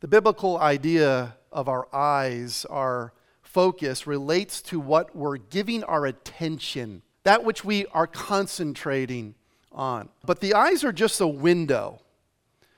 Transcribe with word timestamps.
The 0.00 0.06
biblical 0.08 0.58
idea 0.58 1.34
of 1.50 1.68
our 1.68 1.88
eyes, 1.92 2.64
our 2.70 3.12
focus, 3.42 4.06
relates 4.06 4.62
to 4.62 4.78
what 4.78 5.16
we're 5.16 5.38
giving 5.38 5.82
our 5.82 6.06
attention, 6.06 7.02
that 7.24 7.42
which 7.42 7.64
we 7.64 7.84
are 7.86 8.06
concentrating 8.06 9.34
on. 9.72 10.08
But 10.24 10.40
the 10.40 10.54
eyes 10.54 10.84
are 10.84 10.92
just 10.92 11.20
a 11.20 11.26
window. 11.26 12.00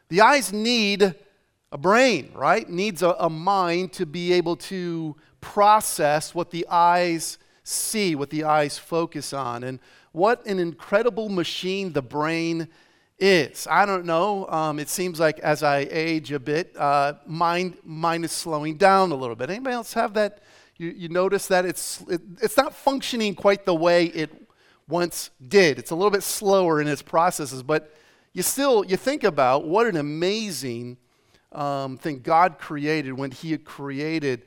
The 0.09 0.23
eyes 0.23 0.51
need 0.51 1.15
a 1.71 1.79
brain, 1.79 2.31
right? 2.35 2.67
Needs 2.69 3.03
a, 3.03 3.11
a 3.19 3.29
mind 3.29 3.93
to 3.95 4.07
be 4.07 4.33
able 4.33 4.57
to 4.57 5.15
process 5.43 6.35
what 6.35 6.51
the 6.51 6.67
eyes 6.71 7.37
see, 7.65 8.15
what 8.15 8.31
the 8.31 8.45
eyes 8.45 8.79
focus 8.79 9.35
on. 9.35 9.63
And 9.63 9.79
what 10.13 10.47
an 10.47 10.59
incredible 10.59 11.29
machine 11.29 11.93
the 11.93 12.03
brain 12.03 12.69
is. 13.21 13.67
I 13.71 13.87
don't 13.87 14.07
know. 14.07 14.49
Um, 14.49 14.79
it 14.79 14.89
seems 14.89 15.21
like 15.21 15.39
as 15.41 15.63
I 15.63 15.87
age 15.91 16.33
a 16.33 16.41
bit, 16.41 16.75
uh, 16.77 17.15
mind, 17.27 17.77
mind 17.85 18.25
is 18.25 18.33
slowing 18.33 18.77
down 18.77 19.13
a 19.13 19.15
little 19.15 19.37
bit. 19.37 19.51
Anybody 19.51 19.75
else 19.75 19.93
have 19.93 20.15
that? 20.15 20.43
You, 20.77 20.89
you 20.89 21.09
notice 21.11 21.47
that 21.49 21.67
it's, 21.67 22.03
it, 22.09 22.23
it's 22.41 22.57
not 22.57 22.75
functioning 22.75 23.35
quite 23.35 23.67
the 23.67 23.75
way 23.75 24.07
it 24.07 24.31
once 24.89 25.31
did. 25.47 25.79
It's 25.79 25.91
a 25.91 25.95
little 25.95 26.11
bit 26.11 26.23
slower 26.23 26.81
in 26.81 26.89
its 26.89 27.03
processes, 27.03 27.63
but 27.63 27.95
you 28.33 28.43
still, 28.43 28.85
you 28.85 28.97
think 28.97 29.23
about 29.23 29.67
what 29.67 29.87
an 29.87 29.97
amazing 29.97 30.97
um, 31.53 31.99
thing 31.99 32.21
God 32.21 32.59
created 32.59 33.13
when 33.13 33.31
He 33.31 33.57
created 33.59 34.47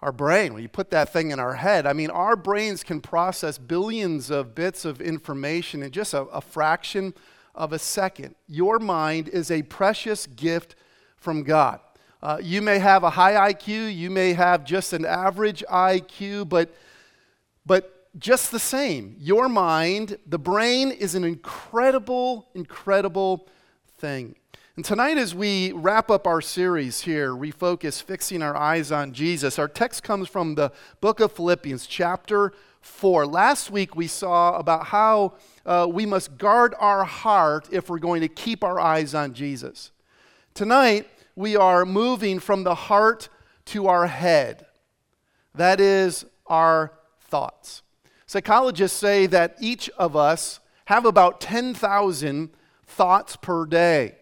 our 0.00 0.12
brain. 0.12 0.52
When 0.52 0.62
you 0.62 0.68
put 0.68 0.90
that 0.90 1.12
thing 1.12 1.30
in 1.30 1.38
our 1.38 1.54
head, 1.54 1.86
I 1.86 1.92
mean, 1.92 2.10
our 2.10 2.36
brains 2.36 2.84
can 2.84 3.00
process 3.00 3.56
billions 3.58 4.30
of 4.30 4.54
bits 4.54 4.84
of 4.84 5.00
information 5.00 5.82
in 5.82 5.90
just 5.90 6.12
a, 6.12 6.22
a 6.22 6.40
fraction 6.40 7.14
of 7.54 7.72
a 7.72 7.78
second. 7.78 8.34
Your 8.46 8.78
mind 8.78 9.28
is 9.28 9.50
a 9.50 9.62
precious 9.62 10.26
gift 10.26 10.74
from 11.16 11.42
God. 11.42 11.80
Uh, 12.22 12.38
you 12.40 12.62
may 12.62 12.78
have 12.78 13.02
a 13.02 13.10
high 13.10 13.52
IQ, 13.52 13.94
you 13.94 14.08
may 14.08 14.32
have 14.32 14.64
just 14.64 14.92
an 14.92 15.04
average 15.04 15.64
IQ, 15.68 16.48
but, 16.48 16.72
but 17.66 18.08
just 18.18 18.52
the 18.52 18.60
same, 18.60 19.16
your 19.18 19.48
mind, 19.48 20.18
the 20.26 20.38
brain, 20.38 20.90
is 20.92 21.14
an 21.14 21.24
incredible, 21.24 22.48
incredible 22.54 23.48
thing. 23.98 24.36
And 24.76 24.84
tonight, 24.84 25.18
as 25.18 25.34
we 25.34 25.72
wrap 25.72 26.10
up 26.10 26.26
our 26.26 26.40
series 26.40 27.00
here, 27.00 27.30
refocus, 27.30 28.02
fixing 28.02 28.40
our 28.40 28.56
eyes 28.56 28.92
on 28.92 29.12
Jesus, 29.12 29.58
our 29.58 29.68
text 29.68 30.02
comes 30.02 30.28
from 30.28 30.54
the 30.54 30.72
book 31.00 31.20
of 31.20 31.32
Philippians, 31.32 31.86
chapter 31.86 32.52
4. 32.82 33.26
Last 33.26 33.70
week, 33.70 33.96
we 33.96 34.06
saw 34.06 34.56
about 34.56 34.86
how 34.86 35.34
uh, 35.64 35.86
we 35.90 36.04
must 36.04 36.36
guard 36.36 36.74
our 36.78 37.04
heart 37.04 37.68
if 37.72 37.88
we're 37.88 37.98
going 37.98 38.20
to 38.20 38.28
keep 38.28 38.62
our 38.62 38.78
eyes 38.78 39.14
on 39.14 39.32
Jesus. 39.32 39.92
Tonight, 40.54 41.08
we 41.34 41.56
are 41.56 41.86
moving 41.86 42.38
from 42.38 42.64
the 42.64 42.74
heart 42.74 43.28
to 43.66 43.86
our 43.86 44.06
head. 44.06 44.66
That 45.54 45.80
is 45.80 46.26
our 46.46 46.92
thoughts. 47.20 47.82
Psychologists 48.26 48.98
say 48.98 49.26
that 49.26 49.56
each 49.60 49.88
of 49.90 50.16
us 50.16 50.60
have 50.86 51.04
about 51.04 51.40
10,000 51.40 52.50
thoughts 52.86 53.36
per 53.36 53.64
day. 53.64 54.16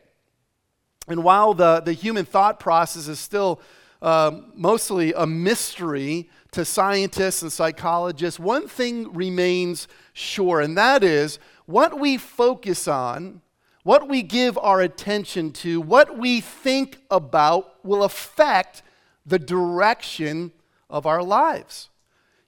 And 1.09 1.25
while 1.25 1.55
the, 1.55 1.81
the 1.81 1.93
human 1.93 2.25
thought 2.25 2.61
process 2.61 3.09
is 3.09 3.19
still 3.19 3.61
um, 4.03 4.53
mostly 4.55 5.13
a 5.13 5.27
mystery 5.27 6.31
to 6.53 6.65
scientists 6.65 7.43
and 7.43 7.53
psychologists, 7.53 8.41
one 8.41 8.67
thing 8.67 9.13
remains 9.13 9.87
sure, 10.13 10.61
and 10.61 10.77
that 10.77 11.05
is 11.05 11.39
what 11.67 11.99
we 12.01 12.17
focus 12.17 12.89
on, 12.89 13.41
what 13.83 14.09
we 14.09 14.23
give 14.23 14.59
our 14.59 14.81
attention 14.81 15.53
to, 15.53 15.81
what 15.81 16.19
we 16.19 16.41
think 16.41 16.99
about 17.11 17.85
will 17.85 18.03
affect 18.03 18.83
the 19.25 19.39
direction 19.39 20.53
of 20.89 21.07
our 21.07 21.23
lives. 21.23 21.89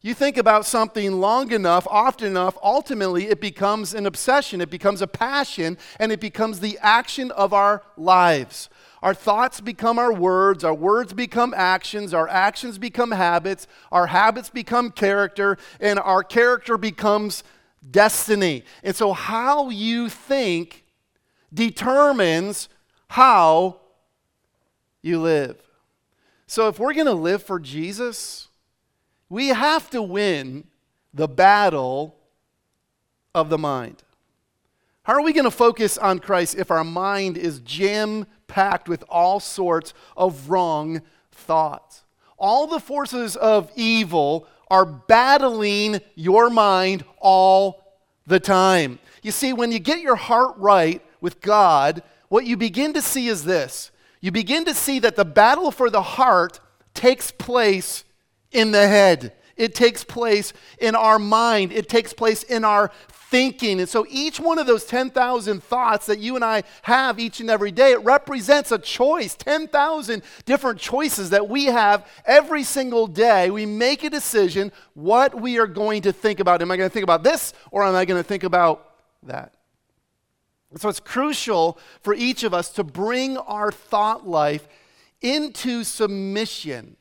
You 0.05 0.15
think 0.15 0.37
about 0.37 0.67
something 0.67 1.21
long 1.21 1.53
enough, 1.53 1.87
often 1.89 2.27
enough, 2.27 2.59
ultimately 2.61 3.29
it 3.29 3.41
becomes 3.41 3.95
an 3.95 4.05
obsession, 4.05 4.61
it 4.61 4.69
becomes 4.69 5.01
a 5.01 5.07
passion, 5.07 5.79
and 6.01 6.11
it 6.11 6.19
becomes 6.19 6.59
the 6.59 6.77
action 6.83 7.31
of 7.31 7.53
our 7.53 7.85
lives. 7.97 8.69
Our 9.03 9.15
thoughts 9.15 9.61
become 9.61 9.99
our 9.99 10.13
words, 10.13 10.63
our 10.63 10.75
words 10.75 11.13
become 11.13 11.53
actions, 11.57 12.15
our 12.15 12.29
actions 12.29 12.79
become 12.79 13.11
habits, 13.11 13.67
our 13.91 14.07
habits 14.07 14.49
become 14.49 14.91
character, 14.93 15.59
and 15.81 15.99
our 15.99 16.23
character 16.23 16.79
becomes 16.79 17.43
destiny. 17.91 18.65
And 18.85 18.95
so, 18.95 19.13
how 19.13 19.71
you 19.71 20.09
think 20.09 20.85
determines 21.53 22.69
how 23.09 23.81
you 25.03 25.21
live. 25.21 25.59
So, 26.47 26.69
if 26.69 26.79
we're 26.79 26.95
going 26.95 27.07
to 27.07 27.13
live 27.13 27.43
for 27.43 27.59
Jesus, 27.59 28.49
we 29.29 29.49
have 29.49 29.91
to 29.91 30.01
win 30.01 30.65
the 31.13 31.27
battle 31.27 32.17
of 33.35 33.49
the 33.49 33.59
mind. 33.59 34.05
How 35.03 35.15
are 35.15 35.23
we 35.23 35.33
going 35.33 35.45
to 35.45 35.51
focus 35.51 35.99
on 35.99 36.21
Christ 36.21 36.55
if 36.55 36.71
our 36.71 36.85
mind 36.85 37.37
is 37.37 37.59
jam 37.61 38.27
packed 38.53 38.87
with 38.87 39.03
all 39.09 39.41
sorts 39.41 39.95
of 40.15 40.51
wrong 40.51 41.01
thoughts? 41.33 42.05
All 42.37 42.67
the 42.67 42.79
forces 42.79 43.35
of 43.35 43.73
evil 43.75 44.47
are 44.71 44.85
battling 44.85 46.01
your 46.15 46.51
mind 46.51 47.05
all 47.19 47.83
the 48.27 48.39
time. 48.41 48.99
You 49.23 49.33
see, 49.33 49.53
when 49.53 49.73
you 49.73 49.79
get 49.79 50.01
your 50.01 50.17
heart 50.17 50.55
right 50.59 51.03
with 51.21 51.41
God, 51.41 52.03
what 52.29 52.47
you 52.47 52.57
begin 52.57 52.93
to 52.93 53.03
see 53.03 53.29
is 53.29 53.45
this 53.45 53.91
you 54.21 54.31
begin 54.31 54.65
to 54.67 54.75
see 54.75 54.99
that 55.01 55.17
the 55.17 55.25
battle 55.25 55.71
for 55.71 55.91
the 55.91 56.03
heart 56.03 56.61
takes 56.95 57.31
place 57.31 58.05
in 58.51 58.71
the 58.71 58.87
head. 58.87 59.33
It 59.57 59.75
takes 59.75 60.05
place 60.05 60.53
in 60.79 60.95
our 60.95 61.19
mind. 61.19 61.73
It 61.73 61.89
takes 61.89 62.13
place 62.13 62.43
in 62.43 62.65
our 62.65 62.91
thinking. 63.33 63.81
And 63.81 63.89
so 63.89 64.05
each 64.11 64.39
one 64.39 64.59
of 64.59 64.67
those 64.67 64.85
10,000 64.85 65.63
thoughts 65.63 66.05
that 66.07 66.19
you 66.19 66.37
and 66.37 66.45
I 66.45 66.65
have 66.83 67.19
each 67.19 67.41
and 67.41 67.49
every 67.49 67.73
day, 67.73 67.93
it 67.93 68.05
represents 68.05 68.71
a 68.71 68.79
choice 68.79 69.35
10,000 69.35 70.23
different 70.45 70.79
choices 70.79 71.31
that 71.31 71.49
we 71.49 71.65
have 71.65 72.07
every 72.27 72.63
single 72.63 73.07
day. 73.07 73.51
We 73.51 73.65
make 73.65 74.05
a 74.05 74.11
decision 74.11 74.71
what 74.93 75.35
we 75.35 75.59
are 75.59 75.67
going 75.67 76.03
to 76.03 76.13
think 76.13 76.41
about. 76.41 76.61
Am 76.61 76.71
I 76.71 76.77
going 76.77 76.91
to 76.91 76.93
think 76.93 77.05
about 77.05 77.23
this 77.23 77.55
or 77.71 77.85
am 77.85 77.95
I 77.95 78.05
going 78.05 78.23
to 78.23 78.29
think 78.29 78.45
about 78.45 78.91
that? 79.23 79.55
So 80.77 80.91
it's 80.91 81.01
crucial 81.01 81.79
for 82.03 82.13
each 82.13 82.45
of 82.45 82.53
us 82.53 82.69
to 82.73 82.85
bring 82.85 83.39
our 83.39 83.73
thought 83.73 84.29
life 84.29 84.69
into 85.23 85.85
submission 85.85 86.97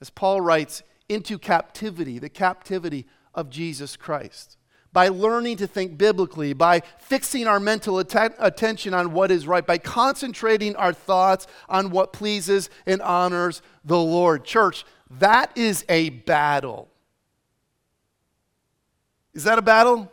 as 0.00 0.10
Paul 0.10 0.40
writes, 0.40 0.82
into 1.08 1.38
captivity, 1.38 2.18
the 2.18 2.28
captivity 2.28 3.06
of 3.34 3.50
Jesus 3.50 3.96
Christ. 3.96 4.56
By 4.92 5.08
learning 5.08 5.58
to 5.58 5.66
think 5.66 5.98
biblically, 5.98 6.52
by 6.52 6.80
fixing 6.98 7.46
our 7.46 7.60
mental 7.60 7.98
att- 7.98 8.34
attention 8.38 8.94
on 8.94 9.12
what 9.12 9.30
is 9.30 9.46
right, 9.46 9.66
by 9.66 9.78
concentrating 9.78 10.74
our 10.76 10.92
thoughts 10.92 11.46
on 11.68 11.90
what 11.90 12.12
pleases 12.12 12.70
and 12.86 13.02
honors 13.02 13.60
the 13.84 13.98
Lord. 13.98 14.44
Church, 14.44 14.84
that 15.18 15.50
is 15.56 15.84
a 15.88 16.10
battle. 16.10 16.88
Is 19.34 19.44
that 19.44 19.58
a 19.58 19.62
battle? 19.62 20.10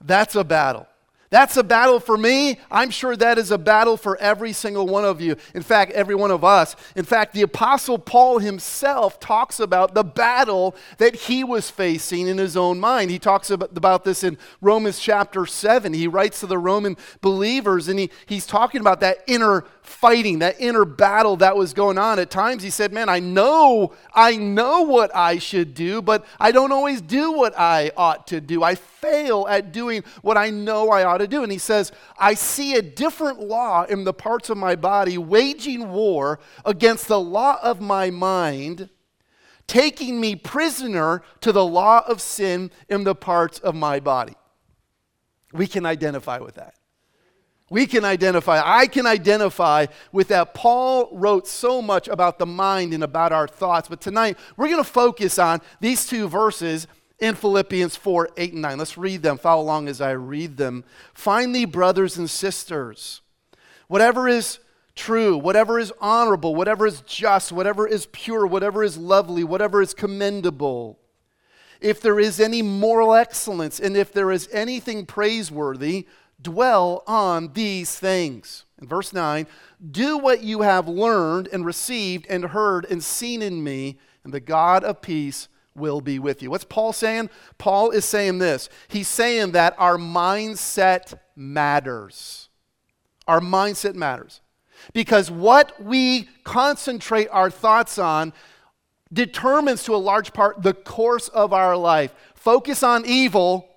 That's 0.00 0.36
a 0.36 0.44
battle. 0.44 0.86
That's 1.32 1.56
a 1.56 1.64
battle 1.64 1.98
for 1.98 2.18
me. 2.18 2.58
I'm 2.70 2.90
sure 2.90 3.16
that 3.16 3.38
is 3.38 3.50
a 3.50 3.56
battle 3.56 3.96
for 3.96 4.18
every 4.18 4.52
single 4.52 4.86
one 4.86 5.06
of 5.06 5.22
you. 5.22 5.36
In 5.54 5.62
fact, 5.62 5.92
every 5.92 6.14
one 6.14 6.30
of 6.30 6.44
us. 6.44 6.76
In 6.94 7.06
fact, 7.06 7.32
the 7.32 7.40
Apostle 7.40 7.98
Paul 7.98 8.38
himself 8.38 9.18
talks 9.18 9.58
about 9.58 9.94
the 9.94 10.04
battle 10.04 10.76
that 10.98 11.14
he 11.14 11.42
was 11.42 11.70
facing 11.70 12.28
in 12.28 12.36
his 12.36 12.54
own 12.54 12.78
mind. 12.78 13.10
He 13.10 13.18
talks 13.18 13.48
about 13.48 14.04
this 14.04 14.22
in 14.22 14.36
Romans 14.60 15.00
chapter 15.00 15.46
7. 15.46 15.94
He 15.94 16.06
writes 16.06 16.40
to 16.40 16.46
the 16.46 16.58
Roman 16.58 16.98
believers 17.22 17.88
and 17.88 17.98
he, 17.98 18.10
he's 18.26 18.44
talking 18.44 18.82
about 18.82 19.00
that 19.00 19.24
inner 19.26 19.64
fighting, 19.82 20.38
that 20.38 20.60
inner 20.60 20.84
battle 20.84 21.36
that 21.36 21.56
was 21.56 21.74
going 21.74 21.98
on. 21.98 22.18
At 22.18 22.30
times 22.30 22.62
he 22.62 22.70
said, 22.70 22.92
Man, 22.92 23.08
I 23.08 23.18
know, 23.18 23.92
I 24.14 24.36
know 24.36 24.82
what 24.82 25.14
I 25.14 25.38
should 25.38 25.74
do, 25.74 26.00
but 26.00 26.24
I 26.38 26.52
don't 26.52 26.72
always 26.72 27.00
do 27.00 27.32
what 27.32 27.58
I 27.58 27.90
ought 27.96 28.28
to 28.28 28.40
do. 28.40 28.62
I 28.62 28.76
fail 28.76 29.46
at 29.48 29.72
doing 29.72 30.04
what 30.22 30.38
I 30.38 30.50
know 30.50 30.90
I 30.90 31.04
ought 31.04 31.18
to 31.18 31.26
do. 31.26 31.42
And 31.42 31.50
he 31.50 31.58
says, 31.58 31.90
I 32.16 32.34
see 32.34 32.74
a 32.74 32.82
different 32.82 33.40
law 33.40 33.82
in 33.84 34.04
the 34.04 34.14
parts 34.14 34.50
of 34.50 34.56
my 34.56 34.76
body 34.76 35.18
waging 35.18 35.90
war 35.90 36.38
against 36.64 37.08
the 37.08 37.20
law 37.20 37.58
of 37.62 37.80
my 37.80 38.10
mind, 38.10 38.88
taking 39.66 40.20
me 40.20 40.36
prisoner 40.36 41.22
to 41.40 41.50
the 41.50 41.64
law 41.64 42.04
of 42.06 42.20
sin 42.20 42.70
in 42.88 43.04
the 43.04 43.16
parts 43.16 43.58
of 43.58 43.74
my 43.74 43.98
body. 43.98 44.36
We 45.52 45.66
can 45.66 45.84
identify 45.84 46.38
with 46.38 46.54
that. 46.54 46.74
We 47.72 47.86
can 47.86 48.04
identify, 48.04 48.60
I 48.62 48.86
can 48.86 49.06
identify 49.06 49.86
with 50.12 50.28
that. 50.28 50.52
Paul 50.52 51.08
wrote 51.10 51.48
so 51.48 51.80
much 51.80 52.06
about 52.06 52.38
the 52.38 52.44
mind 52.44 52.92
and 52.92 53.02
about 53.02 53.32
our 53.32 53.48
thoughts, 53.48 53.88
but 53.88 53.98
tonight 53.98 54.36
we're 54.58 54.68
going 54.68 54.76
to 54.76 54.84
focus 54.84 55.38
on 55.38 55.62
these 55.80 56.04
two 56.06 56.28
verses 56.28 56.86
in 57.18 57.34
Philippians 57.34 57.96
4 57.96 58.28
8 58.36 58.52
and 58.52 58.60
9. 58.60 58.76
Let's 58.76 58.98
read 58.98 59.22
them. 59.22 59.38
Follow 59.38 59.62
along 59.62 59.88
as 59.88 60.02
I 60.02 60.10
read 60.10 60.58
them. 60.58 60.84
Finally, 61.14 61.64
brothers 61.64 62.18
and 62.18 62.28
sisters, 62.28 63.22
whatever 63.88 64.28
is 64.28 64.58
true, 64.94 65.38
whatever 65.38 65.78
is 65.78 65.94
honorable, 65.98 66.54
whatever 66.54 66.86
is 66.86 67.00
just, 67.06 67.52
whatever 67.52 67.88
is 67.88 68.04
pure, 68.12 68.46
whatever 68.46 68.84
is 68.84 68.98
lovely, 68.98 69.44
whatever 69.44 69.80
is 69.80 69.94
commendable, 69.94 70.98
if 71.80 72.02
there 72.02 72.20
is 72.20 72.38
any 72.38 72.60
moral 72.60 73.14
excellence, 73.14 73.80
and 73.80 73.96
if 73.96 74.12
there 74.12 74.30
is 74.30 74.46
anything 74.52 75.06
praiseworthy, 75.06 76.06
dwell 76.42 77.02
on 77.06 77.52
these 77.52 77.98
things. 77.98 78.64
In 78.80 78.88
verse 78.88 79.12
9, 79.12 79.46
do 79.90 80.18
what 80.18 80.42
you 80.42 80.62
have 80.62 80.88
learned 80.88 81.48
and 81.52 81.64
received 81.64 82.26
and 82.28 82.46
heard 82.46 82.84
and 82.90 83.02
seen 83.02 83.42
in 83.42 83.62
me, 83.62 83.98
and 84.24 84.32
the 84.32 84.40
God 84.40 84.84
of 84.84 85.00
peace 85.00 85.48
will 85.74 86.00
be 86.00 86.18
with 86.18 86.42
you. 86.42 86.50
What's 86.50 86.64
Paul 86.64 86.92
saying? 86.92 87.30
Paul 87.58 87.90
is 87.90 88.04
saying 88.04 88.38
this. 88.38 88.68
He's 88.88 89.08
saying 89.08 89.52
that 89.52 89.74
our 89.78 89.96
mindset 89.96 91.14
matters. 91.34 92.48
Our 93.26 93.40
mindset 93.40 93.94
matters. 93.94 94.40
Because 94.92 95.30
what 95.30 95.80
we 95.82 96.28
concentrate 96.44 97.28
our 97.28 97.50
thoughts 97.50 97.98
on 97.98 98.32
determines 99.12 99.84
to 99.84 99.94
a 99.94 99.96
large 99.96 100.32
part 100.32 100.62
the 100.62 100.74
course 100.74 101.28
of 101.28 101.52
our 101.52 101.76
life. 101.76 102.14
Focus 102.34 102.82
on 102.82 103.04
evil, 103.06 103.68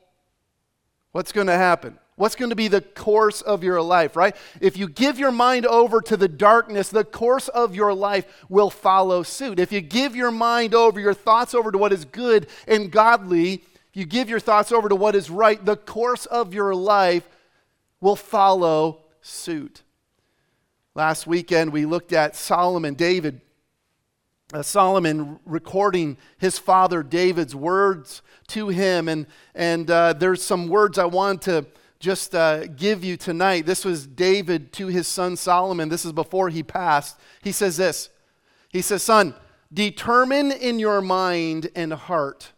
what's 1.11 1.31
going 1.31 1.47
to 1.47 1.53
happen? 1.53 1.99
What's 2.17 2.35
going 2.35 2.49
to 2.49 2.55
be 2.55 2.69
the 2.69 2.81
course 2.81 3.41
of 3.41 3.61
your 3.61 3.81
life, 3.81 4.15
right? 4.15 4.35
If 4.61 4.77
you 4.77 4.87
give 4.87 5.19
your 5.19 5.31
mind 5.31 5.65
over 5.65 5.99
to 6.01 6.15
the 6.15 6.29
darkness, 6.29 6.87
the 6.87 7.03
course 7.03 7.49
of 7.49 7.75
your 7.75 7.93
life 7.93 8.25
will 8.47 8.69
follow 8.69 9.21
suit. 9.21 9.59
If 9.59 9.73
you 9.73 9.81
give 9.81 10.15
your 10.15 10.31
mind 10.31 10.73
over, 10.73 10.99
your 10.99 11.13
thoughts 11.13 11.53
over 11.53 11.71
to 11.71 11.77
what 11.77 11.91
is 11.91 12.05
good 12.05 12.47
and 12.67 12.89
godly, 12.89 13.63
you 13.93 14.05
give 14.05 14.29
your 14.29 14.39
thoughts 14.39 14.71
over 14.71 14.87
to 14.87 14.95
what 14.95 15.15
is 15.15 15.29
right, 15.29 15.63
the 15.63 15.75
course 15.75 16.25
of 16.25 16.53
your 16.53 16.73
life 16.73 17.27
will 17.99 18.15
follow 18.15 19.01
suit. 19.21 19.81
Last 20.93 21.27
weekend, 21.27 21.73
we 21.73 21.85
looked 21.85 22.13
at 22.13 22.37
Solomon, 22.37 22.93
David, 22.93 23.41
uh, 24.53 24.61
Solomon 24.61 25.39
recording 25.45 26.15
his 26.37 26.57
father 26.57 27.03
David's 27.03 27.55
words 27.55 28.21
to 28.47 28.69
him. 28.69 29.09
And, 29.09 29.25
and 29.53 29.91
uh, 29.91 30.13
there's 30.13 30.41
some 30.41 30.69
words 30.69 30.97
I 30.97 31.05
want 31.05 31.41
to 31.43 31.65
just 32.05 32.35
uh, 32.35 32.67
give 32.67 33.03
you 33.03 33.17
tonight. 33.17 33.65
This 33.65 33.83
was 33.83 34.05
David 34.05 34.71
to 34.73 34.85
his 34.87 35.07
son 35.07 35.35
Solomon. 35.35 35.89
This 35.89 36.05
is 36.05 36.11
before 36.11 36.49
he 36.49 36.61
passed. 36.61 37.19
He 37.41 37.51
says 37.51 37.77
this 37.77 38.11
He 38.69 38.83
says, 38.83 39.01
Son, 39.01 39.33
determine 39.73 40.51
in 40.51 40.77
your 40.77 41.01
mind 41.01 41.71
and 41.75 41.91
heart 41.91 42.51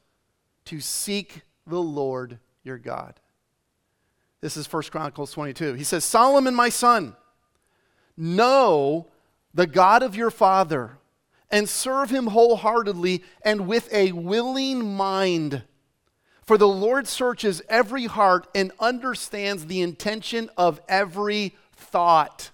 to 0.66 0.82
seek 0.82 1.44
the 1.66 1.82
Lord 1.82 2.40
your 2.66 2.78
God. 2.78 3.22
This 4.42 4.58
is 4.58 4.72
1 4.72 4.84
Chronicles 4.92 5.32
22. 5.32 5.76
He 5.76 5.86
says, 5.86 6.04
Solomon, 6.04 6.54
my 6.54 6.68
son, 6.68 7.16
know 8.18 9.08
the 9.54 9.66
God 9.66 10.04
of 10.04 10.14
your 10.14 10.30
father 10.30 10.98
and 11.50 11.70
serve 11.70 12.10
him 12.10 12.28
wholeheartedly 12.28 13.24
and 13.44 13.66
with 13.66 13.92
a 13.94 14.12
willing 14.12 14.94
mind. 14.98 15.64
For 16.48 16.58
the 16.58 16.68
Lord 16.68 17.10
searches 17.10 17.62
every 17.68 18.06
heart 18.06 18.48
and 18.56 18.72
understands 18.80 19.66
the 19.66 19.82
intention 19.82 20.50
of 20.58 20.80
every 20.88 21.56
thought. 21.76 22.52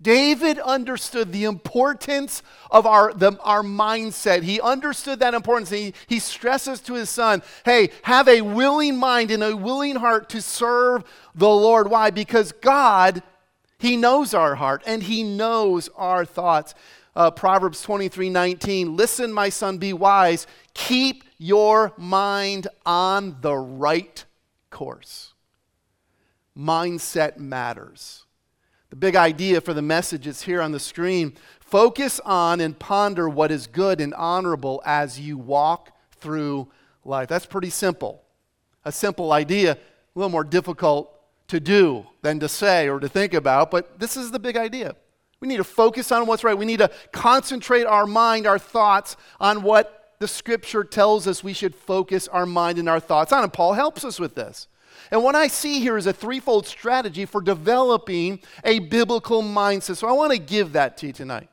David 0.00 0.58
understood 0.58 1.30
the 1.30 1.44
importance 1.44 2.42
of 2.72 2.84
our, 2.84 3.14
the, 3.14 3.38
our 3.40 3.62
mindset. 3.62 4.42
He 4.42 4.60
understood 4.60 5.20
that 5.20 5.34
importance. 5.34 5.70
He, 5.70 5.94
he 6.08 6.18
stresses 6.18 6.80
to 6.80 6.94
his 6.94 7.08
son, 7.08 7.44
hey, 7.64 7.90
have 8.02 8.26
a 8.26 8.40
willing 8.40 8.96
mind 8.96 9.30
and 9.30 9.44
a 9.44 9.56
willing 9.56 9.94
heart 9.94 10.28
to 10.30 10.42
serve 10.42 11.04
the 11.36 11.48
Lord. 11.48 11.88
Why? 11.88 12.10
Because 12.10 12.50
God 12.50 13.22
he 13.82 13.96
knows 13.96 14.32
our 14.32 14.54
heart 14.54 14.84
and 14.86 15.02
He 15.02 15.24
knows 15.24 15.90
our 15.96 16.24
thoughts. 16.24 16.72
Uh, 17.14 17.30
Proverbs 17.30 17.82
23 17.82 18.30
19. 18.30 18.96
Listen, 18.96 19.32
my 19.32 19.48
son, 19.48 19.78
be 19.78 19.92
wise. 19.92 20.46
Keep 20.74 21.24
your 21.38 21.92
mind 21.96 22.68
on 22.86 23.36
the 23.40 23.54
right 23.54 24.24
course. 24.70 25.34
Mindset 26.56 27.38
matters. 27.38 28.24
The 28.90 28.96
big 28.96 29.16
idea 29.16 29.60
for 29.60 29.72
the 29.72 29.82
message 29.82 30.26
is 30.26 30.42
here 30.42 30.60
on 30.60 30.72
the 30.72 30.80
screen. 30.80 31.34
Focus 31.60 32.20
on 32.20 32.60
and 32.60 32.78
ponder 32.78 33.28
what 33.28 33.50
is 33.50 33.66
good 33.66 34.00
and 34.00 34.12
honorable 34.14 34.82
as 34.84 35.18
you 35.18 35.38
walk 35.38 35.90
through 36.18 36.68
life. 37.04 37.28
That's 37.28 37.46
pretty 37.46 37.70
simple. 37.70 38.22
A 38.84 38.92
simple 38.92 39.32
idea, 39.32 39.72
a 39.72 39.78
little 40.14 40.30
more 40.30 40.44
difficult 40.44 41.14
to 41.48 41.60
do 41.60 42.06
than 42.22 42.40
to 42.40 42.48
say 42.48 42.88
or 42.88 43.00
to 43.00 43.08
think 43.08 43.34
about, 43.34 43.70
but 43.70 43.98
this 43.98 44.16
is 44.16 44.30
the 44.30 44.38
big 44.38 44.56
idea. 44.56 44.94
We 45.42 45.48
need 45.48 45.56
to 45.56 45.64
focus 45.64 46.12
on 46.12 46.26
what's 46.26 46.44
right. 46.44 46.56
We 46.56 46.66
need 46.66 46.78
to 46.78 46.90
concentrate 47.10 47.82
our 47.82 48.06
mind, 48.06 48.46
our 48.46 48.60
thoughts 48.60 49.16
on 49.40 49.64
what 49.64 50.14
the 50.20 50.28
scripture 50.28 50.84
tells 50.84 51.26
us 51.26 51.42
we 51.42 51.52
should 51.52 51.74
focus 51.74 52.28
our 52.28 52.46
mind 52.46 52.78
and 52.78 52.88
our 52.88 53.00
thoughts 53.00 53.32
on. 53.32 53.42
And 53.42 53.52
Paul 53.52 53.72
helps 53.72 54.04
us 54.04 54.20
with 54.20 54.36
this. 54.36 54.68
And 55.10 55.24
what 55.24 55.34
I 55.34 55.48
see 55.48 55.80
here 55.80 55.98
is 55.98 56.06
a 56.06 56.12
threefold 56.12 56.68
strategy 56.68 57.24
for 57.24 57.40
developing 57.40 58.38
a 58.62 58.78
biblical 58.78 59.42
mindset. 59.42 59.96
So 59.96 60.06
I 60.06 60.12
want 60.12 60.30
to 60.30 60.38
give 60.38 60.74
that 60.74 60.96
to 60.98 61.08
you 61.08 61.12
tonight. 61.12 61.48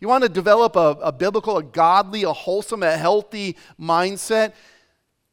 You 0.00 0.08
want 0.08 0.22
to 0.22 0.28
develop 0.28 0.76
a, 0.76 0.98
a 1.02 1.10
biblical, 1.10 1.56
a 1.56 1.62
godly, 1.62 2.24
a 2.24 2.34
wholesome, 2.34 2.82
a 2.82 2.94
healthy 2.94 3.56
mindset? 3.80 4.52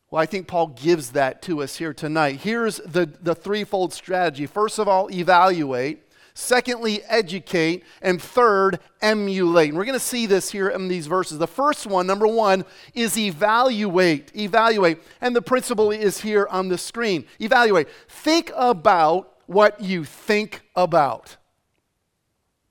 Well, 0.10 0.22
I 0.22 0.28
think 0.28 0.48
Paul 0.48 0.68
gives 0.68 1.12
that 1.12 1.42
to 1.42 1.62
us 1.62 1.76
here 1.76 1.94
tonight. 1.94 2.40
Here's 2.40 2.78
the, 2.78 3.06
the 3.22 3.36
threefold 3.36 3.92
strategy. 3.92 4.46
First 4.46 4.80
of 4.80 4.88
all, 4.88 5.12
evaluate. 5.12 6.07
Secondly, 6.40 7.02
educate. 7.06 7.84
And 8.00 8.22
third, 8.22 8.80
emulate. 9.02 9.70
And 9.70 9.78
we're 9.78 9.86
going 9.86 9.98
to 9.98 10.00
see 10.00 10.28
this 10.28 10.52
here 10.52 10.70
in 10.70 10.88
these 10.88 11.08
verses. 11.08 11.40
The 11.40 11.48
first 11.48 11.88
one, 11.88 12.06
number 12.06 12.28
one, 12.28 12.64
is 12.94 13.18
evaluate. 13.18 14.32
Evaluate. 14.36 15.00
And 15.20 15.36
the 15.36 15.42
principle 15.42 15.90
is 15.90 16.22
here 16.22 16.48
on 16.52 16.70
the 16.70 16.78
screen. 16.78 17.26
Evaluate. 17.40 17.88
Think 18.08 18.52
about 18.56 19.34
what 19.48 19.82
you 19.82 20.06
think 20.06 20.62
about. 20.76 21.38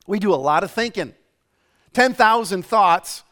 We 0.07 0.21
do 0.21 0.33
a 0.33 0.37
lot 0.37 0.63
of 0.63 0.71
thinking. 0.71 1.13
10,000 1.93 2.65
thoughts 2.65 3.25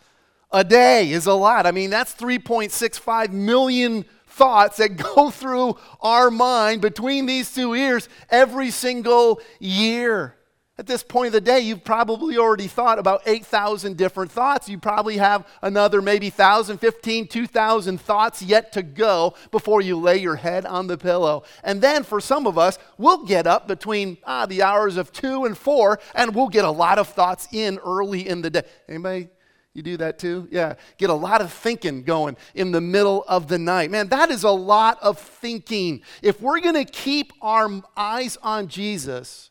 a 0.50 0.64
day 0.64 1.12
is 1.12 1.26
a 1.26 1.34
lot. 1.34 1.64
I 1.64 1.70
mean, 1.70 1.90
that's 1.90 2.12
3.65 2.12 3.30
million 3.30 4.04
thoughts 4.34 4.78
that 4.78 4.96
go 5.14 5.30
through 5.30 5.76
our 6.00 6.30
mind 6.30 6.80
between 6.80 7.26
these 7.26 7.52
two 7.54 7.74
ears 7.74 8.08
every 8.30 8.70
single 8.70 9.40
year. 9.58 10.36
At 10.76 10.88
this 10.88 11.04
point 11.04 11.28
of 11.28 11.32
the 11.34 11.40
day, 11.40 11.60
you've 11.60 11.84
probably 11.84 12.36
already 12.36 12.66
thought 12.66 12.98
about 12.98 13.22
8,000 13.26 13.96
different 13.96 14.32
thoughts. 14.32 14.68
You 14.68 14.76
probably 14.76 15.18
have 15.18 15.46
another 15.62 16.02
maybe 16.02 16.30
1,000, 16.30 16.78
15, 16.78 17.28
2,000 17.28 18.00
thoughts 18.00 18.42
yet 18.42 18.72
to 18.72 18.82
go 18.82 19.34
before 19.52 19.82
you 19.82 19.96
lay 19.96 20.16
your 20.16 20.34
head 20.34 20.66
on 20.66 20.88
the 20.88 20.98
pillow. 20.98 21.44
And 21.62 21.80
then 21.80 22.02
for 22.02 22.20
some 22.20 22.48
of 22.48 22.58
us, 22.58 22.76
we'll 22.98 23.24
get 23.24 23.46
up 23.46 23.68
between 23.68 24.18
ah, 24.24 24.46
the 24.46 24.64
hours 24.64 24.96
of 24.96 25.12
2 25.12 25.44
and 25.44 25.56
4 25.56 26.00
and 26.16 26.34
we'll 26.34 26.48
get 26.48 26.64
a 26.64 26.70
lot 26.70 26.98
of 26.98 27.06
thoughts 27.06 27.46
in 27.52 27.78
early 27.78 28.28
in 28.28 28.42
the 28.42 28.50
day. 28.50 28.62
Anybody 28.88 29.28
you 29.74 29.82
do 29.82 29.96
that 29.96 30.20
too? 30.20 30.48
Yeah. 30.52 30.74
Get 30.98 31.10
a 31.10 31.14
lot 31.14 31.40
of 31.40 31.52
thinking 31.52 32.04
going 32.04 32.36
in 32.54 32.70
the 32.70 32.80
middle 32.80 33.24
of 33.26 33.48
the 33.48 33.58
night. 33.58 33.90
Man, 33.90 34.08
that 34.08 34.30
is 34.30 34.44
a 34.44 34.50
lot 34.50 34.98
of 35.02 35.18
thinking. 35.18 36.02
If 36.22 36.40
we're 36.40 36.60
going 36.60 36.76
to 36.76 36.84
keep 36.84 37.32
our 37.42 37.82
eyes 37.96 38.38
on 38.40 38.68
Jesus, 38.68 39.50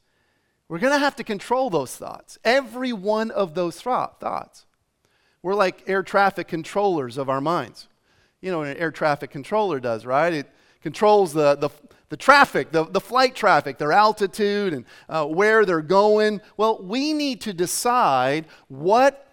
we're 0.70 0.80
going 0.80 0.94
to 0.94 1.00
have 1.00 1.18
to 1.18 1.26
control 1.26 1.70
those 1.70 1.96
thoughts. 1.98 2.40
Every 2.46 2.94
one 2.94 3.32
of 3.32 3.54
those 3.54 3.82
thoughts. 3.82 4.66
We're 5.42 5.56
like 5.56 5.84
air 5.88 6.04
traffic 6.04 6.48
controllers 6.48 7.18
of 7.18 7.30
our 7.30 7.42
minds. 7.42 7.90
You 8.40 8.52
know 8.52 8.60
what 8.60 8.68
an 8.70 8.78
air 8.78 8.92
traffic 8.92 9.30
controller 9.30 9.82
does, 9.82 10.06
right? 10.06 10.34
It 10.34 10.50
controls 10.82 11.34
the, 11.34 11.56
the, 11.56 11.70
the 12.08 12.18
traffic, 12.18 12.72
the, 12.72 12.86
the 12.86 13.02
flight 13.02 13.36
traffic, 13.36 13.78
their 13.78 13.92
altitude, 13.92 14.74
and 14.74 14.86
uh, 15.10 15.26
where 15.26 15.66
they're 15.66 15.82
going. 15.82 16.40
Well, 16.56 16.82
we 16.82 17.12
need 17.12 17.42
to 17.42 17.54
decide 17.54 18.46
what 18.70 19.33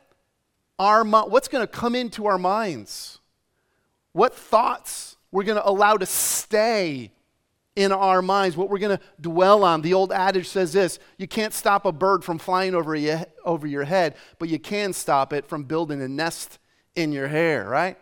our 0.81 1.05
what's 1.05 1.47
going 1.47 1.63
to 1.63 1.71
come 1.71 1.95
into 1.95 2.27
our 2.27 2.39
minds, 2.39 3.19
what 4.13 4.35
thoughts 4.35 5.17
we're 5.31 5.45
going 5.45 5.59
to 5.59 5.69
allow 5.69 5.97
to 5.97 6.07
stay 6.07 7.13
in 7.77 7.93
our 7.93 8.23
minds, 8.23 8.57
what 8.57 8.71
we're 8.71 8.79
going 8.79 8.97
to 8.97 9.05
dwell 9.21 9.63
on. 9.63 9.83
The 9.83 9.93
old 9.93 10.11
adage 10.11 10.49
says 10.49 10.73
this 10.73 10.99
you 11.19 11.29
can't 11.29 11.53
stop 11.53 11.85
a 11.85 11.93
bird 11.93 12.25
from 12.25 12.39
flying 12.39 12.75
over, 12.75 12.95
you, 12.95 13.19
over 13.45 13.67
your 13.67 13.85
head, 13.85 14.17
but 14.39 14.49
you 14.49 14.59
can 14.59 14.95
stop 14.95 15.35
it 15.35 15.47
from 15.47 15.65
building 15.65 16.01
a 16.01 16.09
nest 16.09 16.59
in 16.97 17.13
your 17.13 17.29
hair, 17.29 17.69
right? 17.69 17.99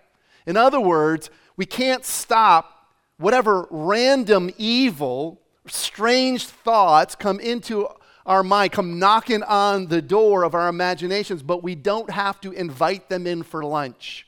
In 0.46 0.56
other 0.56 0.80
words, 0.80 1.30
we 1.56 1.66
can't 1.66 2.04
stop 2.04 2.92
whatever 3.18 3.66
random 3.70 4.50
evil, 4.56 5.40
strange 5.66 6.46
thoughts 6.46 7.16
come 7.16 7.40
into 7.40 7.88
our 8.28 8.44
mind 8.44 8.72
come 8.72 8.98
knocking 8.98 9.42
on 9.42 9.86
the 9.86 10.02
door 10.02 10.44
of 10.44 10.54
our 10.54 10.68
imaginations, 10.68 11.42
but 11.42 11.62
we 11.62 11.74
don't 11.74 12.10
have 12.10 12.40
to 12.42 12.52
invite 12.52 13.08
them 13.08 13.26
in 13.26 13.42
for 13.42 13.64
lunch. 13.64 14.26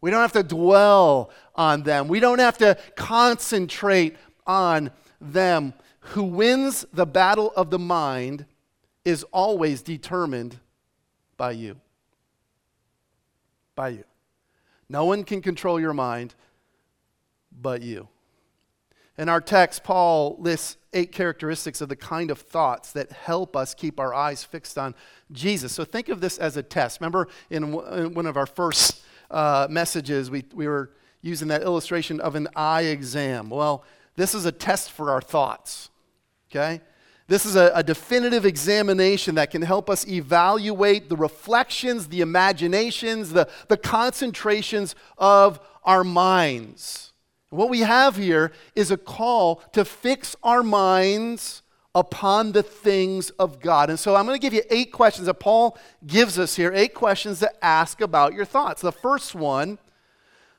We 0.00 0.10
don't 0.10 0.22
have 0.22 0.32
to 0.32 0.42
dwell 0.42 1.30
on 1.54 1.82
them. 1.82 2.08
We 2.08 2.18
don't 2.18 2.38
have 2.38 2.56
to 2.58 2.78
concentrate 2.96 4.16
on 4.46 4.90
them. 5.20 5.74
Who 6.00 6.24
wins 6.24 6.86
the 6.92 7.04
battle 7.04 7.52
of 7.54 7.68
the 7.70 7.78
mind 7.78 8.46
is 9.04 9.22
always 9.32 9.82
determined 9.82 10.58
by 11.36 11.50
you. 11.52 11.76
By 13.74 13.90
you. 13.90 14.04
No 14.88 15.04
one 15.04 15.24
can 15.24 15.42
control 15.42 15.78
your 15.78 15.92
mind 15.92 16.34
but 17.60 17.82
you. 17.82 18.08
In 19.18 19.28
our 19.28 19.40
text, 19.40 19.82
Paul 19.82 20.36
lists 20.38 20.76
eight 20.92 21.10
characteristics 21.10 21.80
of 21.80 21.88
the 21.88 21.96
kind 21.96 22.30
of 22.30 22.38
thoughts 22.38 22.92
that 22.92 23.10
help 23.10 23.56
us 23.56 23.74
keep 23.74 23.98
our 23.98 24.14
eyes 24.14 24.44
fixed 24.44 24.78
on 24.78 24.94
Jesus. 25.32 25.72
So 25.72 25.84
think 25.84 26.08
of 26.08 26.20
this 26.20 26.38
as 26.38 26.56
a 26.56 26.62
test. 26.62 27.00
Remember 27.00 27.26
in, 27.50 27.72
one 27.72 28.26
of 28.26 28.36
our 28.36 28.46
first 28.46 29.02
uh, 29.30 29.66
messages, 29.68 30.30
we, 30.30 30.44
we 30.54 30.68
were 30.68 30.92
using 31.20 31.48
that 31.48 31.62
illustration 31.62 32.20
of 32.20 32.36
an 32.36 32.46
eye 32.54 32.82
exam. 32.82 33.50
Well, 33.50 33.84
this 34.14 34.34
is 34.34 34.46
a 34.46 34.52
test 34.52 34.92
for 34.92 35.10
our 35.10 35.20
thoughts, 35.20 35.90
okay? 36.50 36.80
This 37.26 37.44
is 37.44 37.56
a, 37.56 37.72
a, 37.74 37.82
definitive 37.82 38.46
examination 38.46 39.34
that 39.34 39.50
can 39.50 39.60
help 39.60 39.90
us 39.90 40.08
evaluate 40.08 41.10
the 41.10 41.16
reflections, 41.16 42.08
the 42.08 42.22
imaginations, 42.22 43.32
the, 43.32 43.48
the 43.68 43.76
concentrations 43.76 44.94
of 45.18 45.60
our 45.84 46.04
minds. 46.04 47.07
What 47.50 47.70
we 47.70 47.80
have 47.80 48.16
here 48.16 48.52
is 48.74 48.90
a 48.90 48.96
call 48.96 49.56
to 49.72 49.84
fix 49.84 50.36
our 50.42 50.62
minds 50.62 51.62
upon 51.94 52.52
the 52.52 52.62
things 52.62 53.30
of 53.30 53.60
God. 53.60 53.88
And 53.90 53.98
so 53.98 54.14
I'm 54.14 54.26
going 54.26 54.38
to 54.38 54.42
give 54.42 54.52
you 54.52 54.62
eight 54.70 54.92
questions 54.92 55.26
that 55.26 55.34
Paul 55.34 55.78
gives 56.06 56.38
us 56.38 56.56
here, 56.56 56.72
eight 56.74 56.94
questions 56.94 57.40
to 57.40 57.64
ask 57.64 58.00
about 58.00 58.34
your 58.34 58.44
thoughts. 58.44 58.82
The 58.82 58.92
first 58.92 59.34
one, 59.34 59.78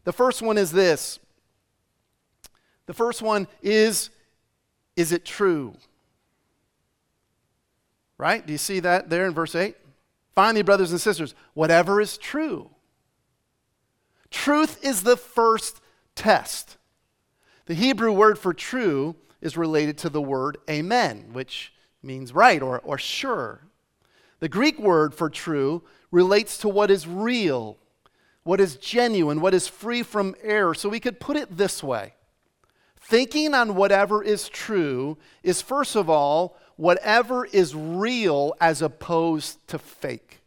the 0.03 0.11
first 0.11 0.41
one 0.41 0.57
is 0.57 0.71
this. 0.71 1.19
The 2.87 2.93
first 2.93 3.21
one 3.21 3.47
is 3.61 4.09
is 4.95 5.13
it 5.13 5.23
true? 5.23 5.75
Right? 8.17 8.45
Do 8.45 8.51
you 8.51 8.57
see 8.57 8.81
that 8.81 9.09
there 9.09 9.27
in 9.27 9.33
verse 9.33 9.55
8? 9.55 9.77
Finally, 10.35 10.63
brothers 10.63 10.91
and 10.91 10.99
sisters, 10.99 11.33
whatever 11.53 12.01
is 12.01 12.17
true. 12.17 12.69
Truth 14.29 14.83
is 14.83 15.03
the 15.03 15.15
first 15.15 15.79
test. 16.15 16.75
The 17.69 17.75
Hebrew 17.75 18.11
word 18.11 18.39
for 18.39 18.51
true 18.51 19.15
is 19.41 19.55
related 19.55 19.95
to 19.99 20.09
the 20.09 20.23
word 20.23 20.57
amen, 20.67 21.29
which 21.33 21.71
means 22.01 22.33
right 22.33 22.63
or, 22.63 22.79
or 22.79 22.97
sure. 22.97 23.61
The 24.39 24.49
Greek 24.49 24.79
word 24.79 25.13
for 25.13 25.29
true 25.29 25.83
relates 26.09 26.57
to 26.57 26.67
what 26.67 26.89
is 26.89 27.07
real, 27.07 27.77
what 28.41 28.59
is 28.59 28.75
genuine, 28.77 29.39
what 29.39 29.53
is 29.53 29.67
free 29.67 30.01
from 30.01 30.33
error. 30.41 30.73
So 30.73 30.89
we 30.89 30.99
could 30.99 31.19
put 31.19 31.37
it 31.37 31.57
this 31.57 31.83
way 31.83 32.15
Thinking 32.99 33.53
on 33.53 33.75
whatever 33.75 34.23
is 34.23 34.49
true 34.49 35.19
is, 35.43 35.61
first 35.61 35.95
of 35.95 36.09
all, 36.09 36.57
whatever 36.75 37.45
is 37.45 37.75
real 37.75 38.55
as 38.59 38.81
opposed 38.81 39.67
to 39.67 39.77
fake. 39.77 40.41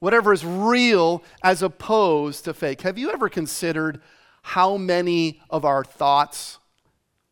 Whatever 0.00 0.34
is 0.34 0.44
real 0.44 1.22
as 1.42 1.62
opposed 1.62 2.44
to 2.44 2.52
fake. 2.52 2.82
Have 2.82 2.98
you 2.98 3.10
ever 3.10 3.30
considered 3.30 4.02
how 4.42 4.76
many 4.76 5.40
of 5.50 5.64
our 5.64 5.84
thoughts 5.84 6.58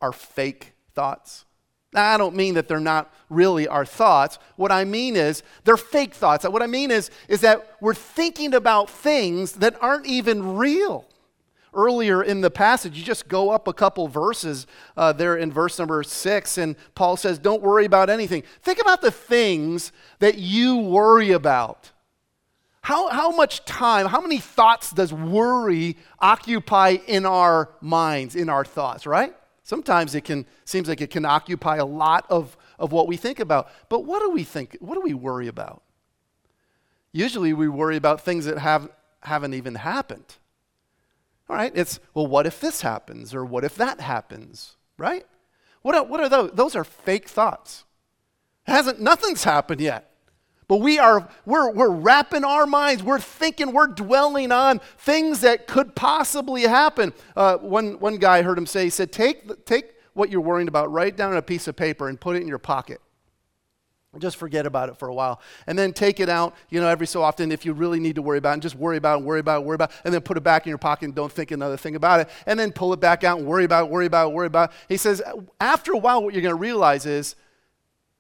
are 0.01 0.13
fake 0.13 0.73
thoughts. 0.95 1.45
Now, 1.93 2.15
I 2.15 2.19
don't 2.19 2.37
mean 2.37 2.55
that 2.55 2.69
they're 2.69 2.81
not 2.81 3.13
really 3.31 3.67
our 3.67 3.85
thoughts. 3.85 4.39
What 4.57 4.71
I 4.71 4.85
mean 4.85 5.17
is 5.17 5.43
they're 5.65 5.79
fake 5.79 6.15
thoughts. 6.15 6.47
What 6.47 6.63
I 6.63 6.67
mean 6.67 6.91
is, 6.91 7.11
is 7.29 7.41
that 7.41 7.77
we're 7.81 7.95
thinking 7.95 8.55
about 8.55 8.91
things 8.91 9.53
that 9.53 9.77
aren't 9.81 10.07
even 10.07 10.57
real. 10.57 11.07
Earlier 11.75 12.23
in 12.23 12.41
the 12.41 12.51
passage, 12.51 12.97
you 12.97 13.05
just 13.05 13.29
go 13.29 13.51
up 13.51 13.69
a 13.69 13.73
couple 13.73 14.09
verses 14.09 14.67
uh, 14.97 15.13
there 15.13 15.37
in 15.37 15.53
verse 15.53 15.79
number 15.79 16.03
six, 16.03 16.59
and 16.59 16.77
Paul 16.95 17.17
says, 17.17 17.39
Don't 17.39 17.63
worry 17.63 17.85
about 17.85 18.11
anything. 18.11 18.43
Think 18.63 18.81
about 18.81 19.01
the 19.01 19.11
things 19.11 19.93
that 20.19 20.39
you 20.39 20.79
worry 20.79 21.31
about. 21.31 21.93
How, 22.89 23.11
how 23.11 23.33
much 23.33 23.67
time, 23.67 24.07
how 24.07 24.23
many 24.23 24.39
thoughts 24.39 24.93
does 24.93 25.13
worry 25.13 25.99
occupy 26.21 26.97
in 27.07 27.27
our 27.27 27.69
minds, 27.83 28.35
in 28.35 28.49
our 28.49 28.65
thoughts, 28.65 29.07
right? 29.07 29.37
Sometimes 29.63 30.15
it 30.15 30.25
can 30.25 30.47
seems 30.65 30.89
like 30.89 31.03
it 31.03 31.11
can 31.11 31.27
occupy 31.27 31.77
a 31.77 31.85
lot 31.85 32.25
of, 32.31 32.57
of 32.79 32.91
what 32.91 33.07
we 33.07 33.19
think 33.19 33.41
about. 33.41 33.69
But 33.91 34.07
what 34.07 34.21
do 34.21 34.31
we 34.31 34.43
think? 34.43 34.79
What 34.81 34.95
do 34.95 35.03
we 35.03 35.13
worry 35.13 35.49
about? 35.49 35.83
Usually 37.13 37.53
we 37.53 37.69
worry 37.69 37.97
about 37.97 38.23
things 38.23 38.47
that 38.47 38.57
have, 38.57 38.89
haven't 39.23 39.53
even 39.53 39.75
happened. 39.75 40.37
All 41.51 41.57
right, 41.57 41.73
it's, 41.75 42.01
well, 42.15 42.27
what 42.27 42.47
if 42.47 42.59
this 42.59 42.81
happens? 42.81 43.35
Or 43.35 43.45
what 43.45 43.65
if 43.65 43.75
that 43.75 44.01
happens? 44.01 44.77
Right? 44.97 45.27
What 45.83 45.95
are, 45.95 46.05
what 46.05 46.21
are 46.21 46.31
those? 46.31 46.53
Those 46.55 46.75
are 46.75 46.85
fake 46.85 47.29
thoughts. 47.29 47.85
It 48.67 48.71
hasn't, 48.71 48.99
nothing's 48.99 49.45
happened 49.45 49.83
yet. 49.83 50.11
But 50.69 50.77
we 50.77 50.99
are, 50.99 51.27
we're, 51.47 51.71
we're 51.73 51.91
wrapping 51.91 52.45
our 52.45 52.67
minds, 52.67 53.03
we're 53.03 53.19
thinking, 53.19 53.73
we're 53.73 53.87
dwelling 53.87 54.53
on 54.53 54.81
things 54.99 55.41
that 55.41 55.67
could 55.67 55.95
possibly 55.95 56.63
happen. 56.63 57.15
Uh, 57.35 57.57
one, 57.57 57.99
one 57.99 58.17
guy 58.17 58.43
heard 58.43 58.59
him 58.59 58.67
say, 58.67 58.85
he 58.85 58.91
said, 58.91 59.11
take, 59.11 59.65
take 59.65 59.95
what 60.13 60.31
you're 60.31 60.43
worrying 60.43 60.69
about, 60.69 60.93
write 60.93 61.17
down 61.17 61.33
on 61.33 61.39
a 61.39 61.43
piece 61.43 61.69
of 61.69 61.77
paper 61.77 62.09
and 62.09 62.21
put 62.21 62.37
it 62.37 62.43
in 62.43 62.49
your 62.49 62.59
pocket. 62.59 63.01
Just 64.19 64.37
forget 64.37 64.67
about 64.67 64.89
it 64.89 64.99
for 64.99 65.09
a 65.09 65.15
while. 65.15 65.41
And 65.67 65.79
then 65.79 65.93
take 65.93 66.19
it 66.19 66.29
out, 66.29 66.55
you 66.71 66.81
know, 66.81 66.89
every 66.89 67.07
so 67.07 67.23
often 67.23 67.53
if 67.53 67.65
you 67.65 67.73
really 67.73 68.01
need 68.01 68.17
to 68.17 68.23
worry 68.23 68.39
about 68.39 68.51
it, 68.51 68.55
and 68.55 68.63
just 68.63 68.75
worry 68.75 68.97
about 68.97 69.21
it, 69.21 69.25
worry 69.25 69.41
about 69.41 69.63
it, 69.63 69.65
worry 69.65 69.77
about 69.77 69.91
it, 69.91 69.97
and 70.05 70.13
then 70.13 70.23
put 70.23 70.37
it 70.37 70.43
back 70.43 70.67
in 70.67 70.71
your 70.71 70.79
pocket 70.79 71.07
and 71.07 71.15
don't 71.15 71.31
think 71.31 71.51
another 71.51 71.77
thing 71.77 71.95
about 71.95 72.21
it. 72.21 72.29
And 72.47 72.59
then 72.59 72.73
pull 72.73 72.93
it 72.93 73.01
back 73.01 73.23
out 73.23 73.39
and 73.39 73.47
worry 73.47 73.65
about 73.65 73.85
it, 73.85 73.91
worry 73.91 74.07
about 74.07 74.31
it, 74.31 74.35
worry 74.35 74.47
about 74.47 74.71
it. 74.71 74.77
He 74.89 74.97
says, 74.97 75.23
after 75.61 75.93
a 75.93 75.99
while, 75.99 76.23
what 76.23 76.35
you're 76.35 76.43
going 76.43 76.55
to 76.55 76.61
realize 76.61 77.07
is 77.07 77.37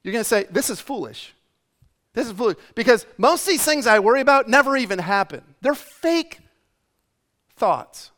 you're 0.03 0.13
going 0.13 0.23
to 0.23 0.29
say, 0.29 0.45
this 0.51 0.71
is 0.71 0.79
foolish. 0.79 1.35
This 2.19 2.27
is 2.27 2.33
foolish 2.33 2.57
because 2.75 3.07
most 3.17 3.43
of 3.43 3.51
these 3.53 3.65
things 3.65 3.87
I 3.87 4.01
worry 4.01 4.21
about 4.21 4.49
never 4.49 4.77
even 4.77 4.99
happen. 4.99 5.41
They're 5.61 5.73
fake 5.73 6.41
thoughts. 7.55 8.11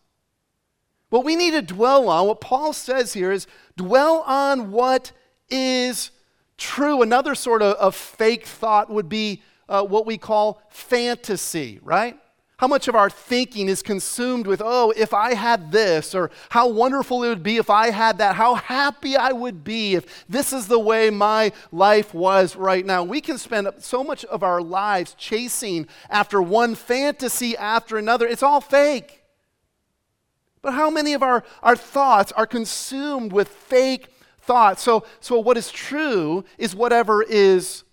What 1.10 1.22
we 1.22 1.36
need 1.36 1.50
to 1.50 1.60
dwell 1.60 2.08
on, 2.08 2.26
what 2.26 2.40
Paul 2.40 2.72
says 2.72 3.12
here 3.12 3.30
is 3.30 3.46
dwell 3.76 4.24
on 4.26 4.70
what 4.70 5.12
is 5.50 6.12
true. 6.56 7.02
Another 7.02 7.34
sort 7.34 7.60
of, 7.60 7.74
of 7.74 7.94
fake 7.94 8.46
thought 8.46 8.88
would 8.88 9.10
be 9.10 9.42
uh, 9.68 9.82
what 9.82 10.06
we 10.06 10.16
call 10.16 10.62
fantasy, 10.70 11.78
right? 11.82 12.16
How 12.60 12.66
much 12.66 12.88
of 12.88 12.94
our 12.94 13.08
thinking 13.08 13.70
is 13.70 13.80
consumed 13.80 14.46
with, 14.46 14.60
oh, 14.62 14.92
if 14.94 15.14
I 15.14 15.32
had 15.32 15.72
this, 15.72 16.14
or 16.14 16.30
how 16.50 16.68
wonderful 16.68 17.24
it 17.24 17.30
would 17.30 17.42
be 17.42 17.56
if 17.56 17.70
I 17.70 17.90
had 17.90 18.18
that, 18.18 18.36
how 18.36 18.56
happy 18.56 19.16
I 19.16 19.32
would 19.32 19.64
be 19.64 19.94
if 19.94 20.26
this 20.28 20.52
is 20.52 20.68
the 20.68 20.78
way 20.78 21.08
my 21.08 21.52
life 21.72 22.12
was 22.12 22.56
right 22.56 22.84
now. 22.84 23.02
We 23.02 23.22
can 23.22 23.38
spend 23.38 23.66
so 23.78 24.04
much 24.04 24.26
of 24.26 24.42
our 24.42 24.60
lives 24.60 25.14
chasing 25.16 25.88
after 26.10 26.42
one 26.42 26.74
fantasy 26.74 27.56
after 27.56 27.96
another. 27.96 28.26
It's 28.26 28.42
all 28.42 28.60
fake. 28.60 29.22
But 30.60 30.74
how 30.74 30.90
many 30.90 31.14
of 31.14 31.22
our, 31.22 31.42
our 31.62 31.76
thoughts 31.76 32.30
are 32.32 32.46
consumed 32.46 33.32
with 33.32 33.48
fake 33.48 34.08
thoughts? 34.38 34.82
So, 34.82 35.06
so, 35.20 35.40
what 35.40 35.56
is 35.56 35.70
true 35.70 36.44
is 36.58 36.76
whatever 36.76 37.22
is 37.22 37.84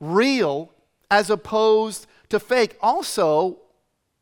real 0.00 0.72
as 1.08 1.30
opposed 1.30 2.08
to 2.30 2.40
fake. 2.40 2.76
Also, 2.80 3.61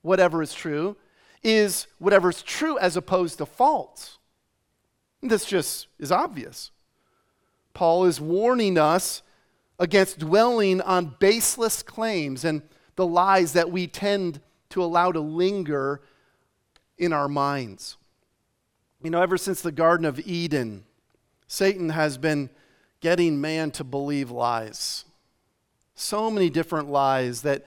whatever 0.03 0.43
is 0.43 0.55
true 0.55 0.97
is 1.43 1.87
whatever 1.99 2.29
is 2.29 2.43
true 2.43 2.79
as 2.79 2.97
opposed 2.97 3.39
to 3.39 3.47
false. 3.47 4.19
This 5.23 5.45
just 5.45 5.87
is 5.99 6.13
obvious. 6.13 6.71
Paul 7.75 8.05
is 8.05 8.21
warning 8.21 8.79
us 8.79 9.23
against 9.79 10.19
dwelling 10.19 10.81
on 10.81 11.17
baseless 11.19 11.83
claims 11.83 12.45
and 12.45 12.63
the 12.97 13.07
lies 13.07 13.55
that 13.55 13.71
we 13.71 13.87
tend 13.87 14.41
to 14.71 14.83
allow 14.83 15.13
to 15.13 15.21
linger 15.21 16.03
in 16.99 17.13
our 17.13 17.29
minds. 17.29 17.97
You 19.03 19.11
know, 19.11 19.23
ever 19.23 19.39
since 19.39 19.63
the 19.63 19.73
Garden 19.73 20.05
of 20.05 20.21
Eden, 20.21 20.85
Satan 21.47 21.89
has 21.89 22.19
been 22.19 22.51
getting 23.01 23.41
man 23.41 23.71
to 23.73 23.85
believe 23.85 24.31
lies. 24.31 25.07
So 25.95 26.31
many 26.31 26.51
different 26.51 26.91
lies 26.91 27.43
that 27.43 27.65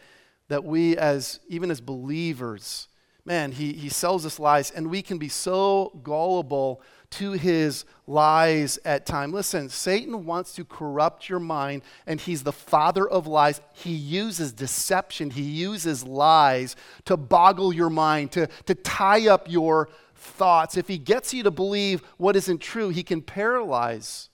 that 0.53 0.63
we 0.63 0.95
as 0.97 1.39
even 1.49 1.71
as 1.71 1.81
believers 1.81 2.87
man 3.25 3.51
he, 3.51 3.73
he 3.73 3.89
sells 3.89 4.23
us 4.23 4.37
lies 4.37 4.69
and 4.69 4.87
we 4.87 5.01
can 5.01 5.17
be 5.17 5.27
so 5.27 5.91
gullible 6.03 6.79
to 7.09 7.33
his 7.33 7.85
lies 8.07 8.77
at 8.85 9.07
time. 9.07 9.31
Listen 9.31 9.67
satan 9.67 10.27
wants 10.27 10.53
to 10.53 10.63
corrupt 10.63 11.27
your 11.27 11.39
mind 11.39 11.81
and 12.05 12.21
he's 12.21 12.43
the 12.43 12.51
father 12.51 13.09
of 13.09 13.25
lies. 13.25 13.61
He 13.73 13.93
uses 13.93 14.53
deception. 14.53 15.31
He 15.31 15.41
uses 15.41 16.03
lies 16.03 16.75
to 17.05 17.17
boggle 17.17 17.73
your 17.73 17.89
mind 17.89 18.31
to, 18.33 18.45
to 18.67 18.75
tie 18.75 19.27
up 19.27 19.49
your 19.49 19.89
thoughts. 20.13 20.77
If 20.77 20.87
he 20.87 20.99
gets 20.99 21.33
you 21.33 21.41
to 21.41 21.51
believe 21.51 22.03
what 22.17 22.35
isn't 22.35 22.61
true 22.61 22.89
he 22.89 23.01
can 23.01 23.23
paralyze 23.23 24.29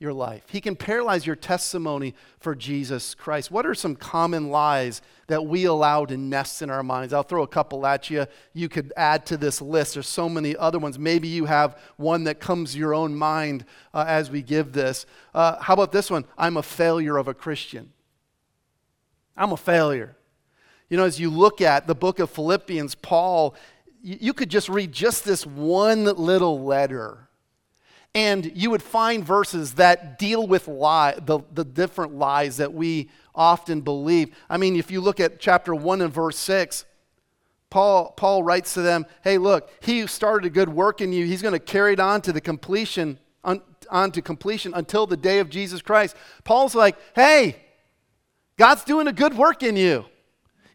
your 0.00 0.12
life. 0.12 0.44
He 0.50 0.60
can 0.60 0.74
paralyze 0.74 1.26
your 1.26 1.36
testimony 1.36 2.14
for 2.40 2.54
Jesus 2.54 3.14
Christ. 3.14 3.50
What 3.50 3.64
are 3.64 3.74
some 3.74 3.94
common 3.94 4.50
lies 4.50 5.00
that 5.28 5.46
we 5.46 5.64
allow 5.64 6.04
to 6.04 6.16
nest 6.16 6.62
in 6.62 6.70
our 6.70 6.82
minds? 6.82 7.12
I'll 7.12 7.22
throw 7.22 7.42
a 7.42 7.48
couple 7.48 7.86
at 7.86 8.10
you. 8.10 8.26
You 8.52 8.68
could 8.68 8.92
add 8.96 9.24
to 9.26 9.36
this 9.36 9.62
list. 9.62 9.94
There's 9.94 10.08
so 10.08 10.28
many 10.28 10.56
other 10.56 10.78
ones. 10.78 10.98
Maybe 10.98 11.28
you 11.28 11.44
have 11.44 11.78
one 11.96 12.24
that 12.24 12.40
comes 12.40 12.72
to 12.72 12.78
your 12.78 12.94
own 12.94 13.14
mind 13.14 13.64
uh, 13.92 14.04
as 14.06 14.30
we 14.30 14.42
give 14.42 14.72
this. 14.72 15.06
Uh, 15.32 15.60
how 15.60 15.74
about 15.74 15.92
this 15.92 16.10
one? 16.10 16.24
I'm 16.36 16.56
a 16.56 16.62
failure 16.62 17.16
of 17.16 17.28
a 17.28 17.34
Christian. 17.34 17.92
I'm 19.36 19.52
a 19.52 19.56
failure. 19.56 20.16
You 20.88 20.96
know, 20.96 21.04
as 21.04 21.20
you 21.20 21.30
look 21.30 21.60
at 21.60 21.86
the 21.86 21.94
book 21.94 22.18
of 22.18 22.30
Philippians, 22.30 22.96
Paul, 22.96 23.54
you 24.02 24.34
could 24.34 24.50
just 24.50 24.68
read 24.68 24.92
just 24.92 25.24
this 25.24 25.46
one 25.46 26.04
little 26.04 26.62
letter 26.64 27.28
and 28.14 28.52
you 28.54 28.70
would 28.70 28.82
find 28.82 29.24
verses 29.24 29.74
that 29.74 30.18
deal 30.18 30.46
with 30.46 30.68
lie, 30.68 31.14
the, 31.20 31.40
the 31.52 31.64
different 31.64 32.14
lies 32.14 32.58
that 32.58 32.72
we 32.72 33.10
often 33.34 33.80
believe. 33.80 34.34
I 34.48 34.56
mean, 34.56 34.76
if 34.76 34.90
you 34.90 35.00
look 35.00 35.18
at 35.18 35.40
chapter 35.40 35.74
1 35.74 36.00
and 36.00 36.12
verse 36.12 36.38
6, 36.38 36.84
Paul, 37.70 38.12
Paul 38.16 38.44
writes 38.44 38.74
to 38.74 38.82
them, 38.82 39.04
hey, 39.24 39.36
look, 39.36 39.68
he 39.80 40.00
who 40.00 40.06
started 40.06 40.46
a 40.46 40.50
good 40.50 40.68
work 40.68 41.00
in 41.00 41.12
you, 41.12 41.26
he's 41.26 41.42
going 41.42 41.54
to 41.54 41.58
carry 41.58 41.94
it 41.94 42.00
on 42.00 42.22
to 42.22 42.32
the 42.32 42.40
completion, 42.40 43.18
on, 43.42 43.60
on 43.90 44.12
to 44.12 44.22
completion 44.22 44.72
until 44.74 45.06
the 45.08 45.16
day 45.16 45.40
of 45.40 45.50
Jesus 45.50 45.82
Christ. 45.82 46.14
Paul's 46.44 46.76
like, 46.76 46.96
hey, 47.16 47.56
God's 48.56 48.84
doing 48.84 49.08
a 49.08 49.12
good 49.12 49.36
work 49.36 49.64
in 49.64 49.74
you. 49.74 50.04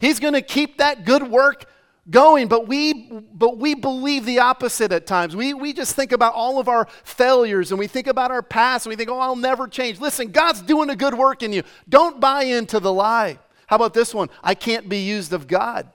He's 0.01 0.19
going 0.19 0.33
to 0.33 0.41
keep 0.41 0.79
that 0.79 1.05
good 1.05 1.23
work 1.23 1.65
going, 2.09 2.47
but 2.47 2.67
we, 2.67 2.93
but 2.93 3.57
we 3.57 3.75
believe 3.75 4.25
the 4.25 4.39
opposite 4.39 4.91
at 4.91 5.05
times. 5.05 5.35
We, 5.35 5.53
we 5.53 5.73
just 5.73 5.95
think 5.95 6.11
about 6.11 6.33
all 6.33 6.59
of 6.59 6.67
our 6.67 6.87
failures 7.03 7.71
and 7.71 7.79
we 7.79 7.87
think 7.87 8.07
about 8.07 8.31
our 8.31 8.41
past 8.41 8.85
and 8.85 8.91
we 8.91 8.95
think, 8.95 9.09
oh, 9.09 9.19
I'll 9.19 9.35
never 9.35 9.67
change. 9.67 9.99
Listen, 9.99 10.31
God's 10.31 10.61
doing 10.61 10.89
a 10.89 10.95
good 10.95 11.13
work 11.13 11.43
in 11.43 11.53
you. 11.53 11.63
Don't 11.87 12.19
buy 12.19 12.43
into 12.43 12.79
the 12.79 12.93
lie. 12.93 13.39
How 13.67 13.75
about 13.75 13.93
this 13.93 14.13
one? 14.13 14.29
I 14.43 14.55
can't 14.55 14.89
be 14.89 14.99
used 14.99 15.33
of 15.33 15.47
God. 15.47 15.91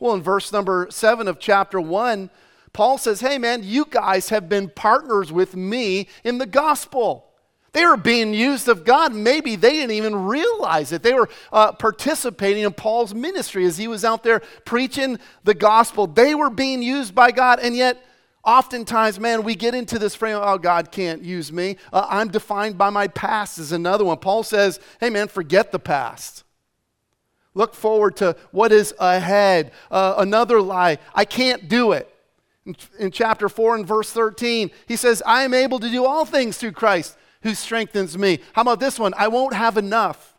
Well, 0.00 0.14
in 0.14 0.22
verse 0.22 0.52
number 0.52 0.86
seven 0.90 1.28
of 1.28 1.38
chapter 1.38 1.80
one, 1.80 2.30
Paul 2.72 2.98
says, 2.98 3.20
hey, 3.20 3.38
man, 3.38 3.62
you 3.64 3.84
guys 3.84 4.28
have 4.28 4.48
been 4.48 4.70
partners 4.70 5.32
with 5.32 5.56
me 5.56 6.08
in 6.22 6.38
the 6.38 6.46
gospel. 6.46 7.27
They 7.72 7.84
were 7.84 7.96
being 7.96 8.32
used 8.32 8.68
of 8.68 8.84
God. 8.84 9.14
Maybe 9.14 9.54
they 9.54 9.72
didn't 9.72 9.92
even 9.92 10.26
realize 10.26 10.90
it. 10.92 11.02
They 11.02 11.12
were 11.12 11.28
uh, 11.52 11.72
participating 11.72 12.64
in 12.64 12.72
Paul's 12.72 13.14
ministry 13.14 13.66
as 13.66 13.76
he 13.76 13.88
was 13.88 14.04
out 14.04 14.22
there 14.22 14.40
preaching 14.64 15.18
the 15.44 15.54
gospel. 15.54 16.06
They 16.06 16.34
were 16.34 16.50
being 16.50 16.82
used 16.82 17.14
by 17.14 17.30
God, 17.30 17.60
and 17.60 17.76
yet, 17.76 18.02
oftentimes, 18.42 19.20
man, 19.20 19.42
we 19.42 19.54
get 19.54 19.74
into 19.74 19.98
this 19.98 20.14
frame 20.14 20.36
of, 20.36 20.42
oh, 20.44 20.58
God 20.58 20.90
can't 20.90 21.22
use 21.22 21.52
me. 21.52 21.76
Uh, 21.92 22.06
I'm 22.08 22.28
defined 22.28 22.78
by 22.78 22.88
my 22.88 23.06
past, 23.08 23.58
is 23.58 23.72
another 23.72 24.04
one. 24.04 24.18
Paul 24.18 24.42
says, 24.42 24.80
hey, 24.98 25.10
man, 25.10 25.28
forget 25.28 25.70
the 25.70 25.78
past. 25.78 26.44
Look 27.52 27.74
forward 27.74 28.16
to 28.16 28.34
what 28.50 28.72
is 28.72 28.94
ahead. 28.98 29.72
Uh, 29.90 30.14
another 30.16 30.62
lie, 30.62 30.98
I 31.14 31.26
can't 31.26 31.68
do 31.68 31.92
it. 31.92 32.08
In, 32.64 32.76
in 32.98 33.10
chapter 33.10 33.48
4 33.50 33.76
and 33.76 33.86
verse 33.86 34.10
13, 34.10 34.70
he 34.86 34.96
says, 34.96 35.22
I 35.26 35.42
am 35.42 35.52
able 35.52 35.78
to 35.80 35.90
do 35.90 36.06
all 36.06 36.24
things 36.24 36.56
through 36.56 36.72
Christ 36.72 37.17
who 37.42 37.54
strengthens 37.54 38.16
me. 38.16 38.40
How 38.52 38.62
about 38.62 38.80
this 38.80 38.98
one? 38.98 39.14
I 39.16 39.28
won't 39.28 39.54
have 39.54 39.76
enough. 39.76 40.34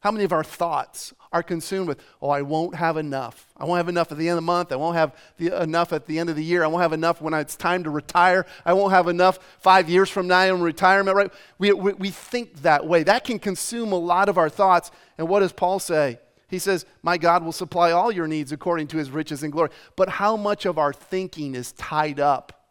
How 0.00 0.10
many 0.10 0.24
of 0.24 0.32
our 0.32 0.44
thoughts 0.44 1.14
are 1.34 1.42
consumed 1.42 1.88
with, 1.88 1.98
oh, 2.22 2.28
I 2.28 2.42
won't 2.42 2.76
have 2.76 2.96
enough. 2.96 3.48
I 3.56 3.64
won't 3.64 3.78
have 3.78 3.88
enough 3.88 4.12
at 4.12 4.18
the 4.18 4.28
end 4.28 4.38
of 4.38 4.44
the 4.44 4.46
month. 4.46 4.70
I 4.70 4.76
won't 4.76 4.96
have 4.96 5.16
the, 5.36 5.60
enough 5.60 5.92
at 5.92 6.06
the 6.06 6.20
end 6.20 6.30
of 6.30 6.36
the 6.36 6.44
year. 6.44 6.62
I 6.62 6.68
won't 6.68 6.82
have 6.82 6.92
enough 6.92 7.20
when 7.20 7.34
it's 7.34 7.56
time 7.56 7.82
to 7.82 7.90
retire. 7.90 8.46
I 8.64 8.72
won't 8.74 8.92
have 8.92 9.08
enough 9.08 9.40
five 9.58 9.90
years 9.90 10.08
from 10.08 10.28
now 10.28 10.42
in 10.42 10.60
retirement, 10.60 11.16
right? 11.16 11.32
We, 11.58 11.72
we, 11.72 11.92
we 11.94 12.10
think 12.10 12.62
that 12.62 12.86
way. 12.86 13.02
That 13.02 13.24
can 13.24 13.40
consume 13.40 13.90
a 13.90 13.98
lot 13.98 14.28
of 14.28 14.38
our 14.38 14.48
thoughts. 14.48 14.92
And 15.18 15.28
what 15.28 15.40
does 15.40 15.52
Paul 15.52 15.80
say? 15.80 16.20
He 16.48 16.60
says, 16.60 16.86
My 17.02 17.18
God 17.18 17.42
will 17.42 17.50
supply 17.50 17.90
all 17.90 18.12
your 18.12 18.28
needs 18.28 18.52
according 18.52 18.86
to 18.88 18.96
his 18.96 19.10
riches 19.10 19.42
and 19.42 19.52
glory. 19.52 19.70
But 19.96 20.08
how 20.08 20.36
much 20.36 20.66
of 20.66 20.78
our 20.78 20.92
thinking 20.92 21.56
is 21.56 21.72
tied 21.72 22.20
up 22.20 22.68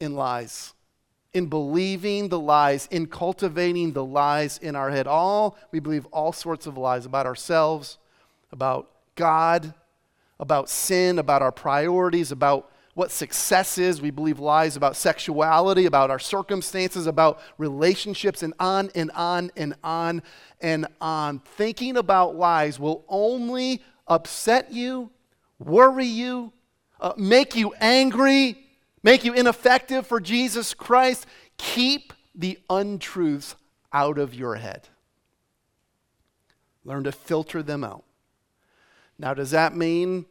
in 0.00 0.14
lies? 0.14 0.72
In 1.34 1.46
believing 1.46 2.28
the 2.28 2.38
lies, 2.38 2.88
in 2.90 3.06
cultivating 3.06 3.92
the 3.92 4.04
lies 4.04 4.58
in 4.58 4.76
our 4.76 4.90
head. 4.90 5.06
All, 5.06 5.56
we 5.70 5.80
believe 5.80 6.06
all 6.06 6.32
sorts 6.32 6.66
of 6.66 6.76
lies 6.76 7.06
about 7.06 7.26
ourselves, 7.26 7.98
about 8.50 8.90
God, 9.14 9.72
about 10.38 10.68
sin, 10.68 11.18
about 11.18 11.40
our 11.40 11.52
priorities, 11.52 12.32
about 12.32 12.70
what 12.94 13.10
success 13.10 13.78
is. 13.78 14.02
We 14.02 14.10
believe 14.10 14.38
lies 14.38 14.76
about 14.76 14.96
sexuality, 14.96 15.86
about 15.86 16.10
our 16.10 16.18
circumstances, 16.18 17.06
about 17.06 17.40
relationships, 17.56 18.42
and 18.42 18.52
on 18.60 18.90
and 18.94 19.10
on 19.12 19.50
and 19.56 19.74
on 19.82 20.22
and 20.60 20.86
on. 21.00 21.38
Thinking 21.40 21.96
about 21.96 22.36
lies 22.36 22.78
will 22.78 23.04
only 23.08 23.82
upset 24.06 24.72
you, 24.72 25.10
worry 25.58 26.04
you, 26.04 26.52
uh, 27.00 27.14
make 27.16 27.56
you 27.56 27.72
angry, 27.80 28.61
make 29.02 29.24
you 29.24 29.32
ineffective 29.32 30.06
for 30.06 30.20
Jesus 30.20 30.74
Christ. 30.74 31.26
Keep 31.56 32.12
the 32.34 32.58
untruths 32.70 33.56
out 33.92 34.18
of 34.18 34.34
your 34.34 34.56
head. 34.56 34.88
Learn 36.84 37.04
to 37.04 37.12
filter 37.12 37.62
them 37.62 37.84
out. 37.84 38.04
Now, 39.18 39.34
does 39.34 39.50
that 39.52 39.76
mean 39.76 40.26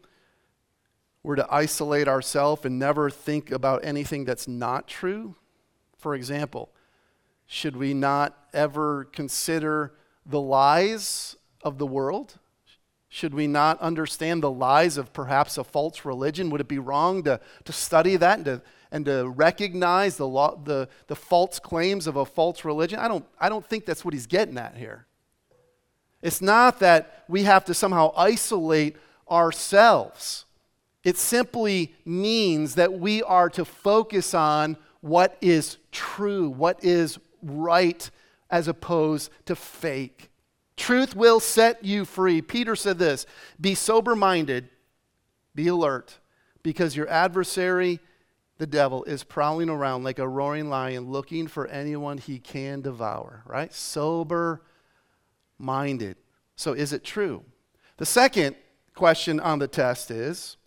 we're 1.23 1.36
to 1.36 1.47
isolate 1.49 2.07
ourselves 2.07 2.65
and 2.65 2.79
never 2.79 3.10
think 3.10 3.51
about 3.51 3.86
anything 3.86 4.25
that's 4.25 4.47
not 4.47 4.88
true? 4.88 5.36
For 5.97 6.15
example, 6.15 6.71
should 7.45 7.75
we 7.75 7.93
not 7.93 8.38
ever 8.53 9.05
consider 9.05 9.93
the 10.25 10.41
lies 10.41 11.36
of 11.63 11.77
the 11.77 11.86
world? 11.86 12.39
Should 13.13 13.34
we 13.34 13.45
not 13.45 13.78
understand 13.82 14.41
the 14.41 14.50
lies 14.50 14.95
of 14.95 15.12
perhaps 15.12 15.58
a 15.58 15.65
false 15.65 16.06
religion? 16.06 16.50
Would 16.50 16.62
it 16.62 16.69
be 16.69 16.80
wrong 16.80 17.24
to, 17.24 17.41
to 17.65 17.74
study 17.74 18.15
that 18.15 18.38
and 18.38 18.45
to, 18.45 18.62
and 18.89 19.04
to 19.04 19.28
recognize 19.28 20.15
the, 20.15 20.26
law, 20.26 20.56
the, 20.56 20.88
the 21.08 21.15
false 21.17 21.60
claims 21.60 22.08
of 22.08 22.15
a 22.15 22.26
false 22.26 22.63
religion? 22.63 23.00
I 23.00 23.10
don't, 23.10 23.26
I 23.38 23.50
don't 23.50 23.65
think 23.65 23.86
that's 23.86 24.06
what 24.06 24.13
he's 24.13 24.28
getting 24.28 24.58
at 24.58 24.78
here. 24.78 25.08
It's 26.21 26.41
not 26.41 26.80
that 26.80 27.26
we 27.28 27.43
have 27.43 27.65
to 27.65 27.74
somehow 27.74 28.13
isolate 28.15 28.95
ourselves. 29.30 30.45
It 31.04 31.17
simply 31.17 31.93
means 32.06 32.76
that 32.76 32.93
we 32.93 33.21
are 33.24 33.50
to 33.50 33.65
focus 33.65 34.34
on 34.34 34.78
what 35.02 35.38
is 35.41 35.80
true, 35.91 36.50
what 36.50 36.82
is 36.82 37.19
right, 37.43 38.10
as 38.50 38.69
opposed 38.69 39.32
to 39.47 39.56
fake. 39.58 40.30
Truth 40.81 41.15
will 41.15 41.39
set 41.39 41.85
you 41.85 42.05
free. 42.05 42.41
Peter 42.41 42.75
said 42.75 42.97
this 42.97 43.27
Be 43.61 43.75
sober 43.75 44.15
minded, 44.15 44.67
be 45.53 45.67
alert, 45.67 46.17
because 46.63 46.95
your 46.95 47.07
adversary, 47.07 47.99
the 48.57 48.65
devil, 48.65 49.03
is 49.03 49.23
prowling 49.23 49.69
around 49.69 50.03
like 50.03 50.17
a 50.17 50.27
roaring 50.27 50.69
lion 50.69 51.11
looking 51.11 51.45
for 51.45 51.67
anyone 51.67 52.17
he 52.17 52.39
can 52.39 52.81
devour, 52.81 53.43
right? 53.45 53.71
Sober 53.71 54.63
minded. 55.59 56.17
So, 56.55 56.73
is 56.73 56.93
it 56.93 57.03
true? 57.03 57.43
The 57.97 58.05
second 58.07 58.55
question 58.95 59.39
on 59.39 59.59
the 59.59 59.67
test 59.67 60.09
is 60.09 60.57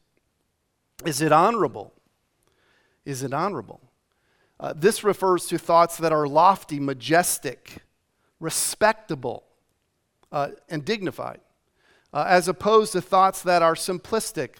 Is 1.05 1.23
it 1.23 1.33
honorable? 1.33 1.93
Is 3.05 3.25
it 3.25 3.35
honorable? 3.35 3.81
Uh, 4.61 4.75
this 4.77 5.03
refers 5.03 5.47
to 5.47 5.59
thoughts 5.59 5.97
that 5.97 6.13
are 6.13 6.29
lofty, 6.29 6.79
majestic, 6.79 7.79
respectable, 8.39 9.43
uh, 10.35 10.49
and 10.69 10.85
dignified, 10.85 11.39
uh, 12.13 12.25
as 12.27 12.49
opposed 12.49 12.93
to 12.93 13.01
thoughts 13.01 13.41
that 13.43 13.63
are 13.63 13.77
simplistic, 13.77 14.57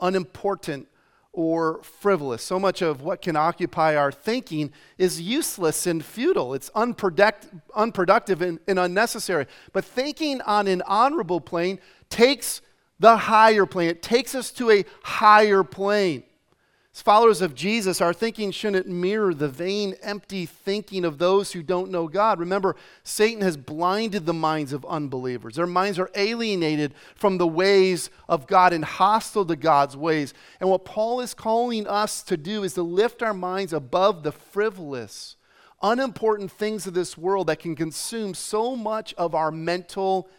unimportant, 0.00 0.86
or 1.32 1.82
frivolous. 1.82 2.42
So 2.42 2.60
much 2.60 2.80
of 2.80 3.02
what 3.02 3.20
can 3.20 3.34
occupy 3.34 3.96
our 3.96 4.12
thinking 4.12 4.72
is 4.98 5.20
useless 5.20 5.84
and 5.86 6.02
futile. 6.02 6.54
It's 6.54 6.70
unproduct- 6.70 7.60
unproductive 7.74 8.40
and, 8.40 8.60
and 8.68 8.78
unnecessary. 8.78 9.46
But 9.72 9.84
thinking 9.84 10.40
on 10.42 10.68
an 10.68 10.80
honorable 10.86 11.40
plane 11.40 11.80
takes 12.08 12.62
the 13.00 13.16
higher 13.16 13.66
plane, 13.66 13.90
it 13.90 14.02
takes 14.02 14.34
us 14.34 14.52
to 14.52 14.70
a 14.70 14.84
higher 15.02 15.64
plane. 15.64 16.22
As 16.96 17.02
followers 17.02 17.42
of 17.42 17.54
Jesus, 17.54 18.00
our 18.00 18.14
thinking 18.14 18.50
shouldn't 18.50 18.86
mirror 18.86 19.34
the 19.34 19.50
vain, 19.50 19.96
empty 20.00 20.46
thinking 20.46 21.04
of 21.04 21.18
those 21.18 21.52
who 21.52 21.62
don't 21.62 21.90
know 21.90 22.08
God. 22.08 22.40
Remember, 22.40 22.74
Satan 23.04 23.42
has 23.42 23.58
blinded 23.58 24.24
the 24.24 24.32
minds 24.32 24.72
of 24.72 24.82
unbelievers. 24.86 25.56
Their 25.56 25.66
minds 25.66 25.98
are 25.98 26.10
alienated 26.14 26.94
from 27.14 27.36
the 27.36 27.46
ways 27.46 28.08
of 28.30 28.46
God 28.46 28.72
and 28.72 28.82
hostile 28.82 29.44
to 29.44 29.56
God's 29.56 29.94
ways. 29.94 30.32
And 30.58 30.70
what 30.70 30.86
Paul 30.86 31.20
is 31.20 31.34
calling 31.34 31.86
us 31.86 32.22
to 32.22 32.38
do 32.38 32.64
is 32.64 32.72
to 32.74 32.82
lift 32.82 33.22
our 33.22 33.34
minds 33.34 33.74
above 33.74 34.22
the 34.22 34.32
frivolous, 34.32 35.36
unimportant 35.82 36.50
things 36.50 36.86
of 36.86 36.94
this 36.94 37.18
world 37.18 37.48
that 37.48 37.58
can 37.58 37.76
consume 37.76 38.32
so 38.32 38.74
much 38.74 39.12
of 39.18 39.34
our 39.34 39.50
mental 39.50 40.30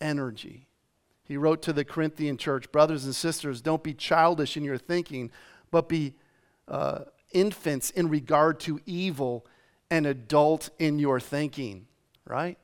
energy. 0.00 0.68
He 1.32 1.38
wrote 1.38 1.62
to 1.62 1.72
the 1.72 1.82
Corinthian 1.82 2.36
church 2.36 2.70
Brothers 2.72 3.06
and 3.06 3.14
sisters, 3.14 3.62
don't 3.62 3.82
be 3.82 3.94
childish 3.94 4.58
in 4.58 4.64
your 4.64 4.76
thinking, 4.76 5.30
but 5.70 5.88
be 5.88 6.12
uh, 6.68 7.04
infants 7.32 7.88
in 7.88 8.10
regard 8.10 8.60
to 8.60 8.80
evil 8.84 9.46
and 9.90 10.04
adult 10.04 10.68
in 10.78 10.98
your 10.98 11.20
thinking, 11.20 11.86
right? 12.26 12.58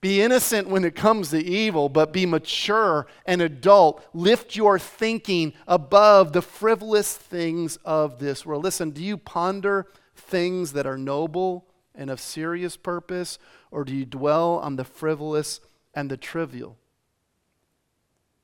Be 0.00 0.20
innocent 0.20 0.66
when 0.66 0.84
it 0.84 0.96
comes 0.96 1.30
to 1.30 1.38
evil, 1.38 1.88
but 1.88 2.12
be 2.12 2.26
mature 2.26 3.06
and 3.24 3.40
adult. 3.40 4.04
Lift 4.12 4.56
your 4.56 4.80
thinking 4.80 5.52
above 5.68 6.32
the 6.32 6.42
frivolous 6.42 7.16
things 7.16 7.76
of 7.84 8.18
this 8.18 8.44
world. 8.44 8.64
Listen, 8.64 8.90
do 8.90 9.00
you 9.00 9.16
ponder 9.16 9.86
things 10.16 10.72
that 10.72 10.88
are 10.88 10.98
noble 10.98 11.68
and 11.94 12.10
of 12.10 12.18
serious 12.18 12.76
purpose, 12.76 13.38
or 13.70 13.84
do 13.84 13.94
you 13.94 14.04
dwell 14.04 14.58
on 14.58 14.74
the 14.74 14.84
frivolous 14.84 15.60
and 15.94 16.10
the 16.10 16.16
trivial? 16.16 16.76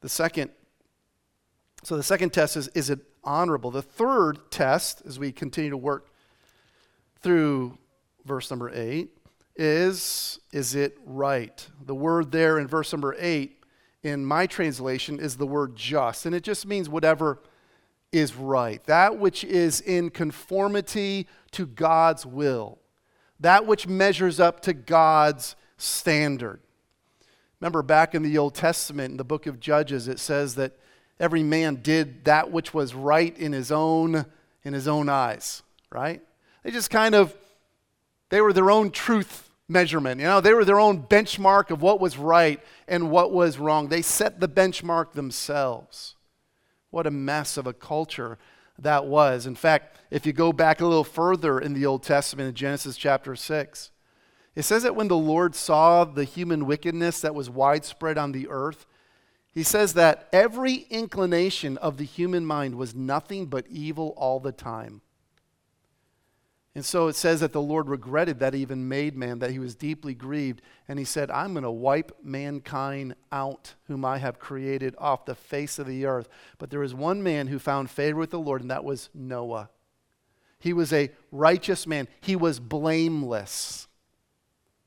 The 0.03 0.09
second, 0.09 0.51
so 1.83 1.97
the 1.97 2.03
second 2.03 2.33
test 2.33 2.57
is 2.57 2.69
is 2.69 2.91
it 2.91 3.01
honorable? 3.25 3.71
The 3.71 3.83
third 3.83 4.51
test, 4.51 5.03
as 5.07 5.19
we 5.19 5.33
continue 5.33 5.71
to 5.71 5.77
work 5.77 6.09
through 7.21 7.79
verse 8.25 8.51
number 8.51 8.71
eight, 8.75 9.11
is 9.57 10.41
is 10.53 10.75
it 10.75 10.99
right? 11.05 11.67
The 11.85 11.95
word 11.95 12.33
there 12.33 12.59
in 12.59 12.67
verse 12.67 12.93
number 12.93 13.15
8 13.19 13.59
in 14.03 14.25
my 14.25 14.47
translation 14.47 15.21
is 15.21 15.37
the 15.37 15.47
word 15.47 15.77
just, 15.77 16.27
and 16.27 16.35
it 16.35 16.43
just 16.43 16.67
means 16.67 16.89
whatever 16.89 17.39
is 18.11 18.35
right. 18.35 18.83
That 18.85 19.19
which 19.19 19.45
is 19.45 19.81
in 19.81 20.11
conformity 20.11 21.29
to 21.53 21.67
God's 21.67 22.27
will. 22.27 22.79
That 23.41 23.67
which 23.67 23.87
measures 23.87 24.41
up 24.41 24.61
to 24.61 24.73
God's 24.73 25.57
standard. 25.77 26.61
Remember 27.63 27.83
back 27.83 28.17
in 28.17 28.25
the 28.25 28.39
Old 28.39 28.57
Testament 28.57 29.13
in 29.13 29.17
the 29.19 29.23
book 29.23 29.47
of 29.47 29.61
Judges 29.61 30.09
it 30.09 30.19
says 30.19 30.57
that 30.57 30.73
every 31.21 31.45
man 31.45 31.77
did 31.77 32.25
that 32.25 32.51
which 32.51 32.75
was 32.75 32.93
right 32.93 33.39
in 33.39 33.53
his 33.53 33.71
own 33.71 34.27
in 34.65 34.75
his 34.75 34.89
own 34.89 35.09
eyes, 35.09 35.63
right? 35.89 36.21
They 36.65 36.73
just 36.73 36.91
kind 36.91 37.15
of 37.15 37.33
they 38.31 38.41
were 38.41 38.53
their 38.53 38.73
own 38.73 38.91
truth 38.91 39.49
measurement. 39.69 40.21
You 40.21 40.27
know, 40.27 40.41
they 40.41 40.55
were 40.55 40.65
their 40.65 40.81
own 40.81 41.05
benchmark 41.05 41.71
of 41.71 41.83
what 41.83 42.01
was 42.01 42.19
right 42.19 42.61
and 42.89 43.13
what 43.13 43.31
was 43.31 43.59
wrong. 43.59 43.87
They 43.87 44.03
set 44.03 44.41
the 44.41 44.49
benchmark 44.49 45.13
themselves. 45.13 46.17
What 46.91 47.07
a 47.07 47.13
mess 47.13 47.57
of 47.57 47.69
a 47.69 47.73
culture 47.73 48.39
that 48.77 49.07
was. 49.07 49.47
In 49.47 49.55
fact, 49.55 49.99
if 50.11 50.27
you 50.27 50.33
go 50.33 50.53
back 50.53 50.81
a 50.81 50.85
little 50.85 51.05
further 51.05 51.61
in 51.61 51.75
the 51.75 51.87
Old 51.87 52.03
Testament, 52.03 52.49
in 52.49 52.57
Genesis 52.57 52.97
chapter 52.97 53.37
6, 53.37 53.92
it 54.55 54.63
says 54.63 54.83
that 54.83 54.97
when 54.97 55.09
the 55.09 55.17
Lord 55.17 55.55
saw 55.55 56.05
the 56.05 56.25
human 56.25 56.67
wickedness 56.67 57.23
that 57.23 57.35
was 57.35 57.49
widespread 57.49 58.19
on 58.19 58.33
the 58.33 58.49
earth, 58.49 58.87
he 59.53 59.63
says 59.63 59.95
that 59.95 60.29
every 60.33 60.87
inclination 60.91 61.79
of 61.79 61.97
the 61.97 62.05
human 62.05 62.45
mind 62.45 62.75
was 62.75 62.95
nothing 62.95 63.47
but 63.47 63.67
evil 63.69 64.15
all 64.17 64.41
the 64.41 64.53
time. 64.53 65.01
And 66.75 66.85
so 66.85 67.09
it 67.09 67.17
says 67.17 67.41
that 67.41 67.53
the 67.53 67.61
Lord 67.61 67.89
regretted 67.89 68.39
that 68.39 68.55
he 68.55 68.63
even 68.63 68.89
made 68.89 69.15
man, 69.15 69.41
that 69.41 69.51
he 69.51 69.59
was 69.59 69.75
deeply 69.75 70.15
grieved. 70.15 70.63
And 70.89 70.99
he 70.99 71.05
said, 71.05 71.31
I'm 71.31 71.53
going 71.53 71.65
to 71.65 71.71
wipe 71.71 72.17
mankind 72.23 73.15
out, 73.31 73.75
whom 73.89 74.07
I 74.07 74.17
have 74.17 74.39
created 74.39 74.95
off 74.97 75.27
the 75.27 75.35
face 75.35 75.79
of 75.79 75.87
the 75.87 76.07
earth. 76.07 76.31
But 76.57 76.71
there 76.71 76.81
was 76.81 76.95
one 76.95 77.23
man 77.23 77.49
who 77.49 77.59
found 77.59 77.91
favor 77.91 78.19
with 78.19 78.31
the 78.31 78.39
Lord, 78.39 78.63
and 78.63 78.71
that 78.71 78.85
was 78.85 79.11
Noah. 79.13 79.69
He 80.59 80.73
was 80.73 80.95
a 80.95 81.11
righteous 81.31 81.87
man, 81.87 82.09
he 82.23 82.37
was 82.37 82.59
blameless 82.59 83.87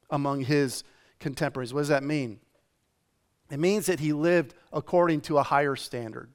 among 0.10 0.42
his 0.42 0.84
contemporaries. 1.20 1.74
What 1.74 1.82
does 1.82 1.90
that 1.90 2.04
mean? 2.04 2.40
It 3.50 3.60
means 3.60 3.86
that 3.86 4.00
he 4.00 4.14
lived 4.14 4.54
according 4.74 5.22
to 5.22 5.38
a 5.38 5.44
higher 5.44 5.76
standard. 5.76 6.30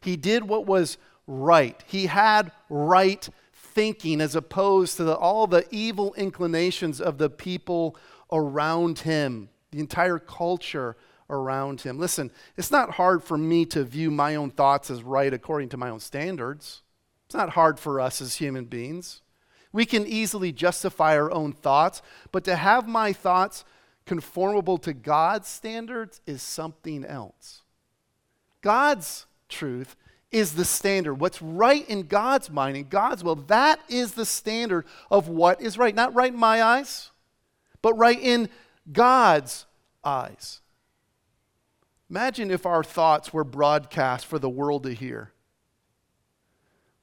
He 0.00 0.16
did 0.16 0.46
what 0.46 0.66
was 0.66 0.98
right, 1.26 1.82
he 1.86 2.06
had 2.06 2.52
right 2.68 3.28
thinking 3.52 4.20
as 4.20 4.34
opposed 4.34 4.96
to 4.96 5.04
the, 5.04 5.14
all 5.14 5.46
the 5.46 5.66
evil 5.70 6.14
inclinations 6.14 7.00
of 7.00 7.18
the 7.18 7.28
people 7.28 7.96
around 8.32 9.00
him, 9.00 9.50
the 9.70 9.80
entire 9.80 10.18
culture 10.18 10.96
around 11.28 11.82
him. 11.82 11.98
Listen, 11.98 12.30
it's 12.56 12.70
not 12.70 12.92
hard 12.92 13.22
for 13.22 13.36
me 13.36 13.66
to 13.66 13.84
view 13.84 14.10
my 14.10 14.34
own 14.34 14.50
thoughts 14.50 14.90
as 14.90 15.02
right 15.02 15.32
according 15.32 15.68
to 15.70 15.76
my 15.76 15.90
own 15.90 16.00
standards. 16.00 16.82
It's 17.26 17.34
not 17.34 17.50
hard 17.50 17.78
for 17.78 18.00
us 18.00 18.22
as 18.22 18.36
human 18.36 18.64
beings. 18.66 19.20
We 19.76 19.84
can 19.84 20.06
easily 20.06 20.52
justify 20.52 21.18
our 21.18 21.30
own 21.30 21.52
thoughts, 21.52 22.00
but 22.32 22.44
to 22.44 22.56
have 22.56 22.88
my 22.88 23.12
thoughts 23.12 23.62
conformable 24.06 24.78
to 24.78 24.94
God's 24.94 25.48
standards 25.48 26.22
is 26.26 26.40
something 26.40 27.04
else. 27.04 27.60
God's 28.62 29.26
truth 29.50 29.94
is 30.32 30.54
the 30.54 30.64
standard. 30.64 31.16
What's 31.16 31.42
right 31.42 31.86
in 31.90 32.04
God's 32.04 32.48
mind, 32.48 32.78
in 32.78 32.88
God's 32.88 33.22
will, 33.22 33.34
that 33.34 33.78
is 33.86 34.14
the 34.14 34.24
standard 34.24 34.86
of 35.10 35.28
what 35.28 35.60
is 35.60 35.76
right. 35.76 35.94
Not 35.94 36.14
right 36.14 36.32
in 36.32 36.40
my 36.40 36.62
eyes, 36.62 37.10
but 37.82 37.92
right 37.98 38.18
in 38.18 38.48
God's 38.90 39.66
eyes. 40.02 40.62
Imagine 42.08 42.50
if 42.50 42.64
our 42.64 42.82
thoughts 42.82 43.30
were 43.30 43.44
broadcast 43.44 44.24
for 44.24 44.38
the 44.38 44.48
world 44.48 44.84
to 44.84 44.94
hear. 44.94 45.32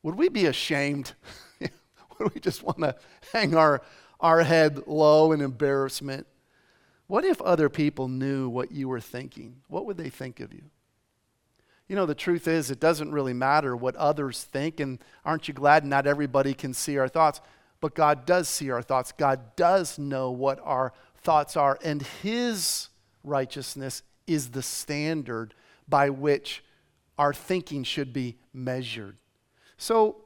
Would 0.02 0.16
we 0.16 0.28
be 0.28 0.48
ashamed? 0.48 1.14
We 2.34 2.40
just 2.40 2.64
want 2.64 2.80
to 2.80 2.96
hang 3.32 3.56
our, 3.56 3.82
our 4.20 4.44
head 4.44 4.88
low 4.88 5.32
in 5.32 5.42
embarrassment? 5.42 6.28
What 7.08 7.26
if 7.26 7.42
other 7.42 7.70
people 7.70 8.08
knew 8.08 8.50
what 8.50 8.72
you 8.72 8.88
were 8.88 9.00
thinking? 9.00 9.58
What 9.68 9.86
would 9.86 9.98
they 9.98 10.10
think 10.10 10.40
of 10.40 10.54
you? 10.54 10.64
You 11.88 11.96
know, 11.96 12.06
the 12.06 12.16
truth 12.16 12.48
is, 12.48 12.72
it 12.72 12.80
doesn't 12.80 13.12
really 13.12 13.34
matter 13.34 13.76
what 13.76 13.96
others 13.98 14.44
think. 14.44 14.80
And 14.80 15.00
aren't 15.26 15.48
you 15.48 15.54
glad 15.54 15.86
not 15.86 16.08
everybody 16.08 16.54
can 16.54 16.74
see 16.74 16.98
our 16.98 17.10
thoughts? 17.10 17.42
But 17.82 17.94
God 17.94 18.26
does 18.26 18.48
see 18.48 18.72
our 18.72 18.82
thoughts. 18.82 19.12
God 19.12 19.56
does 19.56 20.00
know 20.00 20.32
what 20.32 20.60
our 20.64 20.94
thoughts 21.18 21.58
are. 21.58 21.78
And 21.84 22.02
His 22.02 22.88
righteousness 23.24 24.02
is 24.26 24.52
the 24.52 24.62
standard 24.62 25.54
by 25.88 26.10
which 26.10 26.64
our 27.18 27.34
thinking 27.34 27.84
should 27.84 28.14
be 28.14 28.38
measured. 28.54 29.18
So, 29.78 30.24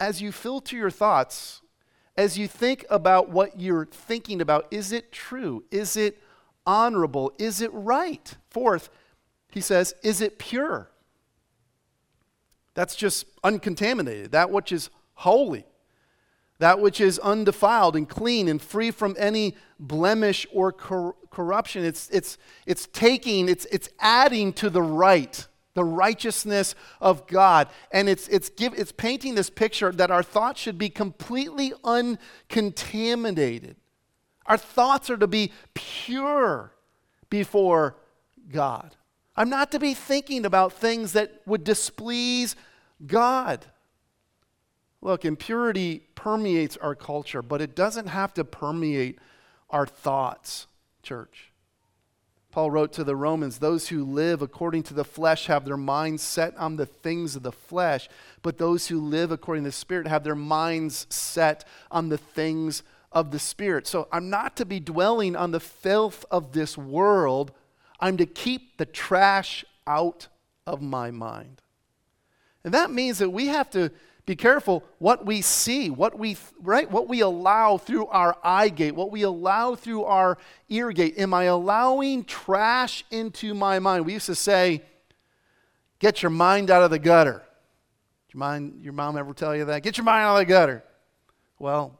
as 0.00 0.20
you 0.20 0.32
filter 0.32 0.76
your 0.76 0.90
thoughts, 0.90 1.62
as 2.16 2.36
you 2.36 2.46
think 2.46 2.84
about 2.90 3.30
what 3.30 3.58
you're 3.58 3.86
thinking 3.86 4.40
about, 4.40 4.66
is 4.70 4.92
it 4.92 5.12
true? 5.12 5.64
Is 5.70 5.96
it 5.96 6.22
honorable? 6.66 7.32
Is 7.38 7.60
it 7.60 7.72
right? 7.72 8.36
Fourth, 8.50 8.90
he 9.50 9.60
says, 9.60 9.94
Is 10.02 10.20
it 10.20 10.38
pure? 10.38 10.90
That's 12.74 12.96
just 12.96 13.26
uncontaminated, 13.44 14.32
that 14.32 14.50
which 14.50 14.72
is 14.72 14.90
holy, 15.14 15.66
that 16.58 16.80
which 16.80 17.00
is 17.00 17.18
undefiled 17.18 17.96
and 17.96 18.08
clean 18.08 18.48
and 18.48 18.60
free 18.60 18.90
from 18.90 19.14
any 19.18 19.56
blemish 19.78 20.46
or 20.52 20.72
cor- 20.72 21.16
corruption. 21.30 21.84
It's, 21.84 22.08
it's, 22.10 22.38
it's 22.66 22.86
taking, 22.86 23.48
it's, 23.48 23.66
it's 23.66 23.90
adding 24.00 24.52
to 24.54 24.70
the 24.70 24.82
right, 24.82 25.46
the 25.74 25.84
righteousness 25.84 26.74
of 27.00 27.26
God. 27.26 27.68
And 27.90 28.08
it's, 28.08 28.28
it's, 28.28 28.48
give, 28.50 28.74
it's 28.74 28.92
painting 28.92 29.34
this 29.34 29.50
picture 29.50 29.92
that 29.92 30.10
our 30.10 30.22
thoughts 30.22 30.60
should 30.60 30.78
be 30.78 30.90
completely 30.90 31.72
uncontaminated. 31.84 33.76
Our 34.46 34.58
thoughts 34.58 35.08
are 35.10 35.16
to 35.16 35.26
be 35.26 35.52
pure 35.74 36.72
before 37.30 37.96
God. 38.50 38.96
I'm 39.36 39.48
not 39.48 39.72
to 39.72 39.78
be 39.78 39.94
thinking 39.94 40.44
about 40.44 40.74
things 40.74 41.12
that 41.12 41.40
would 41.46 41.64
displease 41.64 42.54
God. 43.06 43.64
Look, 45.00 45.24
impurity 45.24 46.02
permeates 46.14 46.76
our 46.76 46.94
culture, 46.94 47.42
but 47.42 47.60
it 47.60 47.74
doesn't 47.74 48.08
have 48.08 48.34
to 48.34 48.44
permeate 48.44 49.18
our 49.70 49.86
thoughts, 49.86 50.66
church. 51.02 51.51
Paul 52.52 52.70
wrote 52.70 52.92
to 52.92 53.04
the 53.04 53.16
Romans, 53.16 53.58
Those 53.58 53.88
who 53.88 54.04
live 54.04 54.42
according 54.42 54.82
to 54.84 54.94
the 54.94 55.04
flesh 55.04 55.46
have 55.46 55.64
their 55.64 55.78
minds 55.78 56.22
set 56.22 56.54
on 56.58 56.76
the 56.76 56.84
things 56.84 57.34
of 57.34 57.42
the 57.42 57.50
flesh, 57.50 58.10
but 58.42 58.58
those 58.58 58.88
who 58.88 59.00
live 59.00 59.32
according 59.32 59.64
to 59.64 59.68
the 59.68 59.72
Spirit 59.72 60.06
have 60.06 60.22
their 60.22 60.34
minds 60.34 61.06
set 61.08 61.64
on 61.90 62.10
the 62.10 62.18
things 62.18 62.82
of 63.10 63.30
the 63.30 63.38
Spirit. 63.38 63.86
So 63.86 64.06
I'm 64.12 64.28
not 64.28 64.54
to 64.56 64.66
be 64.66 64.80
dwelling 64.80 65.34
on 65.34 65.50
the 65.50 65.60
filth 65.60 66.26
of 66.30 66.52
this 66.52 66.76
world, 66.76 67.52
I'm 67.98 68.18
to 68.18 68.26
keep 68.26 68.76
the 68.76 68.86
trash 68.86 69.64
out 69.86 70.28
of 70.66 70.82
my 70.82 71.10
mind. 71.10 71.62
And 72.64 72.74
that 72.74 72.90
means 72.90 73.18
that 73.18 73.30
we 73.30 73.46
have 73.46 73.70
to 73.70 73.90
be 74.24 74.36
careful 74.36 74.84
what 74.98 75.26
we 75.26 75.40
see, 75.40 75.90
what 75.90 76.16
we 76.18 76.36
right, 76.60 76.88
what 76.90 77.08
we 77.08 77.20
allow 77.20 77.76
through 77.76 78.06
our 78.06 78.36
eye 78.44 78.68
gate, 78.68 78.94
what 78.94 79.10
we 79.10 79.22
allow 79.22 79.74
through 79.74 80.04
our 80.04 80.38
ear 80.68 80.92
gate. 80.92 81.18
Am 81.18 81.34
I 81.34 81.44
allowing 81.44 82.24
trash 82.24 83.04
into 83.10 83.52
my 83.52 83.80
mind? 83.80 84.06
We 84.06 84.12
used 84.12 84.26
to 84.26 84.36
say, 84.36 84.82
"Get 85.98 86.22
your 86.22 86.30
mind 86.30 86.70
out 86.70 86.82
of 86.82 86.90
the 86.90 87.00
gutter." 87.00 87.42
Did 88.28 88.34
your 88.34 88.38
mind, 88.38 88.80
your 88.82 88.92
mom 88.92 89.18
ever 89.18 89.34
tell 89.34 89.56
you 89.56 89.64
that? 89.64 89.82
Get 89.82 89.98
your 89.98 90.04
mind 90.04 90.24
out 90.24 90.34
of 90.34 90.38
the 90.38 90.44
gutter. 90.46 90.84
Well, 91.58 91.98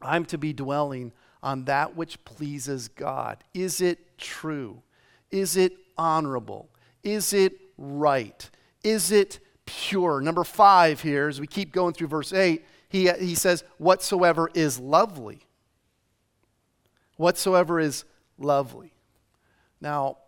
I'm 0.00 0.24
to 0.26 0.38
be 0.38 0.52
dwelling 0.52 1.12
on 1.42 1.66
that 1.66 1.94
which 1.94 2.24
pleases 2.24 2.88
God. 2.88 3.44
Is 3.52 3.80
it 3.80 4.18
true? 4.18 4.82
Is 5.30 5.56
it 5.56 5.74
honorable? 5.98 6.70
Is 7.02 7.32
it 7.32 7.52
right? 7.76 8.48
Is 8.82 9.12
it 9.12 9.38
pure? 9.66 10.20
Number 10.20 10.44
five 10.44 11.00
here, 11.00 11.28
as 11.28 11.40
we 11.40 11.46
keep 11.46 11.72
going 11.72 11.94
through 11.94 12.08
verse 12.08 12.32
8, 12.32 12.64
he, 12.88 13.10
he 13.12 13.34
says, 13.34 13.64
whatsoever 13.78 14.50
is 14.54 14.78
lovely. 14.78 15.40
Whatsoever 17.16 17.80
is 17.80 18.04
lovely. 18.38 18.92
Now, 19.80 20.18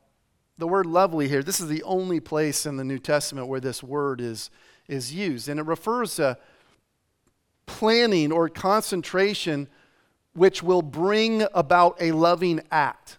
the 0.58 0.66
word 0.66 0.86
lovely 0.86 1.28
here, 1.28 1.42
this 1.42 1.60
is 1.60 1.68
the 1.68 1.82
only 1.82 2.20
place 2.20 2.64
in 2.64 2.76
the 2.76 2.84
New 2.84 2.98
Testament 2.98 3.48
where 3.48 3.60
this 3.60 3.82
word 3.82 4.20
is, 4.20 4.50
is 4.88 5.12
used. 5.12 5.48
And 5.48 5.58
it 5.58 5.66
refers 5.66 6.16
to 6.16 6.38
planning 7.66 8.30
or 8.30 8.48
concentration 8.48 9.68
which 10.34 10.62
will 10.62 10.82
bring 10.82 11.44
about 11.54 11.96
a 12.00 12.12
loving 12.12 12.60
act. 12.70 13.18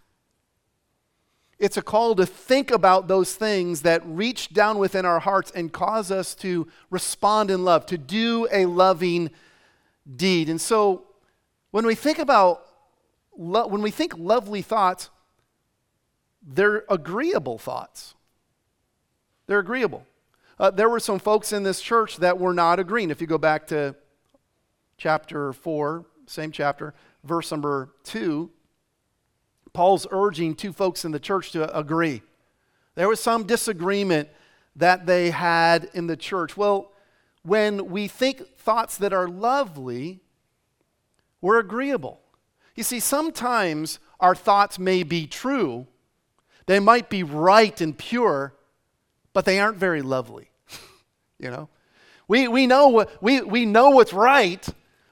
It's 1.58 1.78
a 1.78 1.82
call 1.82 2.16
to 2.16 2.26
think 2.26 2.70
about 2.70 3.08
those 3.08 3.34
things 3.34 3.82
that 3.84 4.02
reach 4.06 4.54
down 4.54 4.78
within 4.78 5.06
our 5.06 5.20
hearts 5.20 5.52
and 5.52 5.72
cause 5.72 6.12
us 6.12 6.36
to 6.36 6.68
respond 6.90 7.50
in 7.50 7.64
love, 7.64 7.86
to 7.88 7.98
do 7.98 8.48
a 8.52 8.66
loving 8.66 9.32
deed. 10.16 10.50
And 10.50 10.60
so 10.60 11.04
when 11.72 11.86
we 11.86 11.96
think 11.96 12.20
about 12.20 12.66
lo- 13.38 13.68
when 13.68 13.82
we 13.82 13.92
think 13.92 14.18
lovely 14.18 14.62
thoughts, 14.62 15.10
they're 16.46 16.84
agreeable 16.90 17.58
thoughts. 17.58 18.16
They're 19.48 19.60
agreeable. 19.60 20.06
Uh, 20.60 20.72
there 20.72 20.90
were 20.90 21.00
some 21.00 21.20
folks 21.20 21.52
in 21.52 21.64
this 21.64 21.82
church 21.82 22.18
that 22.18 22.38
were 22.38 22.54
not 22.54 22.80
agreeing. 22.80 23.12
If 23.12 23.22
you 23.22 23.28
go 23.28 23.38
back 23.38 23.68
to 23.68 23.96
chapter 24.98 25.54
4, 25.54 26.06
same 26.28 26.52
chapter, 26.52 26.94
verse 27.24 27.52
number 27.52 27.94
2, 28.04 28.50
Paul's 29.76 30.08
urging 30.10 30.56
two 30.56 30.72
folks 30.72 31.06
in 31.06 31.12
the 31.12 31.20
church 31.20 31.52
to 31.52 31.78
agree. 31.78 32.22
There 32.96 33.10
was 33.10 33.20
some 33.20 33.46
disagreement 33.46 34.30
that 34.76 35.06
they 35.06 35.30
had 35.30 35.90
in 35.94 36.08
the 36.08 36.16
church. 36.16 36.56
Well, 36.56 36.92
when 37.44 37.90
we 37.92 38.08
think 38.08 38.58
thoughts 38.58 38.98
that 38.98 39.14
are 39.14 39.28
lovely, 39.28 40.22
we're 41.42 41.60
agreeable. 41.60 42.22
You 42.76 42.84
see, 42.84 43.00
sometimes 43.00 44.00
our 44.20 44.34
thoughts 44.34 44.80
may 44.80 45.04
be 45.04 45.28
true, 45.28 45.88
they 46.66 46.80
might 46.80 47.10
be 47.10 47.22
right 47.22 47.80
and 47.80 47.96
pure, 47.96 48.56
but 49.34 49.46
they 49.46 49.60
aren't 49.60 49.78
very 49.78 50.02
lovely. 50.02 50.50
you 51.40 51.52
know? 51.52 51.70
We, 52.28 52.48
we, 52.48 52.66
know 52.66 52.88
what, 52.88 53.22
we, 53.22 53.42
we 53.42 53.66
know 53.66 53.90
what's 53.92 54.14
right, 54.14 54.66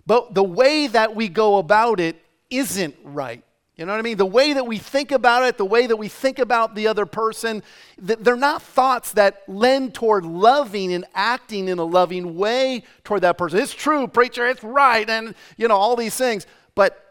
but 0.08 0.34
the 0.34 0.44
way 0.44 0.88
that 0.88 1.16
we 1.16 1.28
go 1.30 1.58
about 1.58 2.00
it 2.00 2.16
isn't 2.50 2.96
right. 3.04 3.44
You 3.76 3.88
know 3.88 3.94
what 3.94 4.00
I 4.00 4.04
mean? 4.04 4.18
The 4.18 4.26
way 4.26 4.54
that 4.54 4.68
we 4.68 4.78
think 4.78 5.12
about 5.12 5.44
it, 5.44 5.58
the 5.58 5.66
way 5.66 5.88
that 5.88 5.96
we 5.96 6.08
think 6.08 6.38
about 6.38 6.76
the 6.76 6.86
other 6.86 7.08
person, 7.08 7.64
they're 7.98 8.36
not 8.36 8.62
thoughts 8.62 9.14
that 9.14 9.42
lend 9.48 9.96
toward 9.96 10.26
loving 10.26 10.94
and 10.94 11.06
acting 11.16 11.68
in 11.68 11.80
a 11.80 11.84
loving 11.84 12.38
way 12.38 12.84
toward 13.04 13.22
that 13.22 13.38
person. 13.38 13.60
It's 13.60 13.74
true, 13.74 14.08
preacher, 14.08 14.46
it's 14.46 14.64
right, 14.64 15.10
and 15.10 15.34
you 15.58 15.68
know, 15.68 15.76
all 15.76 15.96
these 15.96 16.16
things. 16.16 16.46
But 16.76 17.04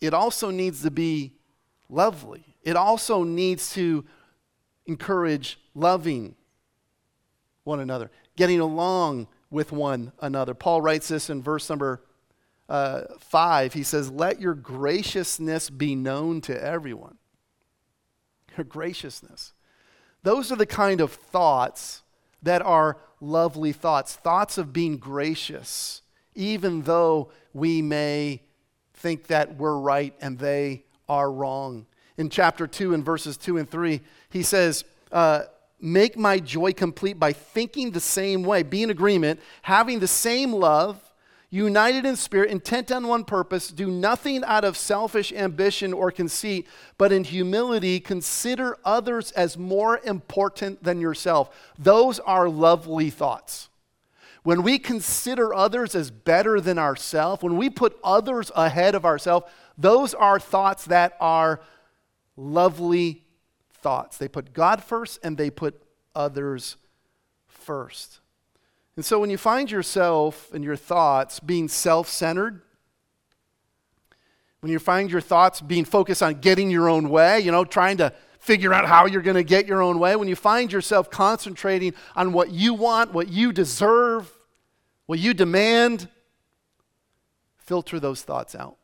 it 0.00 0.14
also 0.14 0.50
needs 0.50 0.82
to 0.82 0.90
be 0.90 1.34
lovely. 1.88 2.56
It 2.64 2.74
also 2.74 3.22
needs 3.22 3.72
to 3.74 4.04
encourage 4.86 5.60
loving 5.76 6.34
one 7.62 7.78
another, 7.78 8.10
getting 8.36 8.58
along 8.58 9.28
with 9.48 9.70
one 9.70 10.10
another. 10.20 10.54
Paul 10.54 10.82
writes 10.82 11.06
this 11.06 11.30
in 11.30 11.40
verse 11.40 11.70
number 11.70 12.02
uh, 12.68 13.02
5, 13.18 13.72
he 13.72 13.82
says, 13.82 14.10
Let 14.10 14.40
your 14.40 14.54
graciousness 14.54 15.70
be 15.70 15.94
known 15.94 16.40
to 16.42 16.62
everyone. 16.62 17.16
Your 18.56 18.64
graciousness. 18.64 19.54
Those 20.22 20.52
are 20.52 20.56
the 20.56 20.66
kind 20.66 21.00
of 21.00 21.12
thoughts 21.12 22.02
that 22.42 22.60
are 22.62 22.98
lovely 23.20 23.72
thoughts, 23.72 24.16
thoughts 24.16 24.58
of 24.58 24.72
being 24.72 24.98
gracious, 24.98 26.02
even 26.34 26.82
though 26.82 27.30
we 27.52 27.82
may 27.82 28.42
think 28.94 29.28
that 29.28 29.56
we're 29.56 29.78
right 29.78 30.14
and 30.20 30.38
they 30.38 30.84
are 31.08 31.30
wrong. 31.30 31.86
In 32.16 32.28
chapter 32.28 32.66
2, 32.66 32.94
in 32.94 33.02
verses 33.02 33.36
2 33.36 33.58
and 33.58 33.70
3, 33.70 34.00
he 34.30 34.42
says, 34.42 34.84
uh, 35.12 35.44
Make 35.80 36.18
my 36.18 36.40
joy 36.40 36.72
complete 36.72 37.20
by 37.20 37.32
thinking 37.32 37.92
the 37.92 38.00
same 38.00 38.42
way, 38.42 38.64
be 38.64 38.82
in 38.82 38.90
agreement, 38.90 39.38
having 39.62 40.00
the 40.00 40.08
same 40.08 40.52
love 40.52 41.00
united 41.50 42.04
in 42.04 42.16
spirit, 42.16 42.50
intent 42.50 42.92
on 42.92 43.06
one 43.06 43.24
purpose, 43.24 43.68
do 43.68 43.90
nothing 43.90 44.44
out 44.44 44.64
of 44.64 44.76
selfish 44.76 45.32
ambition 45.32 45.92
or 45.92 46.10
conceit, 46.10 46.66
but 46.98 47.10
in 47.10 47.24
humility 47.24 48.00
consider 48.00 48.76
others 48.84 49.30
as 49.32 49.56
more 49.56 49.98
important 50.04 50.82
than 50.82 51.00
yourself. 51.00 51.54
Those 51.78 52.18
are 52.20 52.48
lovely 52.48 53.08
thoughts. 53.08 53.70
When 54.42 54.62
we 54.62 54.78
consider 54.78 55.54
others 55.54 55.94
as 55.94 56.10
better 56.10 56.60
than 56.60 56.78
ourselves, 56.78 57.42
when 57.42 57.56
we 57.56 57.70
put 57.70 57.98
others 58.04 58.50
ahead 58.54 58.94
of 58.94 59.04
ourselves, 59.04 59.46
those 59.76 60.14
are 60.14 60.38
thoughts 60.38 60.84
that 60.86 61.16
are 61.20 61.60
lovely 62.36 63.24
thoughts. 63.72 64.18
They 64.18 64.28
put 64.28 64.52
God 64.52 64.82
first 64.82 65.18
and 65.22 65.36
they 65.36 65.50
put 65.50 65.82
others 66.14 66.76
first. 67.46 68.20
And 68.98 69.04
so 69.04 69.20
when 69.20 69.30
you 69.30 69.38
find 69.38 69.70
yourself 69.70 70.52
and 70.52 70.64
your 70.64 70.74
thoughts 70.74 71.38
being 71.38 71.68
self 71.68 72.08
centered, 72.08 72.62
when 74.58 74.72
you 74.72 74.80
find 74.80 75.08
your 75.08 75.20
thoughts 75.20 75.60
being 75.60 75.84
focused 75.84 76.20
on 76.20 76.40
getting 76.40 76.68
your 76.68 76.88
own 76.88 77.08
way, 77.08 77.38
you 77.38 77.52
know, 77.52 77.64
trying 77.64 77.98
to 77.98 78.12
figure 78.40 78.74
out 78.74 78.86
how 78.86 79.06
you're 79.06 79.22
going 79.22 79.36
to 79.36 79.44
get 79.44 79.68
your 79.68 79.82
own 79.82 80.00
way, 80.00 80.16
when 80.16 80.26
you 80.26 80.34
find 80.34 80.72
yourself 80.72 81.12
concentrating 81.12 81.94
on 82.16 82.32
what 82.32 82.50
you 82.50 82.74
want, 82.74 83.12
what 83.12 83.28
you 83.28 83.52
deserve, 83.52 84.28
what 85.06 85.20
you 85.20 85.32
demand, 85.32 86.08
filter 87.56 88.00
those 88.00 88.22
thoughts 88.22 88.56
out. 88.56 88.78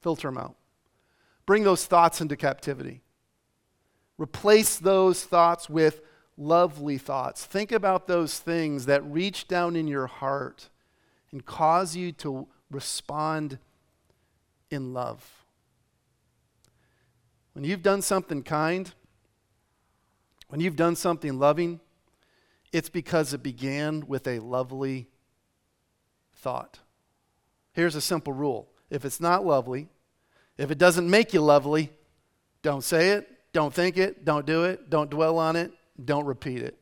Filter 0.00 0.28
them 0.28 0.38
out. 0.38 0.56
Bring 1.44 1.64
those 1.64 1.84
thoughts 1.84 2.22
into 2.22 2.34
captivity. 2.34 3.02
Replace 4.16 4.78
those 4.78 5.22
thoughts 5.22 5.68
with 5.68 6.00
lovely 6.36 6.98
thoughts. 6.98 7.44
Think 7.44 7.72
about 7.72 8.06
those 8.06 8.38
things 8.38 8.86
that 8.86 9.04
reach 9.04 9.48
down 9.48 9.76
in 9.76 9.86
your 9.86 10.06
heart 10.06 10.68
and 11.30 11.44
cause 11.44 11.96
you 11.96 12.12
to 12.12 12.46
respond 12.70 13.58
in 14.70 14.92
love. 14.92 15.44
When 17.52 17.64
you've 17.64 17.82
done 17.82 18.02
something 18.02 18.42
kind, 18.42 18.92
when 20.48 20.60
you've 20.60 20.76
done 20.76 20.96
something 20.96 21.38
loving, 21.38 21.80
it's 22.72 22.88
because 22.88 23.32
it 23.32 23.42
began 23.42 24.06
with 24.06 24.26
a 24.26 24.40
lovely 24.40 25.06
thought. 26.34 26.80
Here's 27.72 27.94
a 27.94 28.00
simple 28.00 28.32
rule 28.32 28.68
if 28.90 29.04
it's 29.04 29.20
not 29.20 29.46
lovely, 29.46 29.88
if 30.58 30.70
it 30.70 30.78
doesn't 30.78 31.08
make 31.08 31.32
you 31.32 31.40
lovely, 31.40 31.90
don't 32.62 32.84
say 32.84 33.10
it, 33.10 33.28
don't 33.52 33.72
think 33.72 33.96
it, 33.96 34.24
don't 34.24 34.46
do 34.46 34.64
it, 34.64 34.90
don't 34.90 35.10
dwell 35.10 35.38
on 35.38 35.56
it, 35.56 35.72
don't 36.02 36.26
repeat 36.26 36.62
it. 36.62 36.78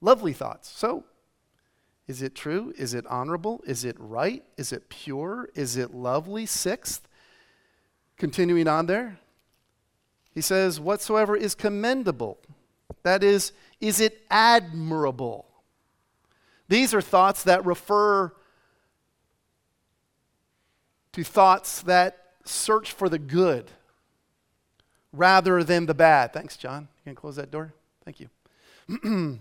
Lovely 0.00 0.32
thoughts. 0.32 0.68
So, 0.68 1.04
is 2.08 2.22
it 2.22 2.34
true? 2.34 2.74
Is 2.76 2.94
it 2.94 3.06
honorable? 3.06 3.62
Is 3.66 3.84
it 3.84 3.96
right? 3.98 4.42
Is 4.56 4.72
it 4.72 4.88
pure? 4.88 5.48
Is 5.54 5.76
it 5.76 5.94
lovely? 5.94 6.46
Sixth, 6.46 7.08
continuing 8.16 8.68
on 8.68 8.86
there, 8.86 9.18
he 10.34 10.40
says, 10.40 10.80
Whatsoever 10.80 11.36
is 11.36 11.54
commendable. 11.54 12.38
That 13.02 13.22
is, 13.22 13.52
is 13.80 14.00
it 14.00 14.22
admirable? 14.30 15.46
These 16.68 16.94
are 16.94 17.00
thoughts 17.00 17.44
that 17.44 17.64
refer 17.64 18.32
to 21.12 21.24
thoughts 21.24 21.82
that 21.82 22.32
search 22.44 22.92
for 22.92 23.08
the 23.08 23.18
good 23.18 23.70
rather 25.12 25.62
than 25.62 25.86
the 25.86 25.94
bad. 25.94 26.32
Thanks, 26.32 26.56
John. 26.56 26.88
You 27.04 27.10
can 27.10 27.14
close 27.14 27.36
that 27.36 27.50
door? 27.50 27.74
Thank 28.04 28.20
you. 28.20 28.28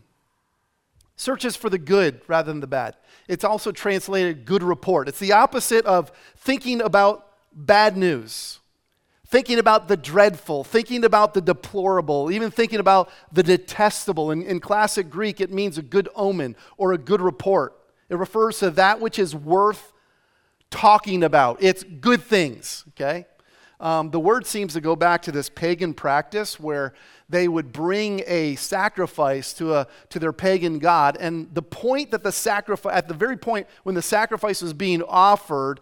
Searches 1.15 1.55
for 1.55 1.69
the 1.69 1.77
good 1.77 2.21
rather 2.27 2.51
than 2.51 2.61
the 2.61 2.67
bad. 2.67 2.95
It's 3.27 3.43
also 3.43 3.71
translated 3.71 4.45
good 4.45 4.63
report. 4.63 5.07
It's 5.07 5.19
the 5.19 5.33
opposite 5.33 5.85
of 5.85 6.11
thinking 6.37 6.81
about 6.81 7.27
bad 7.53 7.95
news, 7.95 8.59
thinking 9.27 9.59
about 9.59 9.87
the 9.87 9.97
dreadful, 9.97 10.63
thinking 10.63 11.03
about 11.03 11.33
the 11.33 11.41
deplorable, 11.41 12.31
even 12.31 12.49
thinking 12.49 12.79
about 12.79 13.09
the 13.31 13.43
detestable. 13.43 14.31
In, 14.31 14.41
in 14.41 14.59
classic 14.59 15.09
Greek, 15.09 15.39
it 15.39 15.51
means 15.51 15.77
a 15.77 15.83
good 15.83 16.09
omen 16.15 16.55
or 16.77 16.93
a 16.93 16.97
good 16.97 17.21
report. 17.21 17.77
It 18.09 18.15
refers 18.15 18.59
to 18.59 18.71
that 18.71 18.99
which 18.99 19.19
is 19.19 19.35
worth 19.35 19.93
talking 20.71 21.23
about. 21.23 21.61
It's 21.61 21.83
good 21.83 22.23
things, 22.23 22.85
okay? 22.89 23.27
Um, 23.81 24.11
the 24.11 24.19
word 24.19 24.45
seems 24.45 24.73
to 24.73 24.81
go 24.81 24.95
back 24.95 25.23
to 25.23 25.31
this 25.31 25.49
pagan 25.49 25.95
practice 25.95 26.59
where 26.59 26.93
they 27.27 27.47
would 27.47 27.73
bring 27.73 28.21
a 28.27 28.55
sacrifice 28.55 29.53
to, 29.53 29.73
a, 29.73 29.87
to 30.09 30.19
their 30.19 30.31
pagan 30.31 30.77
god. 30.77 31.17
And 31.19 31.51
the 31.55 31.63
point 31.63 32.11
that 32.11 32.21
the 32.21 32.31
sacrifice, 32.31 32.95
at 32.95 33.07
the 33.07 33.15
very 33.15 33.37
point 33.37 33.65
when 33.81 33.95
the 33.95 34.01
sacrifice 34.03 34.61
was 34.61 34.73
being 34.73 35.01
offered, 35.01 35.79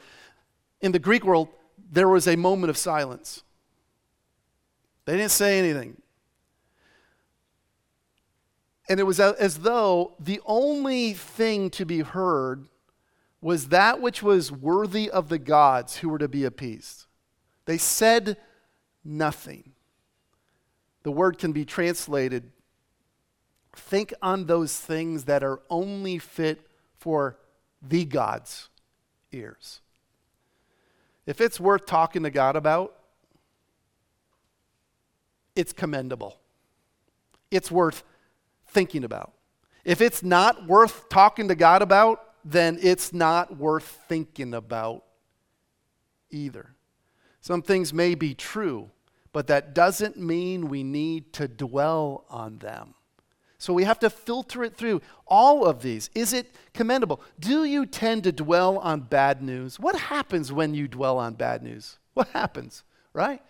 in 0.80 0.94
the 0.94 1.00
Greek 1.00 1.26
world, 1.26 1.50
there 1.92 2.08
was 2.08 2.26
a 2.26 2.38
moment 2.38 2.70
of 2.70 2.78
silence. 2.78 3.44
They 5.04 5.18
didn't 5.18 5.32
say 5.32 5.60
anything. 5.60 6.02
And 8.88 8.98
it 8.98 9.04
was 9.04 9.20
as 9.20 9.60
though 9.60 10.14
the 10.22 10.40
only 10.46 11.14
thing 11.14 11.70
to 11.72 11.86
be 11.86 12.00
heard 12.00 12.70
was 13.42 13.68
that 13.68 14.00
which 14.02 14.24
was 14.24 14.54
worthy 14.54 15.12
of 15.12 15.28
the 15.28 15.38
gods 15.38 15.98
who 15.98 16.08
were 16.08 16.18
to 16.18 16.30
be 16.30 16.46
appeased. 16.46 17.08
They 17.69 17.77
said 17.77 18.38
nothing. 19.05 19.73
The 21.03 21.12
word 21.12 21.38
can 21.38 21.51
be 21.51 21.65
translated 21.65 22.51
think 23.75 24.12
on 24.23 24.47
those 24.47 24.75
things 24.75 25.25
that 25.25 25.43
are 25.43 25.60
only 25.69 26.17
fit 26.17 26.65
for 26.97 27.38
the 27.79 28.05
God's 28.05 28.69
ears. 29.32 29.82
If 31.27 31.39
it's 31.39 31.60
worth 31.60 31.86
talking 31.86 32.23
to 32.23 32.32
God 32.32 32.55
about, 32.55 32.95
it's 35.55 35.71
commendable. 35.71 36.39
It's 37.51 37.69
worth 37.69 38.03
thinking 38.69 39.03
about. 39.03 39.32
If 39.86 40.01
it's 40.01 40.23
not 40.23 40.65
worth 40.65 41.08
talking 41.10 41.49
to 41.49 41.55
God 41.55 41.84
about, 41.84 42.34
then 42.43 42.79
it's 42.82 43.13
not 43.13 43.58
worth 43.58 44.01
thinking 44.08 44.55
about 44.55 45.03
either. 46.32 46.73
Some 47.50 47.64
things 47.64 47.96
may 47.96 48.14
be 48.14 48.36
true, 48.36 48.92
but 49.34 49.48
that 49.48 49.74
doesn't 49.74 50.16
mean 50.18 50.70
we 50.70 50.84
need 50.84 51.34
to 51.34 51.48
dwell 51.48 52.26
on 52.30 52.60
them. 52.60 52.94
So 53.58 53.74
we 53.74 53.86
have 53.86 53.98
to 54.02 54.12
filter 54.12 54.64
it 54.64 54.78
through 54.78 55.02
all 55.26 55.66
of 55.66 55.82
these. 55.82 56.12
Is 56.14 56.32
it 56.32 56.54
commendable? 56.76 57.22
Do 57.40 57.64
you 57.64 57.88
tend 57.88 58.26
to 58.26 58.32
dwell 58.32 58.78
on 58.78 59.02
bad 59.02 59.42
news? 59.42 59.80
What 59.80 59.96
happens 59.96 60.54
when 60.54 60.76
you 60.76 60.88
dwell 60.88 61.18
on 61.18 61.34
bad 61.34 61.64
news? 61.64 61.98
What 62.14 62.28
happens, 62.28 62.84
right? 63.14 63.42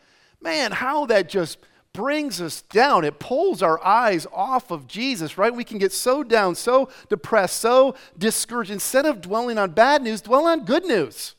Man, 0.42 0.72
how 0.72 1.06
that 1.08 1.28
just 1.28 1.58
brings 1.92 2.40
us 2.40 2.62
down. 2.62 3.04
It 3.04 3.20
pulls 3.20 3.62
our 3.62 3.84
eyes 3.84 4.26
off 4.32 4.72
of 4.72 4.88
Jesus, 4.88 5.38
right? 5.38 5.54
We 5.54 5.66
can 5.66 5.78
get 5.78 5.92
so 5.92 6.24
down, 6.24 6.56
so 6.56 6.88
depressed, 7.10 7.58
so 7.58 7.96
discouraged. 8.18 8.72
Instead 8.72 9.06
of 9.06 9.20
dwelling 9.20 9.58
on 9.58 9.72
bad 9.72 10.04
news, 10.04 10.22
dwell 10.22 10.48
on 10.48 10.64
good 10.64 10.86
news. 10.86 11.36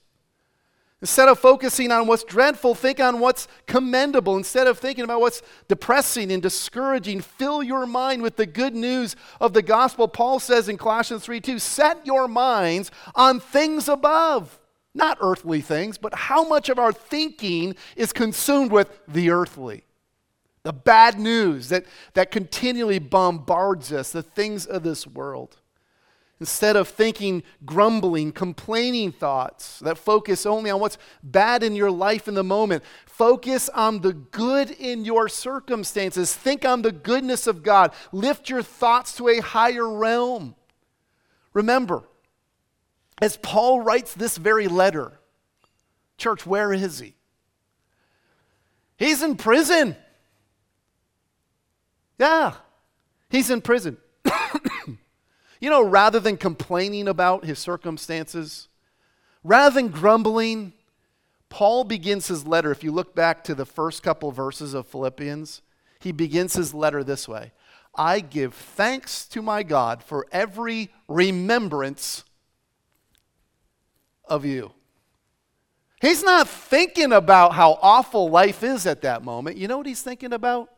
Instead 1.02 1.28
of 1.28 1.38
focusing 1.38 1.90
on 1.90 2.06
what's 2.06 2.24
dreadful, 2.24 2.74
think 2.74 3.00
on 3.00 3.20
what's 3.20 3.48
commendable. 3.66 4.36
Instead 4.36 4.66
of 4.66 4.78
thinking 4.78 5.04
about 5.04 5.20
what's 5.20 5.40
depressing 5.66 6.30
and 6.30 6.42
discouraging, 6.42 7.22
fill 7.22 7.62
your 7.62 7.86
mind 7.86 8.20
with 8.20 8.36
the 8.36 8.44
good 8.44 8.74
news 8.74 9.16
of 9.40 9.54
the 9.54 9.62
gospel. 9.62 10.08
Paul 10.08 10.38
says 10.38 10.68
in 10.68 10.76
Colossians 10.76 11.24
3 11.24 11.40
2, 11.40 11.58
set 11.58 12.04
your 12.04 12.28
minds 12.28 12.90
on 13.14 13.40
things 13.40 13.88
above, 13.88 14.60
not 14.94 15.16
earthly 15.22 15.62
things, 15.62 15.96
but 15.96 16.14
how 16.14 16.46
much 16.46 16.68
of 16.68 16.78
our 16.78 16.92
thinking 16.92 17.74
is 17.96 18.12
consumed 18.12 18.70
with 18.70 19.00
the 19.08 19.30
earthly. 19.30 19.84
The 20.64 20.74
bad 20.74 21.18
news 21.18 21.70
that, 21.70 21.86
that 22.12 22.30
continually 22.30 22.98
bombards 22.98 23.90
us, 23.90 24.12
the 24.12 24.22
things 24.22 24.66
of 24.66 24.82
this 24.82 25.06
world. 25.06 25.56
Instead 26.40 26.74
of 26.74 26.88
thinking 26.88 27.42
grumbling, 27.66 28.32
complaining 28.32 29.12
thoughts 29.12 29.78
that 29.80 29.98
focus 29.98 30.46
only 30.46 30.70
on 30.70 30.80
what's 30.80 30.96
bad 31.22 31.62
in 31.62 31.76
your 31.76 31.90
life 31.90 32.26
in 32.26 32.32
the 32.32 32.42
moment, 32.42 32.82
focus 33.04 33.68
on 33.68 34.00
the 34.00 34.14
good 34.14 34.70
in 34.70 35.04
your 35.04 35.28
circumstances. 35.28 36.34
Think 36.34 36.64
on 36.64 36.80
the 36.80 36.92
goodness 36.92 37.46
of 37.46 37.62
God. 37.62 37.92
Lift 38.10 38.48
your 38.48 38.62
thoughts 38.62 39.14
to 39.16 39.28
a 39.28 39.40
higher 39.40 39.86
realm. 39.86 40.54
Remember, 41.52 42.04
as 43.20 43.36
Paul 43.36 43.82
writes 43.82 44.14
this 44.14 44.38
very 44.38 44.66
letter, 44.66 45.20
church, 46.16 46.46
where 46.46 46.72
is 46.72 47.00
he? 47.00 47.16
He's 48.96 49.22
in 49.22 49.36
prison. 49.36 49.94
Yeah, 52.18 52.54
he's 53.28 53.50
in 53.50 53.60
prison. 53.60 53.98
You 55.60 55.68
know, 55.70 55.82
rather 55.82 56.18
than 56.18 56.36
complaining 56.36 57.06
about 57.06 57.44
his 57.44 57.58
circumstances, 57.58 58.68
rather 59.44 59.74
than 59.74 59.88
grumbling, 59.88 60.72
Paul 61.50 61.84
begins 61.84 62.28
his 62.28 62.46
letter. 62.46 62.70
If 62.70 62.82
you 62.82 62.92
look 62.92 63.14
back 63.14 63.44
to 63.44 63.54
the 63.54 63.66
first 63.66 64.02
couple 64.02 64.32
verses 64.32 64.72
of 64.72 64.86
Philippians, 64.86 65.60
he 66.00 66.12
begins 66.12 66.54
his 66.54 66.72
letter 66.72 67.04
this 67.04 67.28
way 67.28 67.52
I 67.94 68.20
give 68.20 68.54
thanks 68.54 69.26
to 69.28 69.42
my 69.42 69.62
God 69.62 70.02
for 70.02 70.26
every 70.32 70.90
remembrance 71.08 72.24
of 74.24 74.44
you. 74.44 74.72
He's 76.00 76.22
not 76.22 76.48
thinking 76.48 77.12
about 77.12 77.52
how 77.52 77.78
awful 77.82 78.30
life 78.30 78.62
is 78.62 78.86
at 78.86 79.02
that 79.02 79.22
moment. 79.22 79.58
You 79.58 79.68
know 79.68 79.76
what 79.76 79.86
he's 79.86 80.00
thinking 80.00 80.32
about? 80.32 80.70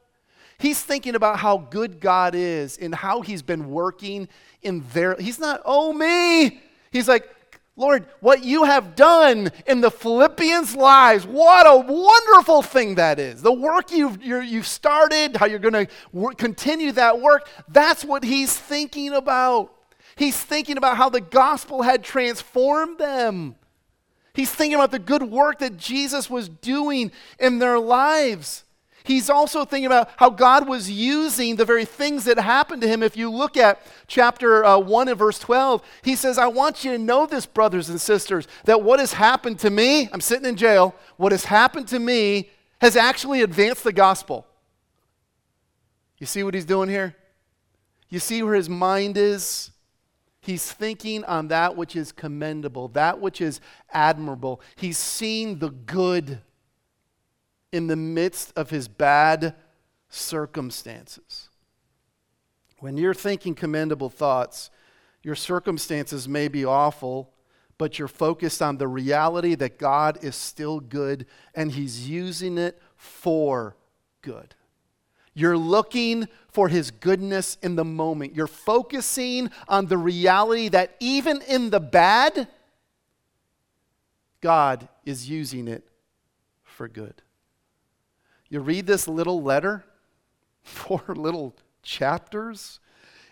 He's 0.63 0.81
thinking 0.81 1.17
about 1.17 1.41
how 1.41 1.59
good 1.59 1.99
God 1.99 2.37
is 2.37 2.79
and 2.79 2.95
how 2.95 3.21
he's 3.23 3.43
been 3.43 3.69
working 3.73 4.29
in 4.63 4.85
their 4.93 5.17
he's 5.17 5.41
not 5.41 5.61
oh 5.65 5.93
me. 5.93 6.61
He's 6.93 7.09
like 7.09 7.29
lord 7.75 8.07
what 8.21 8.45
you 8.45 8.63
have 8.63 8.95
done 8.95 9.51
in 9.67 9.81
the 9.81 9.91
philippians 9.91 10.77
lives 10.77 11.27
what 11.27 11.67
a 11.67 11.77
wonderful 11.93 12.63
thing 12.63 12.95
that 12.95 13.19
is. 13.19 13.43
The 13.43 13.53
work 13.53 13.91
you've 13.91 14.23
you 14.23 14.37
have 14.37 14.67
started 14.69 15.37
how 15.37 15.47
you're 15.47 15.59
going 15.59 15.89
to 15.89 16.35
continue 16.37 16.93
that 16.93 17.21
work 17.21 17.49
that's 17.67 18.05
what 18.05 18.23
he's 18.23 18.57
thinking 18.57 19.15
about. 19.15 19.75
He's 20.15 20.41
thinking 20.41 20.77
about 20.77 20.97
how 20.97 21.09
the 21.09 21.21
gospel 21.21 21.83
had 21.83 22.05
transformed 22.05 22.99
them. 22.99 23.57
He's 24.33 24.53
thinking 24.53 24.77
about 24.77 24.93
the 24.93 25.01
good 25.01 25.25
work 25.25 25.59
that 25.59 25.77
jesus 25.77 26.31
was 26.31 26.49
doing 26.49 27.11
in 27.41 27.59
their 27.59 27.81
lives 27.81 28.63
He's 29.05 29.29
also 29.29 29.65
thinking 29.65 29.87
about 29.87 30.11
how 30.17 30.31
God 30.31 30.69
was 30.69 30.91
using 30.91 31.57
the 31.57 31.65
very 31.65 31.85
things 31.85 32.25
that 32.25 32.39
happened 32.39 32.83
to 32.83 32.89
him. 32.89 33.03
If 33.03 33.17
you 33.17 33.31
look 33.31 33.57
at 33.57 33.81
chapter 34.07 34.65
uh, 34.65 34.79
1 34.79 35.09
and 35.09 35.19
verse 35.19 35.39
12, 35.39 35.83
he 36.03 36.15
says, 36.15 36.39
I 36.39 36.47
want 36.47 36.85
you 36.85 36.93
to 36.93 36.99
know 36.99 37.27
this, 37.27 37.47
brothers 37.47 37.89
and 37.89 38.01
sisters, 38.01 38.47
that 38.65 38.83
what 38.83 39.01
has 39.01 39.13
happened 39.13 39.59
to 39.61 39.71
me, 39.71 40.09
I'm 40.13 40.21
sitting 40.21 40.47
in 40.47 40.57
jail, 40.57 40.95
what 41.17 41.33
has 41.33 41.45
happened 41.45 41.89
to 41.89 41.99
me 41.99 42.51
has 42.81 42.97
actually 42.97 43.43
advanced 43.43 43.85
the 43.85 43.93
gospel. 43.93 44.47
You 46.19 46.27
see 46.27 46.43
what 46.45 46.55
he's 46.55 46.65
doing 46.65 46.89
here? 46.89 47.17
You 48.09 48.19
see 48.19 48.43
where 48.43 48.55
his 48.55 48.69
mind 48.69 49.17
is? 49.17 49.71
He's 50.41 50.71
thinking 50.71 51.25
on 51.25 51.49
that 51.49 51.77
which 51.77 51.97
is 51.97 52.13
commendable, 52.13 52.89
that 52.89 53.21
which 53.21 53.41
is 53.41 53.61
admirable. 53.93 54.61
He's 54.77 54.99
seeing 54.99 55.59
the 55.59 55.71
good 55.71 56.41
in 57.73 57.87
the 57.87 57.97
midst 57.97 58.53
of 58.55 58.71
his 58.71 58.87
bad 58.87 59.55
circumstances. 60.09 61.49
When 62.79 62.97
you're 62.97 63.15
thinking 63.15 63.55
commendable 63.55 64.11
thoughts, 64.11 64.71
your 65.23 65.35
circumstances 65.35 66.29
may 66.29 66.49
be 66.49 66.65
awful, 66.65 67.33
but 67.79 67.99
you're 67.99 68.09
focused 68.09 68.61
on 68.61 68.77
the 68.77 68.89
reality 68.89 69.55
that 69.55 69.79
God 69.79 70.19
is 70.23 70.37
still 70.37 70.81
good 70.81 71.27
and 71.55 71.73
he's 71.73 72.09
using 72.09 72.59
it 72.59 72.81
for 72.97 73.77
good. 74.21 74.55
You're 75.35 75.57
looking 75.57 76.29
for 76.49 76.69
his 76.69 76.91
goodness 76.91 77.57
in 77.63 77.77
the 77.77 77.85
moment. 77.85 78.35
You're 78.35 78.47
focusing 78.47 79.51
on 79.67 79.87
the 79.87 79.97
reality 79.97 80.69
that 80.69 80.95
even 81.01 81.41
in 81.43 81.71
the 81.71 81.81
bad, 81.81 82.49
God 84.43 84.89
is 85.07 85.31
using 85.31 85.69
it 85.69 85.87
for 86.63 86.89
good. 86.89 87.22
You 88.53 88.61
read 88.61 88.87
this 88.87 89.09
little 89.09 89.43
letter, 89.43 89.83
four 90.63 91.03
little 91.09 91.57
chapters, 91.83 92.81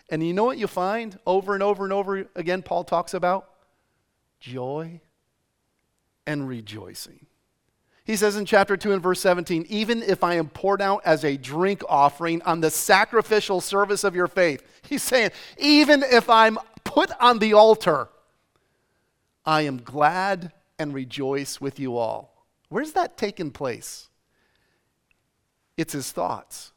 and 0.09 0.25
you 0.25 0.33
know 0.33 0.45
what 0.45 0.57
you 0.57 0.65
find 0.65 1.19
over 1.27 1.53
and 1.53 1.61
over 1.61 1.83
and 1.83 1.93
over 1.93 2.27
again? 2.35 2.63
Paul 2.63 2.83
talks 2.83 3.13
about 3.13 3.47
joy 4.39 4.99
and 6.25 6.47
rejoicing. 6.47 7.27
He 8.03 8.15
says 8.15 8.35
in 8.35 8.47
chapter 8.47 8.75
2 8.75 8.93
and 8.93 9.03
verse 9.03 9.19
17, 9.19 9.67
even 9.69 10.01
if 10.01 10.23
I 10.23 10.33
am 10.33 10.49
poured 10.49 10.81
out 10.81 11.03
as 11.05 11.23
a 11.23 11.37
drink 11.37 11.83
offering 11.87 12.41
on 12.41 12.59
the 12.59 12.71
sacrificial 12.71 13.61
service 13.61 14.03
of 14.03 14.15
your 14.15 14.27
faith, 14.27 14.63
he's 14.81 15.03
saying, 15.03 15.29
even 15.59 16.01
if 16.01 16.31
I'm 16.31 16.57
put 16.83 17.11
on 17.21 17.37
the 17.37 17.53
altar, 17.53 18.09
I 19.45 19.61
am 19.61 19.83
glad 19.83 20.51
and 20.79 20.95
rejoice 20.95 21.61
with 21.61 21.79
you 21.79 21.95
all. 21.95 22.47
Where's 22.69 22.93
that 22.93 23.17
taken 23.17 23.51
place? 23.51 24.07
It's 25.81 25.93
his 25.93 26.11
thoughts. 26.11 26.71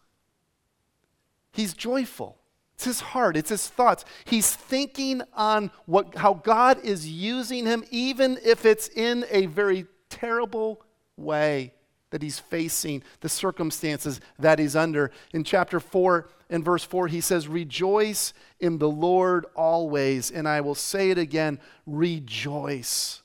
He's 1.53 1.75
joyful. 1.75 2.39
It's 2.75 2.87
his 2.87 3.01
heart, 3.01 3.37
it's 3.37 3.51
his 3.51 3.69
thoughts. 3.69 4.05
He's 4.25 4.53
thinking 4.55 5.23
on 5.35 5.71
what, 5.87 6.17
how 6.17 6.35
God 6.35 6.85
is 6.85 7.09
using 7.09 7.67
him, 7.67 7.85
even 7.93 8.39
if 8.45 8.65
it's 8.65 8.89
in 8.89 9.25
a 9.31 9.47
very 9.47 9.87
terrible 10.09 10.83
way 11.17 11.73
that 12.11 12.23
he's 12.23 12.41
facing, 12.41 13.03
the 13.21 13.29
circumstances 13.29 14.21
that 14.41 14.59
he's 14.59 14.75
under. 14.75 15.13
In 15.33 15.45
chapter 15.45 15.79
4 15.79 16.29
and 16.51 16.65
verse 16.65 16.83
4, 16.83 17.07
he 17.07 17.21
says, 17.21 17.47
Rejoice 17.47 18.33
in 18.59 18.79
the 18.79 18.89
Lord 18.89 19.47
always. 19.55 20.33
And 20.33 20.49
I 20.49 20.61
will 20.61 20.75
say 20.75 21.11
it 21.11 21.19
again 21.19 21.61
rejoice. 21.87 23.23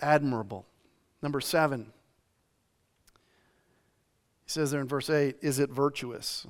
Admirable. 0.00 0.66
Number 1.22 1.40
seven, 1.40 1.92
he 4.46 4.50
says 4.50 4.70
there 4.70 4.80
in 4.80 4.88
verse 4.88 5.10
8, 5.10 5.36
is 5.42 5.58
it 5.58 5.70
virtuous? 5.70 6.46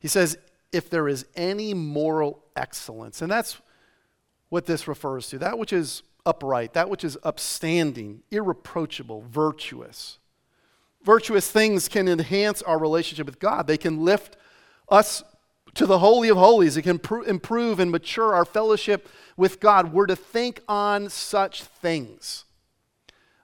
He 0.00 0.08
says, 0.08 0.36
if 0.72 0.90
there 0.90 1.08
is 1.08 1.26
any 1.36 1.72
moral 1.72 2.42
excellence. 2.56 3.22
And 3.22 3.30
that's 3.30 3.58
what 4.48 4.66
this 4.66 4.88
refers 4.88 5.28
to 5.28 5.38
that 5.38 5.58
which 5.58 5.72
is 5.72 6.02
upright, 6.26 6.74
that 6.74 6.90
which 6.90 7.04
is 7.04 7.16
upstanding, 7.22 8.22
irreproachable, 8.30 9.24
virtuous. 9.30 10.18
Virtuous 11.04 11.50
things 11.50 11.88
can 11.88 12.08
enhance 12.08 12.62
our 12.62 12.78
relationship 12.78 13.26
with 13.26 13.38
God. 13.38 13.66
They 13.66 13.78
can 13.78 14.04
lift 14.04 14.36
us 14.88 15.22
to 15.74 15.86
the 15.86 16.00
Holy 16.00 16.28
of 16.28 16.36
Holies. 16.36 16.76
It 16.76 16.82
can 16.82 16.98
pr- 16.98 17.24
improve 17.24 17.78
and 17.78 17.90
mature 17.92 18.34
our 18.34 18.44
fellowship 18.44 19.08
with 19.36 19.60
God. 19.60 19.92
We're 19.92 20.06
to 20.06 20.16
think 20.16 20.60
on 20.68 21.08
such 21.08 21.62
things. 21.62 22.44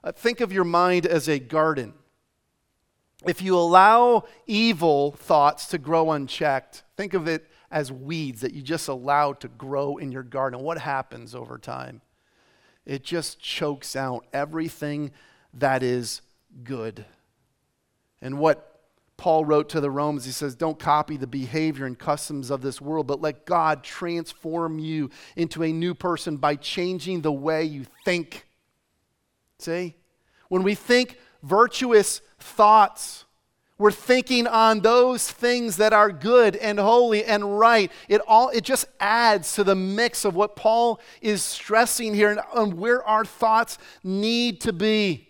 Uh, 0.03 0.11
think 0.11 0.41
of 0.41 0.51
your 0.51 0.65
mind 0.65 1.05
as 1.05 1.29
a 1.29 1.39
garden. 1.39 1.93
If 3.27 3.41
you 3.41 3.57
allow 3.57 4.25
evil 4.45 5.11
thoughts 5.11 5.67
to 5.67 5.77
grow 5.77 6.11
unchecked, 6.11 6.83
think 6.95 7.13
of 7.13 7.27
it 7.27 7.47
as 7.71 7.91
weeds 7.91 8.41
that 8.41 8.53
you 8.53 8.61
just 8.61 8.87
allow 8.87 9.33
to 9.33 9.47
grow 9.47 9.97
in 9.97 10.11
your 10.11 10.23
garden. 10.23 10.61
What 10.61 10.77
happens 10.77 11.33
over 11.33 11.57
time? 11.57 12.01
It 12.85 13.03
just 13.03 13.39
chokes 13.39 13.95
out 13.95 14.25
everything 14.31 15.11
that 15.53 15.81
is 15.81 16.21
good. 16.63 17.05
And 18.21 18.37
what 18.37 18.75
Paul 19.17 19.45
wrote 19.45 19.69
to 19.69 19.79
the 19.79 19.89
Romans, 19.89 20.25
he 20.25 20.31
says, 20.31 20.55
Don't 20.55 20.77
copy 20.77 21.17
the 21.17 21.27
behavior 21.27 21.85
and 21.85 21.97
customs 21.97 22.51
of 22.51 22.61
this 22.61 22.79
world, 22.79 23.07
but 23.07 23.21
let 23.21 23.45
God 23.45 23.83
transform 23.83 24.77
you 24.77 25.09
into 25.35 25.63
a 25.63 25.71
new 25.71 25.93
person 25.93 26.37
by 26.37 26.55
changing 26.55 27.21
the 27.21 27.31
way 27.31 27.63
you 27.63 27.85
think. 28.03 28.45
See? 29.59 29.95
When 30.49 30.63
we 30.63 30.75
think 30.75 31.17
virtuous 31.41 32.21
thoughts, 32.45 33.25
we're 33.77 33.91
thinking 33.91 34.47
on 34.47 34.79
those 34.79 35.29
things 35.29 35.77
that 35.77 35.91
are 35.91 36.11
good 36.11 36.55
and 36.55 36.79
holy 36.79 37.25
and 37.25 37.59
right. 37.59 37.91
It 38.07 38.21
all 38.25 38.49
it 38.49 38.63
just 38.63 38.85
adds 38.99 39.53
to 39.55 39.65
the 39.65 39.75
mix 39.75 40.23
of 40.23 40.33
what 40.33 40.55
Paul 40.55 41.01
is 41.21 41.43
stressing 41.43 42.13
here 42.13 42.41
and, 42.55 42.75
where 42.75 43.03
our 43.03 43.25
thoughts 43.25 43.77
need 44.01 44.61
to 44.61 44.71
be. 44.71 45.27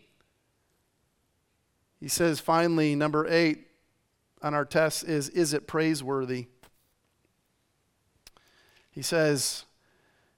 He 2.00 2.08
says 2.08 2.40
finally, 2.40 2.94
number 2.94 3.26
eight, 3.28 3.66
on 4.44 4.54
our 4.54 4.66
test 4.66 5.06
is 5.06 5.30
Is 5.30 5.54
it 5.54 5.66
praiseworthy? 5.66 6.48
He 8.92 9.02
says, 9.02 9.66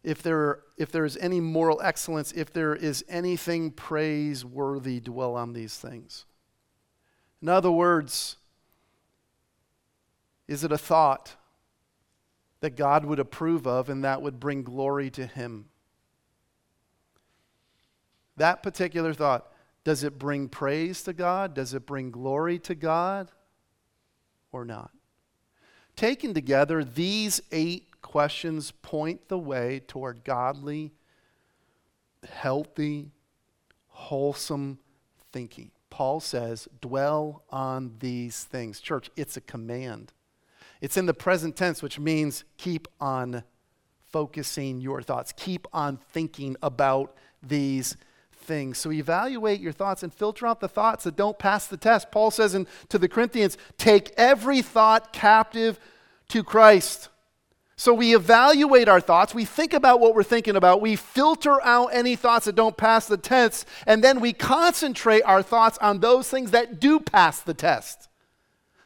if 0.02 0.24
there, 0.24 0.62
if 0.78 0.92
there 0.92 1.04
is 1.04 1.18
any 1.18 1.42
moral 1.42 1.82
excellence, 1.84 2.32
if 2.32 2.54
there 2.54 2.74
is 2.74 3.04
anything 3.10 3.72
praiseworthy, 3.72 5.02
dwell 5.02 5.36
on 5.36 5.52
these 5.52 5.78
things. 5.78 6.26
In 7.42 7.50
other 7.50 7.72
words, 7.72 8.38
is 10.48 10.64
it 10.64 10.72
a 10.72 10.78
thought 10.78 11.36
that 12.62 12.76
God 12.76 13.06
would 13.06 13.20
approve 13.20 13.68
of 13.68 13.90
and 13.90 14.04
that 14.04 14.22
would 14.22 14.40
bring 14.40 14.64
glory 14.64 15.10
to 15.12 15.26
Him? 15.26 15.66
That 18.38 18.64
particular 18.64 19.14
thought, 19.14 19.52
does 19.84 20.04
it 20.04 20.20
bring 20.20 20.50
praise 20.50 21.04
to 21.04 21.14
God? 21.14 21.54
Does 21.54 21.74
it 21.74 21.86
bring 21.86 22.12
glory 22.12 22.60
to 22.60 22.76
God? 22.76 23.32
or 24.52 24.66
not? 24.66 24.92
Taken 25.96 26.34
together, 26.34 26.84
these 26.84 27.42
eight 27.52 28.02
questions 28.02 28.72
point 28.72 29.28
the 29.28 29.38
way 29.38 29.82
toward 29.88 30.24
godly, 30.24 30.92
healthy, 32.28 33.12
wholesome 33.88 34.80
thinking. 35.32 35.72
Paul 35.98 36.20
says, 36.20 36.68
dwell 36.80 37.42
on 37.50 37.96
these 38.02 38.44
things. 38.44 38.80
Church, 38.80 39.10
it's 39.16 39.36
a 39.36 39.42
command. 39.42 40.14
It's 40.80 40.96
in 40.96 41.08
the 41.08 41.14
present 41.16 41.56
tense, 41.56 41.82
which 41.82 41.98
means 41.98 42.44
keep 42.58 42.88
on 43.02 43.42
focusing 44.06 44.80
your 44.80 45.02
thoughts, 45.02 45.34
keep 45.36 45.68
on 45.74 45.98
thinking 46.12 46.56
about 46.62 47.16
these 47.42 47.98
things. 48.32 48.78
So 48.78 48.92
evaluate 48.92 49.60
your 49.60 49.72
thoughts 49.72 50.04
and 50.04 50.14
filter 50.14 50.46
out 50.46 50.60
the 50.60 50.68
thoughts 50.68 51.04
that 51.06 51.16
don't 51.16 51.40
pass 51.40 51.66
the 51.66 51.78
test. 51.78 52.12
Paul 52.12 52.30
says 52.30 52.54
in, 52.54 52.68
to 52.90 53.00
the 53.00 53.10
Corinthians, 53.10 53.58
take 53.80 54.14
every 54.18 54.62
thought 54.62 55.12
captive 55.12 55.80
to 56.30 56.44
Christ. 56.44 57.10
So 57.80 57.94
we 57.94 58.16
evaluate 58.16 58.90
our 58.90 59.00
thoughts, 59.00 59.36
we 59.36 59.46
think 59.46 59.72
about 59.72 60.00
what 60.00 60.16
we're 60.16 60.24
thinking 60.24 60.56
about, 60.56 60.82
we 60.82 60.96
filter 60.96 61.62
out 61.62 61.90
any 61.94 62.16
thoughts 62.16 62.48
that 62.48 62.56
don't 62.56 62.76
pass 62.76 63.08
the 63.08 63.18
test, 63.18 63.68
and 63.86 64.04
then 64.04 64.20
we 64.20 64.34
concentrate 64.34 65.22
our 65.22 65.44
thoughts 65.44 65.78
on 65.78 66.00
those 66.00 66.28
things 66.28 66.50
that 66.52 66.80
do 66.80 67.00
pass 67.00 67.40
the 67.42 67.54
test. 67.54 68.10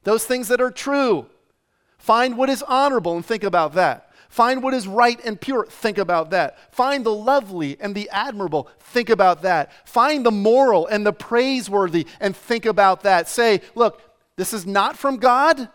Those 0.04 0.26
things 0.26 0.50
that 0.50 0.60
are 0.60 0.72
true. 0.72 1.28
Find 2.00 2.38
what 2.38 2.50
is 2.50 2.64
honorable 2.64 3.16
and 3.16 3.26
think 3.26 3.46
about 3.46 3.76
that. 3.76 4.12
Find 4.28 4.62
what 4.62 4.74
is 4.74 4.88
right 4.88 5.20
and 5.24 5.40
pure. 5.40 5.66
Think 5.68 5.98
about 5.98 6.32
that. 6.32 6.58
Find 6.74 7.06
the 7.06 7.14
lovely 7.14 7.78
and 7.80 7.96
the 7.96 8.10
admirable. 8.10 8.70
Think 8.80 9.10
about 9.10 9.42
that. 9.44 9.72
Find 9.88 10.26
the 10.26 10.32
moral 10.32 10.88
and 10.88 11.06
the 11.06 11.14
praiseworthy 11.14 12.08
and 12.20 12.36
think 12.36 12.66
about 12.66 13.04
that. 13.04 13.30
Say, 13.30 13.62
look, 13.76 14.02
this 14.36 14.54
is 14.54 14.66
not 14.66 14.98
from 14.98 15.18
God. 15.18 15.70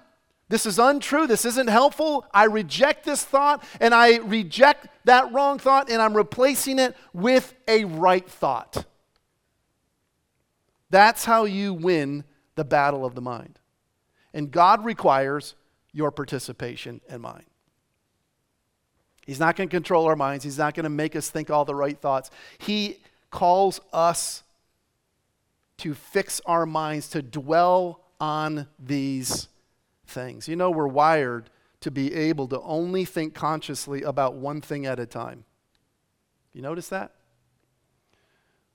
This 0.49 0.65
is 0.65 0.79
untrue. 0.79 1.27
This 1.27 1.45
isn't 1.45 1.69
helpful. 1.69 2.25
I 2.33 2.45
reject 2.45 3.05
this 3.05 3.25
thought 3.25 3.65
and 3.81 3.93
I 3.93 4.19
reject 4.19 4.89
that 5.05 5.33
wrong 5.33 5.59
thought 5.59 5.91
and 5.91 6.01
I'm 6.01 6.17
replacing 6.17 6.79
it 6.79 6.97
with 7.13 7.55
a 7.67 7.85
right 7.85 8.29
thought. 8.29 8.85
That's 10.91 11.25
how 11.25 11.45
you 11.45 11.75
win 11.75 12.25
the 12.55 12.65
battle 12.65 13.05
of 13.05 13.17
the 13.17 13.21
mind. 13.21 13.59
And 14.33 14.51
God 14.51 14.85
requires 14.85 15.55
your 15.93 16.13
participation 16.13 17.01
and 17.09 17.23
mine. 17.23 17.47
He's 19.27 19.41
not 19.41 19.57
going 19.57 19.69
to 19.69 19.75
control 19.75 20.07
our 20.07 20.15
minds. 20.15 20.45
He's 20.45 20.59
not 20.59 20.75
going 20.75 20.85
to 20.85 20.91
make 20.91 21.17
us 21.17 21.29
think 21.29 21.51
all 21.51 21.65
the 21.65 21.75
right 21.75 21.99
thoughts. 21.99 22.31
He 22.59 22.99
calls 23.31 23.81
us 23.93 24.45
to 25.79 25.95
fix 25.95 26.41
our 26.47 26.65
minds, 26.65 27.09
to 27.09 27.23
dwell 27.23 28.05
on 28.21 28.69
these 28.79 29.49
things. 30.07 30.49
You 30.49 30.57
know, 30.57 30.71
we're 30.71 30.87
wired 30.87 31.51
to 31.81 31.91
be 31.91 32.15
able 32.15 32.49
to 32.49 32.61
only 32.63 33.05
think 33.05 33.35
consciously 33.35 34.03
about 34.03 34.35
one 34.35 34.61
thing 34.61 34.87
at 34.87 34.99
a 34.99 35.07
time. 35.07 35.45
You 36.53 36.63
notice 36.63 36.89
that? 36.89 37.13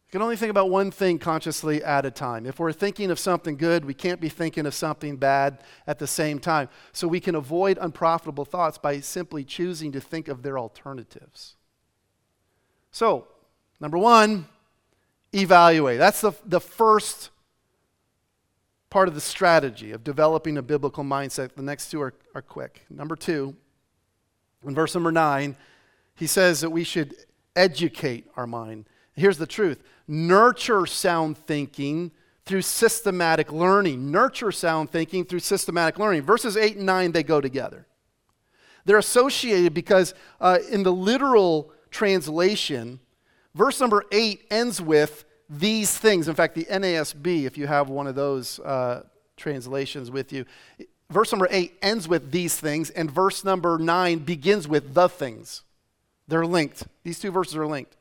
We 0.07 0.11
can 0.11 0.21
only 0.21 0.35
think 0.35 0.51
about 0.51 0.69
one 0.69 0.91
thing 0.91 1.19
consciously 1.19 1.83
at 1.83 2.05
a 2.05 2.11
time. 2.11 2.45
If 2.45 2.59
we're 2.59 2.73
thinking 2.73 3.09
of 3.09 3.17
something 3.17 3.55
good, 3.55 3.85
we 3.85 3.93
can't 3.93 4.19
be 4.19 4.29
thinking 4.29 4.65
of 4.65 4.73
something 4.73 5.15
bad 5.15 5.63
at 5.87 5.99
the 5.99 6.07
same 6.07 6.37
time. 6.37 6.69
So 6.91 7.07
we 7.07 7.19
can 7.19 7.33
avoid 7.33 7.77
unprofitable 7.81 8.45
thoughts 8.45 8.77
by 8.77 8.99
simply 8.99 9.43
choosing 9.43 9.91
to 9.93 10.01
think 10.01 10.27
of 10.27 10.43
their 10.43 10.59
alternatives. 10.59 11.55
So, 12.91 13.27
number 13.79 13.97
one, 13.97 14.47
evaluate. 15.33 15.97
That's 15.97 16.21
the, 16.21 16.33
the 16.45 16.59
first 16.59 17.29
part 18.91 19.07
of 19.07 19.15
the 19.15 19.21
strategy 19.21 19.91
of 19.91 20.03
developing 20.03 20.57
a 20.57 20.61
biblical 20.61 21.03
mindset. 21.03 21.55
The 21.55 21.63
next 21.63 21.89
two 21.89 22.01
are, 22.01 22.13
are 22.35 22.41
quick. 22.43 22.85
Number 22.91 23.15
two, 23.15 23.55
in 24.63 24.75
verse 24.75 24.93
number 24.93 25.11
nine, 25.11 25.55
he 26.13 26.27
says 26.27 26.61
that 26.61 26.69
we 26.69 26.83
should 26.83 27.15
educate 27.55 28.27
our 28.37 28.45
mind. 28.45 28.85
Here's 29.13 29.39
the 29.39 29.47
truth 29.47 29.81
nurture 30.07 30.85
sound 30.85 31.37
thinking 31.37 32.11
through 32.45 32.61
systematic 32.61 33.51
learning. 33.51 34.11
Nurture 34.11 34.51
sound 34.51 34.91
thinking 34.91 35.25
through 35.25 35.39
systematic 35.39 35.97
learning. 35.97 36.23
Verses 36.23 36.57
8 36.57 36.77
and 36.77 36.85
9, 36.85 37.11
they 37.11 37.23
go 37.23 37.39
together. 37.39 37.87
They're 38.83 38.97
associated 38.97 39.73
because 39.73 40.13
uh, 40.41 40.57
in 40.69 40.83
the 40.83 40.91
literal 40.91 41.71
translation, 41.91 42.99
verse 43.53 43.79
number 43.79 44.03
8 44.11 44.47
ends 44.49 44.81
with 44.81 45.23
these 45.51 45.95
things. 45.97 46.27
In 46.27 46.35
fact, 46.35 46.55
the 46.55 46.65
NASB, 46.65 47.43
if 47.43 47.57
you 47.57 47.67
have 47.67 47.89
one 47.89 48.07
of 48.07 48.15
those 48.15 48.59
uh, 48.59 49.03
translations 49.35 50.09
with 50.09 50.31
you, 50.31 50.45
verse 51.09 51.31
number 51.31 51.47
8 51.51 51.77
ends 51.81 52.07
with 52.07 52.31
these 52.31 52.55
things, 52.55 52.89
and 52.89 53.11
verse 53.11 53.43
number 53.43 53.77
9 53.77 54.19
begins 54.19 54.67
with 54.67 54.93
the 54.93 55.09
things. 55.09 55.63
They're 56.27 56.45
linked. 56.45 56.87
These 57.03 57.19
two 57.19 57.31
verses 57.31 57.55
are 57.55 57.67
linked 57.67 57.95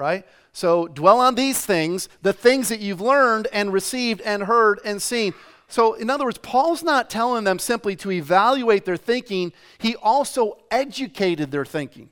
right? 0.00 0.24
So 0.52 0.88
dwell 0.88 1.20
on 1.20 1.34
these 1.34 1.64
things, 1.64 2.08
the 2.22 2.32
things 2.32 2.68
that 2.70 2.80
you've 2.80 3.00
learned 3.00 3.48
and 3.52 3.72
received 3.72 4.20
and 4.22 4.44
heard 4.44 4.80
and 4.84 5.00
seen. 5.00 5.34
So, 5.68 5.94
in 5.94 6.10
other 6.10 6.24
words, 6.24 6.38
Paul's 6.38 6.82
not 6.82 7.10
telling 7.10 7.44
them 7.44 7.60
simply 7.60 7.94
to 7.96 8.10
evaluate 8.10 8.84
their 8.84 8.96
thinking, 8.96 9.52
he 9.78 9.94
also 9.96 10.58
educated 10.70 11.52
their 11.52 11.64
thinking. 11.64 12.10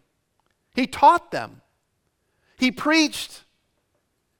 He 0.74 0.86
taught 0.86 1.32
them, 1.32 1.60
he 2.56 2.70
preached, 2.70 3.42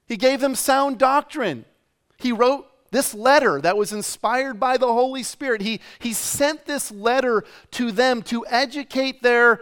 he 0.09 0.17
gave 0.17 0.41
them 0.41 0.55
sound 0.55 0.99
doctrine. 0.99 1.65
He 2.19 2.33
wrote 2.33 2.67
this 2.91 3.15
letter 3.15 3.61
that 3.61 3.77
was 3.77 3.93
inspired 3.93 4.59
by 4.59 4.77
the 4.79 4.87
Holy 4.87 5.23
Spirit. 5.23 5.61
He, 5.61 5.81
he 5.99 6.13
sent 6.13 6.65
this 6.65 6.91
letter 6.91 7.45
to 7.73 7.93
them 7.93 8.23
to 8.23 8.47
educate 8.47 9.23
their 9.23 9.61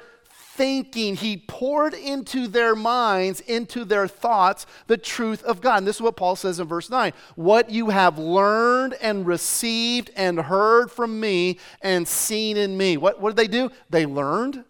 thinking, 0.56 1.16
he 1.16 1.36
poured 1.36 1.92
into 1.92 2.48
their 2.48 2.74
minds, 2.74 3.40
into 3.40 3.84
their 3.84 4.08
thoughts, 4.08 4.66
the 4.86 4.96
truth 4.96 5.42
of 5.44 5.60
God. 5.60 5.78
And 5.78 5.86
this 5.86 5.96
is 5.96 6.02
what 6.02 6.16
Paul 6.16 6.34
says 6.34 6.58
in 6.58 6.66
verse 6.66 6.88
9 6.88 7.12
What 7.34 7.68
you 7.70 7.90
have 7.90 8.18
learned 8.18 8.94
and 8.94 9.26
received 9.26 10.10
and 10.16 10.40
heard 10.40 10.90
from 10.90 11.20
me 11.20 11.58
and 11.82 12.08
seen 12.08 12.56
in 12.56 12.76
me. 12.76 12.96
What, 12.96 13.20
what 13.20 13.36
did 13.36 13.36
they 13.36 13.48
do? 13.48 13.70
They 13.90 14.06
learned 14.06 14.64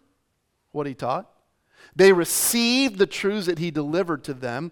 what 0.71 0.87
he 0.87 0.93
taught. 0.93 1.29
They 1.95 2.13
received 2.13 2.99
the 2.99 3.07
truths 3.07 3.47
that 3.47 3.57
he 3.57 3.71
delivered 3.71 4.23
to 4.25 4.33
them. 4.33 4.71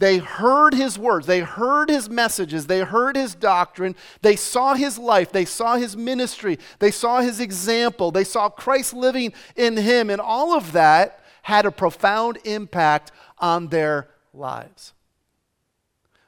They 0.00 0.16
heard 0.16 0.72
his 0.72 0.98
words, 0.98 1.26
they 1.26 1.40
heard 1.40 1.90
his 1.90 2.08
messages, 2.08 2.66
they 2.66 2.80
heard 2.80 3.16
his 3.16 3.34
doctrine, 3.34 3.94
they 4.22 4.34
saw 4.34 4.72
his 4.72 4.96
life, 4.98 5.30
they 5.30 5.44
saw 5.44 5.76
his 5.76 5.94
ministry, 5.94 6.58
they 6.78 6.90
saw 6.90 7.20
his 7.20 7.38
example, 7.38 8.10
they 8.10 8.24
saw 8.24 8.48
Christ 8.48 8.94
living 8.94 9.34
in 9.56 9.76
him, 9.76 10.08
and 10.08 10.18
all 10.18 10.56
of 10.56 10.72
that 10.72 11.22
had 11.42 11.66
a 11.66 11.70
profound 11.70 12.38
impact 12.44 13.12
on 13.36 13.68
their 13.68 14.08
lives. 14.32 14.94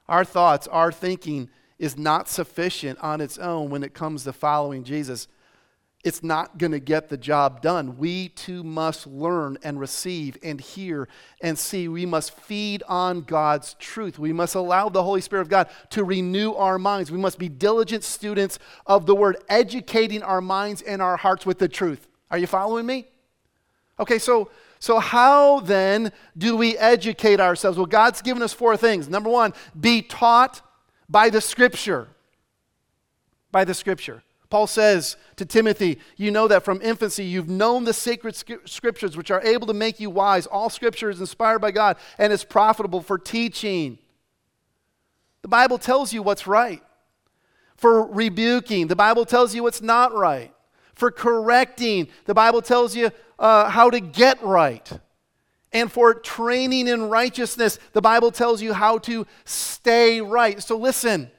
Our 0.07 0.27
thoughts, 0.27 0.69
our 0.69 0.93
thinking 0.93 1.49
is 1.79 1.97
not 1.97 2.29
sufficient 2.29 2.99
on 2.99 3.23
its 3.23 3.39
own 3.39 3.71
when 3.71 3.83
it 3.83 3.95
comes 3.95 4.25
to 4.25 4.35
following 4.35 4.85
Jesus 4.85 5.29
it's 6.05 6.23
not 6.23 6.59
going 6.59 6.73
to 6.73 6.81
get 6.81 7.09
the 7.09 7.17
job 7.17 7.63
done. 7.63 7.97
We 7.97 8.31
too 8.31 8.65
must 8.65 9.07
learn 9.07 9.57
and 9.63 9.79
receive 9.79 10.37
and 10.43 10.61
hear 10.61 11.09
and 11.41 11.57
see. 11.57 11.87
We 11.87 12.07
must 12.07 12.33
feed 12.33 12.83
on 12.89 13.21
God's 13.23 13.75
truth. 13.75 14.19
We 14.19 14.33
must 14.33 14.57
allow 14.57 14.89
the 14.89 15.05
Holy 15.05 15.21
Spirit 15.21 15.43
of 15.43 15.49
God 15.49 15.69
to 15.91 16.03
renew 16.03 16.55
our 16.55 16.77
minds. 16.77 17.13
We 17.13 17.19
must 17.19 17.39
be 17.39 17.49
diligent 17.49 18.03
students 18.03 18.59
of 18.85 19.07
the 19.07 19.15
Word, 19.15 19.37
educating 19.49 20.25
our 20.25 20.41
minds 20.41 20.83
and 20.83 21.01
our 21.01 21.17
hearts 21.17 21.47
with 21.47 21.61
the 21.61 21.69
truth. 21.69 22.09
Are 22.33 22.39
you 22.39 22.49
following 22.49 22.85
me? 22.85 23.07
Okay, 24.01 24.19
so, 24.19 24.51
so 24.81 24.99
how 24.99 25.61
then 25.61 26.11
do 26.37 26.57
we 26.57 26.77
educate 26.79 27.39
ourselves? 27.39 27.79
Well, 27.79 27.87
God's 27.87 28.23
given 28.23 28.43
us 28.43 28.53
four 28.53 28.77
things. 28.77 29.09
Number 29.09 29.31
one, 29.31 29.53
be 29.79 30.03
taught 30.03 30.63
by 31.09 31.31
the 31.31 31.41
Scripture. 31.41 32.09
By 33.53 33.65
the 33.65 33.75
Scripture. 33.75 34.25
Paul 34.53 34.67
says 34.67 35.17
to 35.37 35.47
Timothy, 35.47 35.99
You 36.19 36.31
know 36.31 36.47
that 36.47 36.63
from 36.63 36.83
infancy 36.83 37.25
you've 37.25 37.49
known 37.49 37.85
the 37.85 37.95
sacred 37.95 38.37
scriptures, 38.37 39.17
which 39.17 39.31
are 39.31 39.41
able 39.41 39.67
to 39.67 39.73
make 39.73 39.99
you 39.99 40.11
wise. 40.11 40.47
All 40.47 40.69
scripture 40.69 41.09
is 41.09 41.21
inspired 41.21 41.61
by 41.61 41.71
God 41.71 41.97
and 42.19 42.31
is 42.31 42.45
profitable 42.45 43.01
for 43.01 43.17
teaching. 43.17 43.97
The 45.41 45.49
Bible 45.49 45.79
tells 45.79 46.13
you 46.13 46.23
what's 46.23 46.47
right. 46.47 46.83
For 47.77 48.05
rebuking, 48.05 48.89
the 48.89 48.95
Bible 48.95 49.25
tells 49.25 49.55
you 49.55 49.63
what's 49.63 49.81
not 49.81 50.15
right. 50.15 50.55
For 50.95 51.11
correcting, 51.11 52.09
the 52.27 52.35
Bible 52.35 52.61
tells 52.61 52.95
you 52.95 53.11
uh, 53.39 53.71
how 53.71 53.89
to 53.89 54.01
get 54.01 54.43
right. 54.43 54.87
And 55.73 55.91
for 55.91 56.13
training 56.13 56.89
in 56.89 57.09
righteousness, 57.09 57.79
the 57.95 58.03
Bible 58.03 58.31
tells 58.31 58.61
you 58.61 58.75
how 58.75 58.99
to 58.99 59.27
stay 59.47 60.21
right. 60.21 60.63
So 60.63 60.77
listen. 60.77 61.31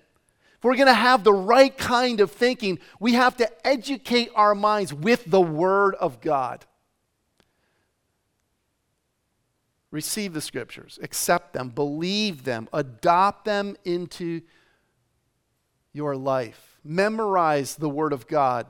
We're 0.63 0.75
going 0.75 0.87
to 0.87 0.93
have 0.93 1.23
the 1.23 1.33
right 1.33 1.77
kind 1.77 2.21
of 2.21 2.31
thinking, 2.31 2.79
we 2.99 3.13
have 3.13 3.37
to 3.37 3.67
educate 3.67 4.29
our 4.33 4.55
minds 4.55 4.93
with 4.93 5.25
the 5.25 5.41
Word 5.41 5.95
of 5.95 6.21
God. 6.21 6.65
Receive 9.91 10.33
the 10.33 10.41
Scriptures, 10.41 10.97
accept 11.03 11.53
them, 11.53 11.69
believe 11.69 12.45
them, 12.45 12.67
adopt 12.73 13.45
them 13.45 13.75
into 13.83 14.41
your 15.91 16.15
life. 16.15 16.79
Memorize 16.83 17.75
the 17.75 17.89
Word 17.89 18.13
of 18.13 18.27
God. 18.27 18.65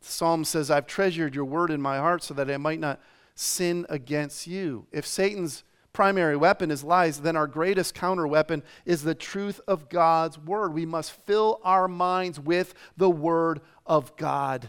Psalm 0.00 0.44
says, 0.44 0.70
I've 0.70 0.86
treasured 0.86 1.34
your 1.34 1.46
Word 1.46 1.70
in 1.70 1.82
my 1.82 1.96
heart 1.96 2.22
so 2.22 2.34
that 2.34 2.50
I 2.50 2.58
might 2.58 2.78
not 2.78 3.00
sin 3.34 3.86
against 3.88 4.46
you. 4.46 4.86
If 4.92 5.06
Satan's 5.06 5.64
primary 5.96 6.36
weapon 6.36 6.70
is 6.70 6.84
lies, 6.84 7.22
then 7.22 7.38
our 7.38 7.46
greatest 7.46 7.94
counter 7.94 8.26
weapon 8.26 8.62
is 8.84 9.02
the 9.02 9.14
truth 9.14 9.62
of 9.66 9.88
God's 9.88 10.38
word. 10.38 10.74
We 10.74 10.84
must 10.84 11.10
fill 11.10 11.58
our 11.64 11.88
minds 11.88 12.38
with 12.38 12.74
the 12.98 13.08
word 13.08 13.62
of 13.86 14.14
God. 14.18 14.68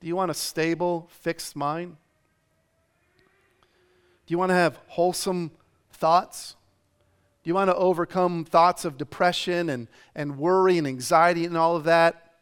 Do 0.00 0.06
you 0.06 0.16
want 0.16 0.30
a 0.30 0.34
stable, 0.34 1.06
fixed 1.20 1.54
mind? 1.54 1.98
Do 4.24 4.32
you 4.32 4.38
want 4.38 4.48
to 4.48 4.54
have 4.54 4.80
wholesome 4.86 5.50
thoughts? 5.92 6.56
Do 7.44 7.50
you 7.50 7.54
want 7.54 7.68
to 7.68 7.76
overcome 7.76 8.46
thoughts 8.46 8.86
of 8.86 8.96
depression 8.96 9.68
and, 9.68 9.86
and 10.14 10.38
worry 10.38 10.78
and 10.78 10.86
anxiety 10.86 11.44
and 11.44 11.58
all 11.58 11.76
of 11.76 11.84
that? 11.84 12.32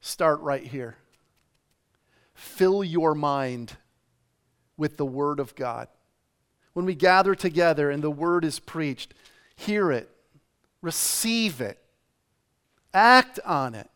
Start 0.00 0.40
right 0.40 0.66
here. 0.66 0.96
Fill 2.32 2.82
your 2.82 3.14
mind 3.14 3.76
with 4.80 4.96
the 4.96 5.06
Word 5.06 5.38
of 5.38 5.54
God. 5.54 5.88
When 6.72 6.86
we 6.86 6.94
gather 6.94 7.34
together 7.34 7.90
and 7.90 8.02
the 8.02 8.10
Word 8.10 8.44
is 8.46 8.58
preached, 8.58 9.12
hear 9.54 9.92
it, 9.92 10.08
receive 10.80 11.60
it, 11.60 11.78
act 12.94 13.38
on 13.44 13.74
it. 13.74 13.90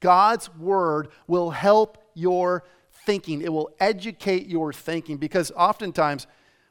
God's 0.00 0.52
Word 0.56 1.08
will 1.28 1.50
help 1.50 2.02
your 2.14 2.64
thinking, 3.06 3.42
it 3.42 3.52
will 3.52 3.70
educate 3.78 4.46
your 4.46 4.72
thinking 4.72 5.18
because 5.18 5.52
oftentimes, 5.52 6.26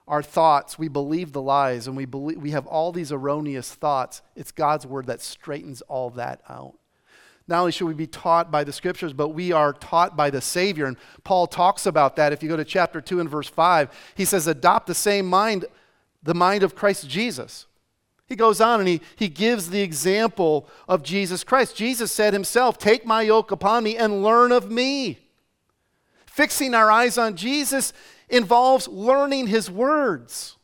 our 0.05 0.21
thoughts, 0.21 0.77
we 0.77 0.89
believe 0.89 1.31
the 1.31 1.41
lies 1.41 1.87
and 1.87 1.95
we, 1.95 2.03
believe, 2.03 2.41
we 2.41 2.51
have 2.51 2.67
all 2.67 2.91
these 2.91 3.13
erroneous 3.13 3.73
thoughts. 3.73 4.21
It's 4.35 4.51
God's 4.51 4.85
word 4.85 5.05
that 5.07 5.21
straightens 5.21 5.81
all 5.83 6.09
that 6.11 6.41
out. 6.49 6.73
Not 7.47 7.59
only 7.59 7.71
should 7.71 7.87
we 7.87 7.93
be 7.93 8.07
taught 8.07 8.51
by 8.51 8.63
the 8.63 8.71
scriptures, 8.71 9.11
but 9.11 9.29
we 9.29 9.51
are 9.51 9.73
taught 9.73 10.15
by 10.15 10.29
the 10.29 10.41
Savior. 10.41 10.85
And 10.85 10.97
Paul 11.23 11.45
talks 11.45 11.85
about 11.85 12.15
that. 12.15 12.31
If 12.31 12.41
you 12.41 12.49
go 12.49 12.55
to 12.55 12.63
chapter 12.63 13.01
2 13.01 13.19
and 13.19 13.29
verse 13.29 13.49
5, 13.49 13.89
he 14.15 14.23
says, 14.23 14.47
Adopt 14.47 14.87
the 14.87 14.95
same 14.95 15.27
mind, 15.27 15.65
the 16.21 16.33
mind 16.33 16.63
of 16.63 16.75
Christ 16.75 17.09
Jesus. 17.09 17.65
He 18.27 18.37
goes 18.37 18.61
on 18.61 18.79
and 18.79 18.87
he, 18.87 19.01
he 19.17 19.27
gives 19.27 19.69
the 19.69 19.81
example 19.81 20.69
of 20.87 21.03
Jesus 21.03 21.43
Christ. 21.43 21.75
Jesus 21.75 22.11
said 22.11 22.33
himself, 22.33 22.77
Take 22.77 23.05
my 23.05 23.21
yoke 23.21 23.51
upon 23.51 23.83
me 23.83 23.97
and 23.97 24.23
learn 24.23 24.51
of 24.53 24.71
me. 24.71 25.19
Fixing 26.25 26.73
our 26.73 26.89
eyes 26.89 27.17
on 27.17 27.35
Jesus 27.35 27.91
involves 28.29 28.87
learning 28.87 29.47
his 29.47 29.69
words 29.69 30.55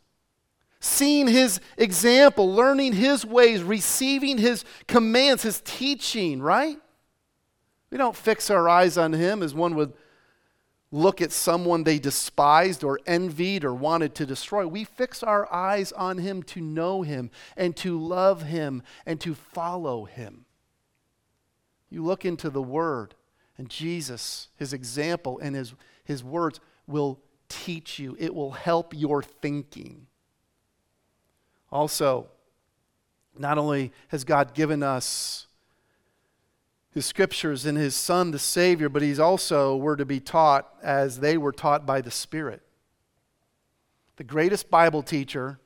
seeing 0.79 1.27
his 1.27 1.59
example, 1.77 2.53
learning 2.53 2.93
his 2.93 3.25
ways, 3.25 3.61
receiving 3.61 4.37
his 4.37 4.63
commands, 4.87 5.43
his 5.43 5.61
teaching, 5.61 6.41
right? 6.41 6.77
We 7.89 7.97
don't 7.97 8.15
fix 8.15 8.49
our 8.49 8.69
eyes 8.69 8.97
on 8.97 9.13
him 9.13 9.43
as 9.43 9.53
one 9.53 9.75
would 9.75 9.93
look 10.91 11.21
at 11.21 11.31
someone 11.31 11.83
they 11.83 11.99
despised 11.99 12.83
or 12.83 12.99
envied 13.05 13.63
or 13.63 13.73
wanted 13.73 14.15
to 14.15 14.25
destroy. 14.25 14.65
We 14.65 14.83
fix 14.83 15.21
our 15.21 15.51
eyes 15.53 15.91
on 15.91 16.17
him 16.17 16.43
to 16.43 16.61
know 16.61 17.01
him 17.01 17.29
and 17.55 17.75
to 17.77 17.99
love 17.99 18.43
him 18.43 18.81
and 19.05 19.19
to 19.21 19.35
follow 19.35 20.05
him. 20.05 20.45
You 21.89 22.03
look 22.03 22.25
into 22.25 22.49
the 22.49 22.61
word, 22.61 23.15
and 23.57 23.69
Jesus, 23.69 24.49
his 24.55 24.73
example 24.73 25.39
and 25.39 25.55
his, 25.55 25.73
his 26.03 26.23
words 26.23 26.59
will 26.87 27.19
teach 27.49 27.99
you, 27.99 28.15
it 28.19 28.33
will 28.33 28.51
help 28.51 28.93
your 28.95 29.23
thinking. 29.23 30.07
Also, 31.71 32.27
not 33.37 33.57
only 33.57 33.91
has 34.09 34.23
God 34.23 34.53
given 34.53 34.83
us 34.83 35.47
his 36.91 37.05
scriptures 37.05 37.65
and 37.65 37.77
his 37.77 37.95
son 37.95 38.31
the 38.31 38.39
savior 38.39 38.89
but 38.89 39.01
he's 39.01 39.19
also 39.19 39.75
were 39.75 39.95
to 39.95 40.05
be 40.05 40.19
taught 40.19 40.67
as 40.81 41.19
they 41.19 41.37
were 41.37 41.51
taught 41.51 41.85
by 41.85 42.01
the 42.01 42.11
spirit. 42.11 42.61
The 44.17 44.23
greatest 44.23 44.69
bible 44.69 45.03
teacher 45.03 45.59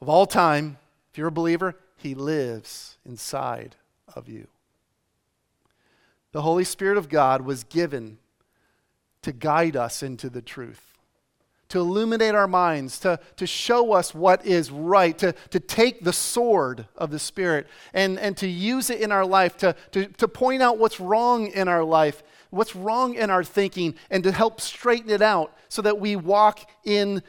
of 0.00 0.08
all 0.08 0.26
time 0.26 0.78
if 1.10 1.18
you're 1.18 1.28
a 1.28 1.32
believer 1.32 1.76
he 1.96 2.14
lives 2.14 2.96
inside 3.04 3.76
of 4.14 4.28
you. 4.28 4.46
The 6.32 6.42
holy 6.42 6.64
spirit 6.64 6.96
of 6.96 7.08
god 7.08 7.42
was 7.42 7.64
given 7.64 8.18
to 9.22 9.32
guide 9.32 9.76
us 9.76 10.02
into 10.02 10.30
the 10.30 10.42
truth 10.42 10.93
to 11.74 11.80
illuminate 11.80 12.36
our 12.36 12.46
minds, 12.46 13.00
to, 13.00 13.18
to 13.36 13.48
show 13.48 13.92
us 13.92 14.14
what 14.14 14.46
is 14.46 14.70
right, 14.70 15.18
to, 15.18 15.32
to 15.50 15.58
take 15.58 16.04
the 16.04 16.12
sword 16.12 16.86
of 16.96 17.10
the 17.10 17.18
Spirit 17.18 17.66
and, 17.92 18.16
and 18.20 18.36
to 18.36 18.46
use 18.46 18.90
it 18.90 19.00
in 19.00 19.10
our 19.10 19.26
life, 19.26 19.56
to, 19.56 19.74
to, 19.90 20.06
to 20.06 20.28
point 20.28 20.62
out 20.62 20.78
what's 20.78 21.00
wrong 21.00 21.48
in 21.48 21.66
our 21.66 21.82
life, 21.82 22.22
what's 22.50 22.76
wrong 22.76 23.16
in 23.16 23.28
our 23.28 23.42
thinking, 23.42 23.96
and 24.08 24.22
to 24.22 24.30
help 24.30 24.60
straighten 24.60 25.10
it 25.10 25.20
out 25.20 25.52
so 25.68 25.82
that 25.82 25.98
we 25.98 26.14
walk 26.14 26.70
in 26.84 27.20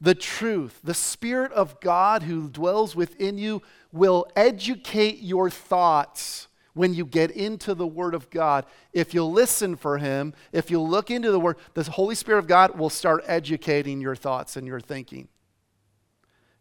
the 0.00 0.14
truth. 0.14 0.80
The 0.82 0.94
Spirit 0.94 1.52
of 1.52 1.78
God 1.80 2.22
who 2.22 2.48
dwells 2.48 2.96
within 2.96 3.36
you 3.36 3.60
will 3.92 4.26
educate 4.34 5.18
your 5.18 5.50
thoughts 5.50 6.48
when 6.74 6.94
you 6.94 7.04
get 7.04 7.30
into 7.30 7.74
the 7.74 7.86
Word 7.86 8.14
of 8.14 8.30
God, 8.30 8.64
if 8.92 9.12
you'll 9.12 9.32
listen 9.32 9.76
for 9.76 9.98
Him, 9.98 10.34
if 10.52 10.70
you'll 10.70 10.88
look 10.88 11.10
into 11.10 11.30
the 11.30 11.40
Word, 11.40 11.56
the 11.74 11.82
Holy 11.84 12.14
Spirit 12.14 12.38
of 12.38 12.46
God 12.46 12.78
will 12.78 12.90
start 12.90 13.24
educating 13.26 14.00
your 14.00 14.16
thoughts 14.16 14.56
and 14.56 14.66
your 14.66 14.80
thinking. 14.80 15.28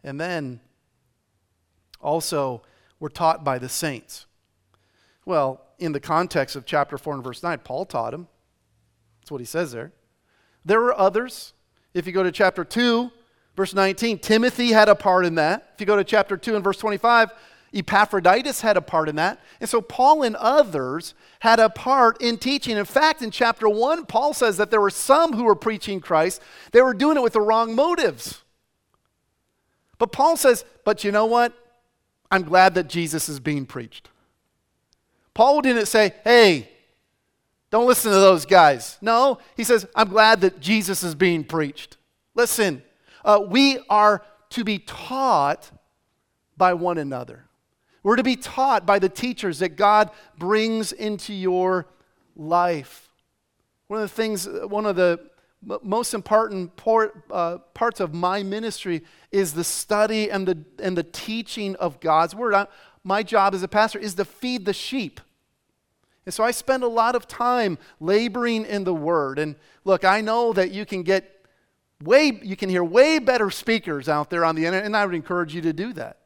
And 0.03 0.19
then 0.19 0.59
also, 2.01 2.63
we're 2.99 3.09
taught 3.09 3.43
by 3.43 3.59
the 3.59 3.69
saints. 3.69 4.25
Well, 5.25 5.61
in 5.79 5.91
the 5.91 5.99
context 5.99 6.55
of 6.55 6.65
chapter 6.65 6.97
4 6.97 7.15
and 7.15 7.23
verse 7.23 7.43
9, 7.43 7.59
Paul 7.59 7.85
taught 7.85 8.13
him. 8.13 8.27
That's 9.21 9.31
what 9.31 9.41
he 9.41 9.45
says 9.45 9.71
there. 9.71 9.91
There 10.65 10.79
were 10.79 10.97
others. 10.97 11.53
If 11.93 12.05
you 12.07 12.13
go 12.13 12.23
to 12.23 12.31
chapter 12.31 12.63
2, 12.63 13.11
verse 13.55 13.73
19, 13.73 14.19
Timothy 14.19 14.71
had 14.71 14.89
a 14.89 14.95
part 14.95 15.25
in 15.25 15.35
that. 15.35 15.71
If 15.73 15.79
you 15.79 15.85
go 15.85 15.95
to 15.95 16.03
chapter 16.03 16.37
2 16.37 16.55
and 16.55 16.63
verse 16.63 16.77
25, 16.77 17.31
Epaphroditus 17.73 18.61
had 18.61 18.75
a 18.75 18.81
part 18.81 19.07
in 19.07 19.15
that. 19.15 19.39
And 19.59 19.69
so 19.69 19.81
Paul 19.81 20.23
and 20.23 20.35
others 20.35 21.13
had 21.39 21.59
a 21.59 21.69
part 21.69 22.21
in 22.21 22.37
teaching. 22.37 22.77
In 22.77 22.85
fact, 22.85 23.21
in 23.21 23.31
chapter 23.31 23.69
1, 23.69 24.05
Paul 24.05 24.33
says 24.33 24.57
that 24.57 24.71
there 24.71 24.81
were 24.81 24.89
some 24.89 25.33
who 25.33 25.43
were 25.43 25.55
preaching 25.55 26.01
Christ, 26.01 26.41
they 26.71 26.81
were 26.81 26.93
doing 26.93 27.17
it 27.17 27.23
with 27.23 27.33
the 27.33 27.41
wrong 27.41 27.73
motives. 27.75 28.41
But 29.97 30.11
Paul 30.11 30.35
says, 30.35 30.65
but 30.83 31.03
you 31.03 31.11
know 31.11 31.27
what? 31.27 31.53
I'm 32.29 32.43
glad 32.43 32.75
that 32.75 32.89
Jesus 32.89 33.29
is 33.29 33.39
being 33.39 33.65
preached. 33.65 34.09
Paul 35.33 35.61
didn't 35.61 35.85
say, 35.85 36.13
hey, 36.23 36.69
don't 37.69 37.87
listen 37.87 38.11
to 38.11 38.19
those 38.19 38.45
guys. 38.45 38.97
No, 39.01 39.37
he 39.55 39.63
says, 39.63 39.85
I'm 39.95 40.09
glad 40.09 40.41
that 40.41 40.59
Jesus 40.59 41.03
is 41.03 41.15
being 41.15 41.43
preached. 41.43 41.97
Listen, 42.35 42.83
uh, 43.23 43.41
we 43.47 43.79
are 43.89 44.23
to 44.49 44.63
be 44.63 44.79
taught 44.79 45.71
by 46.57 46.73
one 46.73 46.97
another. 46.97 47.45
We're 48.03 48.15
to 48.15 48.23
be 48.23 48.35
taught 48.35 48.85
by 48.85 48.99
the 48.99 49.09
teachers 49.09 49.59
that 49.59 49.75
God 49.75 50.09
brings 50.37 50.91
into 50.91 51.33
your 51.33 51.87
life. 52.35 53.09
One 53.87 54.01
of 54.01 54.09
the 54.09 54.15
things, 54.15 54.47
one 54.47 54.85
of 54.85 54.95
the 54.95 55.19
most 55.83 56.13
important 56.13 56.75
part, 56.75 57.23
uh, 57.29 57.59
parts 57.73 57.99
of 57.99 58.13
my 58.13 58.41
ministry 58.41 59.03
is 59.31 59.53
the 59.53 59.63
study 59.63 60.31
and 60.31 60.47
the, 60.47 60.57
and 60.79 60.97
the 60.97 61.03
teaching 61.03 61.75
of 61.75 61.99
God's 61.99 62.33
Word. 62.33 62.53
I, 62.55 62.67
my 63.03 63.21
job 63.21 63.53
as 63.53 63.61
a 63.61 63.67
pastor 63.67 63.99
is 63.99 64.15
to 64.15 64.25
feed 64.25 64.65
the 64.65 64.73
sheep. 64.73 65.21
And 66.25 66.33
so 66.33 66.43
I 66.43 66.51
spend 66.51 66.83
a 66.83 66.87
lot 66.87 67.15
of 67.15 67.27
time 67.27 67.77
laboring 67.99 68.65
in 68.65 68.83
the 68.83 68.93
Word. 68.93 69.37
And 69.37 69.55
look, 69.83 70.03
I 70.03 70.21
know 70.21 70.53
that 70.53 70.71
you 70.71 70.85
can 70.85 71.03
get 71.03 71.45
way, 72.01 72.39
you 72.41 72.55
can 72.55 72.69
hear 72.69 72.83
way 72.83 73.19
better 73.19 73.51
speakers 73.51 74.09
out 74.09 74.31
there 74.31 74.43
on 74.45 74.55
the 74.55 74.65
internet, 74.65 74.85
and 74.85 74.97
I 74.97 75.05
would 75.05 75.15
encourage 75.15 75.53
you 75.53 75.61
to 75.61 75.73
do 75.73 75.93
that. 75.93 76.20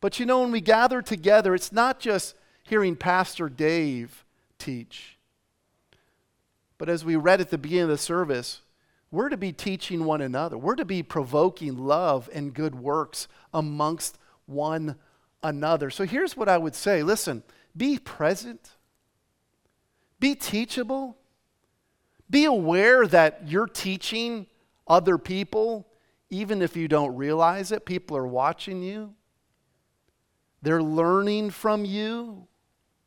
But 0.00 0.18
you 0.18 0.26
know, 0.26 0.40
when 0.40 0.52
we 0.52 0.60
gather 0.60 1.02
together, 1.02 1.54
it's 1.54 1.72
not 1.72 2.00
just 2.00 2.34
hearing 2.62 2.96
Pastor 2.96 3.48
Dave 3.48 4.24
teach. 4.58 5.18
But 6.78 6.88
as 6.88 7.04
we 7.04 7.16
read 7.16 7.40
at 7.40 7.50
the 7.50 7.58
beginning 7.58 7.84
of 7.84 7.90
the 7.90 7.98
service, 7.98 8.60
we're 9.10 9.28
to 9.28 9.36
be 9.36 9.52
teaching 9.52 10.04
one 10.04 10.20
another. 10.20 10.58
We're 10.58 10.76
to 10.76 10.84
be 10.84 11.02
provoking 11.02 11.78
love 11.78 12.28
and 12.34 12.52
good 12.52 12.74
works 12.74 13.28
amongst 13.54 14.18
one 14.46 14.96
another. 15.42 15.90
So 15.90 16.04
here's 16.04 16.36
what 16.36 16.48
I 16.48 16.58
would 16.58 16.74
say 16.74 17.02
listen, 17.02 17.42
be 17.76 17.98
present, 17.98 18.72
be 20.18 20.34
teachable, 20.34 21.16
be 22.28 22.44
aware 22.44 23.06
that 23.06 23.42
you're 23.46 23.68
teaching 23.68 24.46
other 24.86 25.18
people, 25.18 25.86
even 26.30 26.62
if 26.62 26.76
you 26.76 26.88
don't 26.88 27.14
realize 27.16 27.72
it. 27.72 27.86
People 27.86 28.16
are 28.16 28.26
watching 28.26 28.82
you. 28.82 29.14
They're 30.62 30.82
learning 30.82 31.50
from 31.50 31.84
you, 31.84 32.46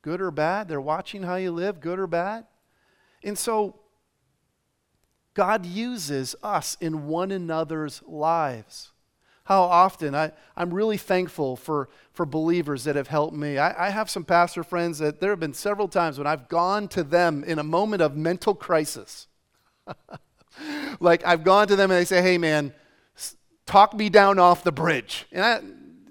good 0.02 0.22
or 0.22 0.32
bad. 0.32 0.68
They're 0.68 0.82
watching 0.82 1.24
how 1.24 1.36
you 1.36 1.52
live, 1.52 1.80
good 1.80 2.00
or 2.00 2.08
bad. 2.08 2.46
And 3.24 3.38
so, 3.38 3.80
God 5.34 5.66
uses 5.66 6.36
us 6.44 6.78
in 6.82 7.08
one 7.08 7.32
another's 7.32 8.02
lives. 8.06 8.92
How 9.46 9.64
often 9.64 10.14
I, 10.14 10.32
I'm 10.56 10.72
really 10.72 10.98
thankful 10.98 11.56
for, 11.56 11.90
for 12.12 12.26
believers 12.26 12.84
that 12.84 12.96
have 12.96 13.08
helped 13.08 13.36
me. 13.36 13.58
I, 13.58 13.88
I 13.88 13.90
have 13.90 14.10
some 14.10 14.24
pastor 14.24 14.64
friends 14.64 15.00
that 15.00 15.20
there 15.20 15.32
have 15.32 15.40
been 15.40 15.56
several 15.56 15.88
times 15.88 16.18
when 16.18 16.28
I've 16.28 16.50
gone 16.50 16.88
to 16.90 17.04
them 17.04 17.44
in 17.44 17.58
a 17.58 17.64
moment 17.64 18.02
of 18.02 18.16
mental 18.16 18.54
crisis. 18.54 19.28
like 21.00 21.26
I've 21.26 21.44
gone 21.44 21.68
to 21.68 21.76
them 21.76 21.90
and 21.90 22.00
they 22.00 22.06
say, 22.06 22.22
hey 22.22 22.38
man, 22.38 22.74
talk 23.66 23.94
me 23.94 24.10
down 24.10 24.40
off 24.40 24.64
the 24.64 24.72
bridge. 24.72 25.26
And 25.32 25.44
I, 25.44 25.62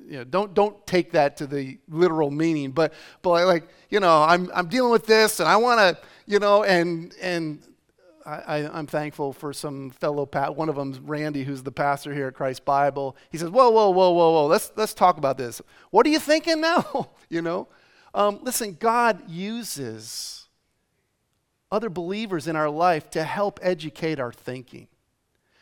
you 0.08 0.18
know, 0.18 0.24
don't 0.24 0.54
don't 0.54 0.86
take 0.86 1.12
that 1.12 1.36
to 1.36 1.46
the 1.46 1.78
literal 1.88 2.30
meaning, 2.30 2.70
but 2.70 2.94
but 3.20 3.46
like 3.46 3.68
you 3.90 4.00
know, 4.00 4.22
I'm 4.22 4.50
I'm 4.54 4.68
dealing 4.68 4.90
with 4.90 5.06
this, 5.06 5.38
and 5.38 5.48
I 5.48 5.56
want 5.56 5.80
to 5.80 6.02
you 6.26 6.38
know, 6.38 6.64
and 6.64 7.14
and 7.20 7.62
I, 8.24 8.58
am 8.78 8.86
thankful 8.86 9.32
for 9.32 9.52
some 9.52 9.90
fellow 9.90 10.26
pat. 10.26 10.54
One 10.54 10.68
of 10.68 10.76
them's 10.76 10.98
Randy, 10.98 11.44
who's 11.44 11.62
the 11.62 11.72
pastor 11.72 12.12
here 12.12 12.28
at 12.28 12.34
Christ 12.34 12.64
Bible. 12.64 13.16
He 13.30 13.38
says, 13.38 13.50
"Whoa, 13.50 13.70
whoa, 13.70 13.90
whoa, 13.90 14.10
whoa, 14.10 14.32
whoa! 14.32 14.46
Let's 14.46 14.72
let's 14.76 14.94
talk 14.94 15.18
about 15.18 15.38
this. 15.38 15.60
What 15.90 16.06
are 16.06 16.10
you 16.10 16.18
thinking 16.18 16.60
now? 16.60 17.10
you 17.28 17.42
know, 17.42 17.68
um, 18.14 18.40
listen. 18.42 18.76
God 18.78 19.28
uses 19.28 20.48
other 21.70 21.90
believers 21.90 22.48
in 22.48 22.56
our 22.56 22.70
life 22.70 23.10
to 23.10 23.24
help 23.24 23.60
educate 23.62 24.18
our 24.18 24.32
thinking. 24.32 24.88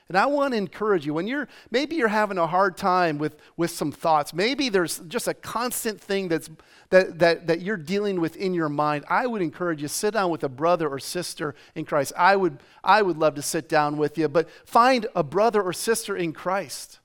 And 0.09 0.17
I 0.17 0.27
want 0.27 0.53
to 0.53 0.59
encourage 0.59 1.05
you 1.05 1.15
when 1.15 1.27
you're 1.27 1.49
maybe 1.71 1.97
you're 1.97 2.09
having 2.09 2.39
a 2.39 2.47
hard 2.47 2.77
time 2.77 3.19
with, 3.19 3.37
with 3.57 3.73
some 3.73 3.91
thoughts, 3.91 4.33
maybe 4.33 4.69
there's 4.69 4.99
just 5.01 5.27
a 5.27 5.35
constant 5.35 6.01
thing 6.01 6.29
that's 6.29 6.49
that, 6.91 7.19
that, 7.19 7.49
that 7.49 7.63
you're 7.63 7.77
dealing 7.77 8.21
with 8.21 8.37
in 8.37 8.55
your 8.55 8.69
mind. 8.69 9.05
I 9.09 9.27
would 9.27 9.43
encourage 9.43 9.83
you 9.83 9.89
sit 9.89 10.15
down 10.15 10.31
with 10.31 10.45
a 10.45 10.49
brother 10.49 10.89
or 10.89 11.01
sister 11.01 11.57
in 11.75 11.85
Christ. 11.85 12.13
I 12.17 12.37
would 12.37 12.63
I 12.85 13.03
would 13.03 13.19
love 13.19 13.35
to 13.35 13.43
sit 13.43 13.69
down 13.69 13.97
with 13.97 14.17
you, 14.17 14.29
but 14.29 14.49
find 14.65 15.07
a 15.17 15.25
brother 15.25 15.61
or 15.61 15.73
sister 15.73 16.17
in 16.17 16.33
Christ 16.33 17.01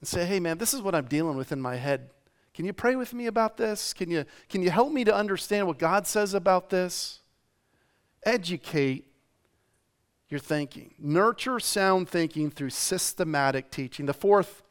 and 0.00 0.08
say, 0.08 0.26
hey 0.26 0.40
man, 0.40 0.58
this 0.58 0.74
is 0.74 0.82
what 0.82 0.94
I'm 0.94 1.06
dealing 1.06 1.36
with 1.38 1.52
in 1.52 1.60
my 1.60 1.76
head. 1.76 2.10
Can 2.52 2.64
you 2.64 2.72
pray 2.72 2.96
with 2.96 3.12
me 3.12 3.26
about 3.26 3.56
this? 3.56 3.92
Can 3.92 4.10
you, 4.10 4.24
can 4.48 4.62
you 4.62 4.70
help 4.70 4.90
me 4.90 5.04
to 5.04 5.14
understand 5.14 5.66
what 5.66 5.78
God 5.78 6.06
says 6.06 6.32
about 6.32 6.70
this? 6.70 7.20
Educate 8.24 9.06
your 10.28 10.40
thinking. 10.40 10.94
Nurture 10.98 11.60
sound 11.60 12.08
thinking 12.08 12.50
through 12.50 12.70
systematic 12.70 13.70
teaching. 13.70 14.06
The 14.06 14.14
fourth, 14.14 14.62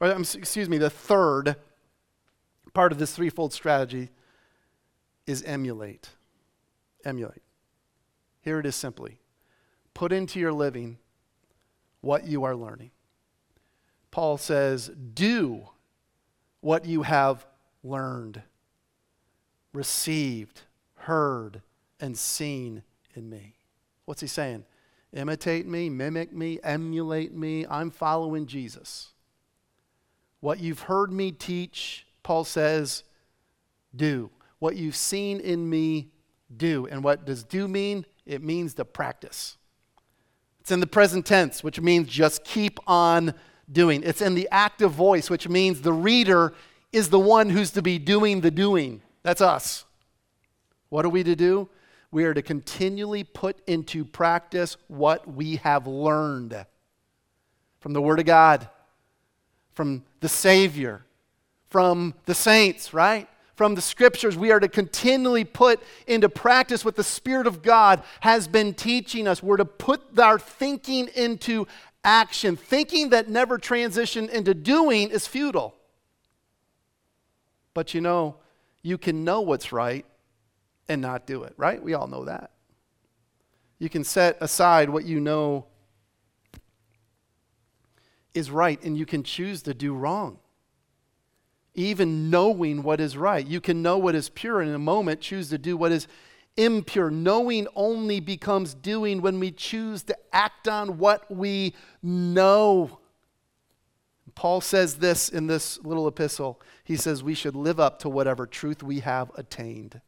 or 0.00 0.08
excuse 0.08 0.68
me, 0.68 0.78
the 0.78 0.90
third 0.90 1.56
part 2.74 2.92
of 2.92 2.98
this 2.98 3.14
threefold 3.14 3.52
strategy 3.52 4.10
is 5.26 5.42
emulate. 5.44 6.10
Emulate. 7.04 7.42
Here 8.40 8.58
it 8.58 8.66
is 8.66 8.76
simply 8.76 9.18
put 9.94 10.12
into 10.12 10.40
your 10.40 10.52
living 10.52 10.98
what 12.00 12.26
you 12.26 12.44
are 12.44 12.56
learning. 12.56 12.90
Paul 14.10 14.38
says, 14.38 14.90
do 15.14 15.68
what 16.60 16.86
you 16.86 17.02
have 17.02 17.46
learned, 17.84 18.42
received, 19.72 20.62
heard, 20.94 21.62
and 22.00 22.16
seen 22.16 22.82
in 23.14 23.28
me. 23.28 23.56
What's 24.04 24.20
he 24.20 24.26
saying? 24.26 24.64
Imitate 25.12 25.66
me, 25.66 25.90
mimic 25.90 26.32
me, 26.32 26.60
emulate 26.62 27.34
me. 27.34 27.66
I'm 27.68 27.90
following 27.90 28.46
Jesus. 28.46 29.08
What 30.40 30.60
you've 30.60 30.80
heard 30.80 31.12
me 31.12 31.32
teach, 31.32 32.06
Paul 32.22 32.44
says, 32.44 33.02
do. 33.94 34.30
What 34.58 34.76
you've 34.76 34.96
seen 34.96 35.40
in 35.40 35.68
me, 35.68 36.10
do. 36.56 36.86
And 36.86 37.02
what 37.02 37.24
does 37.24 37.42
do 37.42 37.66
mean? 37.66 38.06
It 38.24 38.42
means 38.42 38.74
to 38.74 38.84
practice. 38.84 39.56
It's 40.60 40.70
in 40.70 40.80
the 40.80 40.86
present 40.86 41.26
tense, 41.26 41.64
which 41.64 41.80
means 41.80 42.08
just 42.08 42.44
keep 42.44 42.78
on 42.86 43.34
doing. 43.70 44.02
It's 44.04 44.20
in 44.20 44.34
the 44.34 44.48
active 44.52 44.92
voice, 44.92 45.28
which 45.28 45.48
means 45.48 45.80
the 45.80 45.92
reader 45.92 46.52
is 46.92 47.10
the 47.10 47.18
one 47.18 47.50
who's 47.50 47.70
to 47.72 47.82
be 47.82 47.98
doing 47.98 48.40
the 48.40 48.50
doing. 48.50 49.02
That's 49.22 49.40
us. 49.40 49.84
What 50.88 51.04
are 51.04 51.08
we 51.08 51.22
to 51.22 51.36
do? 51.36 51.68
We 52.12 52.24
are 52.24 52.34
to 52.34 52.42
continually 52.42 53.24
put 53.24 53.60
into 53.66 54.04
practice 54.04 54.76
what 54.88 55.32
we 55.32 55.56
have 55.56 55.86
learned 55.86 56.66
from 57.78 57.92
the 57.92 58.02
Word 58.02 58.18
of 58.18 58.26
God, 58.26 58.68
from 59.72 60.04
the 60.20 60.28
Savior, 60.28 61.04
from 61.68 62.14
the 62.26 62.34
saints, 62.34 62.92
right? 62.92 63.28
From 63.54 63.74
the 63.74 63.80
scriptures, 63.80 64.36
we 64.36 64.50
are 64.50 64.58
to 64.58 64.68
continually 64.68 65.44
put 65.44 65.80
into 66.06 66.28
practice 66.28 66.84
what 66.84 66.96
the 66.96 67.04
Spirit 67.04 67.46
of 67.46 67.62
God 67.62 68.02
has 68.20 68.48
been 68.48 68.74
teaching 68.74 69.28
us. 69.28 69.42
We're 69.42 69.58
to 69.58 69.64
put 69.64 70.18
our 70.18 70.38
thinking 70.38 71.08
into 71.14 71.68
action. 72.02 72.56
Thinking 72.56 73.10
that 73.10 73.28
never 73.28 73.58
transition 73.58 74.28
into 74.30 74.54
doing 74.54 75.10
is 75.10 75.26
futile. 75.26 75.74
But 77.72 77.94
you 77.94 78.00
know, 78.00 78.36
you 78.82 78.98
can 78.98 79.24
know 79.24 79.42
what's 79.42 79.72
right 79.72 80.04
and 80.90 81.00
not 81.00 81.24
do 81.24 81.44
it, 81.44 81.54
right? 81.56 81.80
We 81.80 81.94
all 81.94 82.08
know 82.08 82.24
that. 82.24 82.50
You 83.78 83.88
can 83.88 84.02
set 84.02 84.36
aside 84.40 84.90
what 84.90 85.04
you 85.04 85.20
know 85.20 85.66
is 88.34 88.50
right, 88.50 88.82
and 88.82 88.98
you 88.98 89.06
can 89.06 89.22
choose 89.22 89.62
to 89.62 89.72
do 89.72 89.94
wrong. 89.94 90.40
Even 91.74 92.28
knowing 92.28 92.82
what 92.82 93.00
is 93.00 93.16
right, 93.16 93.46
you 93.46 93.60
can 93.60 93.82
know 93.82 93.98
what 93.98 94.16
is 94.16 94.28
pure, 94.28 94.60
and 94.60 94.68
in 94.68 94.74
a 94.74 94.80
moment 94.80 95.20
choose 95.20 95.48
to 95.50 95.58
do 95.58 95.76
what 95.76 95.92
is 95.92 96.08
impure. 96.56 97.08
Knowing 97.08 97.68
only 97.76 98.18
becomes 98.18 98.74
doing 98.74 99.22
when 99.22 99.38
we 99.38 99.52
choose 99.52 100.02
to 100.02 100.16
act 100.32 100.66
on 100.66 100.98
what 100.98 101.30
we 101.30 101.72
know. 102.02 102.98
Paul 104.34 104.60
says 104.60 104.96
this 104.96 105.28
in 105.28 105.46
this 105.46 105.78
little 105.84 106.08
epistle. 106.08 106.60
He 106.82 106.96
says 106.96 107.22
we 107.22 107.34
should 107.34 107.54
live 107.54 107.78
up 107.78 108.00
to 108.00 108.08
whatever 108.08 108.44
truth 108.44 108.82
we 108.82 109.00
have 109.00 109.30
attained. 109.36 110.00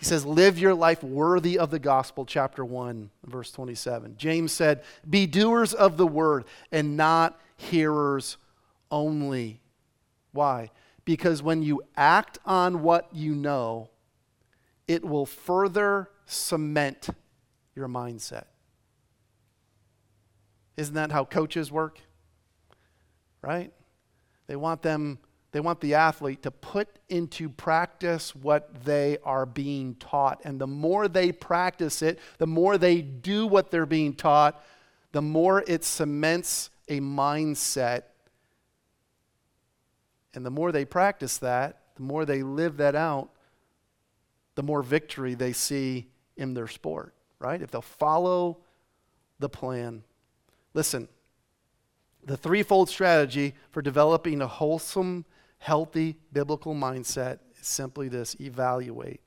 He 0.00 0.06
says, 0.06 0.24
Live 0.24 0.58
your 0.58 0.72
life 0.72 1.02
worthy 1.02 1.58
of 1.58 1.70
the 1.70 1.78
gospel, 1.78 2.24
chapter 2.24 2.64
1, 2.64 3.10
verse 3.26 3.52
27. 3.52 4.16
James 4.16 4.50
said, 4.50 4.82
Be 5.08 5.26
doers 5.26 5.74
of 5.74 5.98
the 5.98 6.06
word 6.06 6.46
and 6.72 6.96
not 6.96 7.38
hearers 7.58 8.38
only. 8.90 9.60
Why? 10.32 10.70
Because 11.04 11.42
when 11.42 11.62
you 11.62 11.82
act 11.98 12.38
on 12.46 12.82
what 12.82 13.08
you 13.12 13.34
know, 13.34 13.90
it 14.88 15.04
will 15.04 15.26
further 15.26 16.08
cement 16.24 17.10
your 17.76 17.86
mindset. 17.86 18.46
Isn't 20.78 20.94
that 20.94 21.12
how 21.12 21.26
coaches 21.26 21.70
work? 21.70 22.00
Right? 23.42 23.70
They 24.46 24.56
want 24.56 24.80
them 24.80 25.18
they 25.52 25.60
want 25.60 25.80
the 25.80 25.94
athlete 25.94 26.42
to 26.42 26.50
put 26.50 26.88
into 27.08 27.48
practice 27.48 28.34
what 28.34 28.84
they 28.84 29.18
are 29.24 29.46
being 29.46 29.96
taught. 29.96 30.40
And 30.44 30.60
the 30.60 30.66
more 30.66 31.08
they 31.08 31.32
practice 31.32 32.02
it, 32.02 32.20
the 32.38 32.46
more 32.46 32.78
they 32.78 33.00
do 33.00 33.46
what 33.46 33.70
they're 33.70 33.86
being 33.86 34.14
taught, 34.14 34.62
the 35.12 35.22
more 35.22 35.64
it 35.66 35.84
cements 35.84 36.70
a 36.88 37.00
mindset. 37.00 38.02
And 40.34 40.46
the 40.46 40.50
more 40.50 40.70
they 40.70 40.84
practice 40.84 41.38
that, 41.38 41.80
the 41.96 42.02
more 42.02 42.24
they 42.24 42.42
live 42.42 42.76
that 42.76 42.94
out, 42.94 43.30
the 44.54 44.62
more 44.62 44.82
victory 44.82 45.34
they 45.34 45.52
see 45.52 46.08
in 46.36 46.54
their 46.54 46.68
sport, 46.68 47.14
right? 47.40 47.60
If 47.60 47.72
they'll 47.72 47.82
follow 47.82 48.58
the 49.40 49.48
plan. 49.48 50.04
Listen, 50.74 51.08
the 52.24 52.36
threefold 52.36 52.88
strategy 52.88 53.54
for 53.70 53.82
developing 53.82 54.40
a 54.40 54.46
wholesome, 54.46 55.24
healthy 55.60 56.16
biblical 56.32 56.74
mindset 56.74 57.38
is 57.60 57.66
simply 57.66 58.08
this 58.08 58.34
evaluate. 58.40 59.20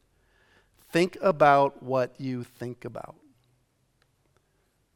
Think 0.92 1.18
about 1.22 1.82
what 1.82 2.20
you 2.20 2.44
think 2.44 2.84
about. 2.84 3.16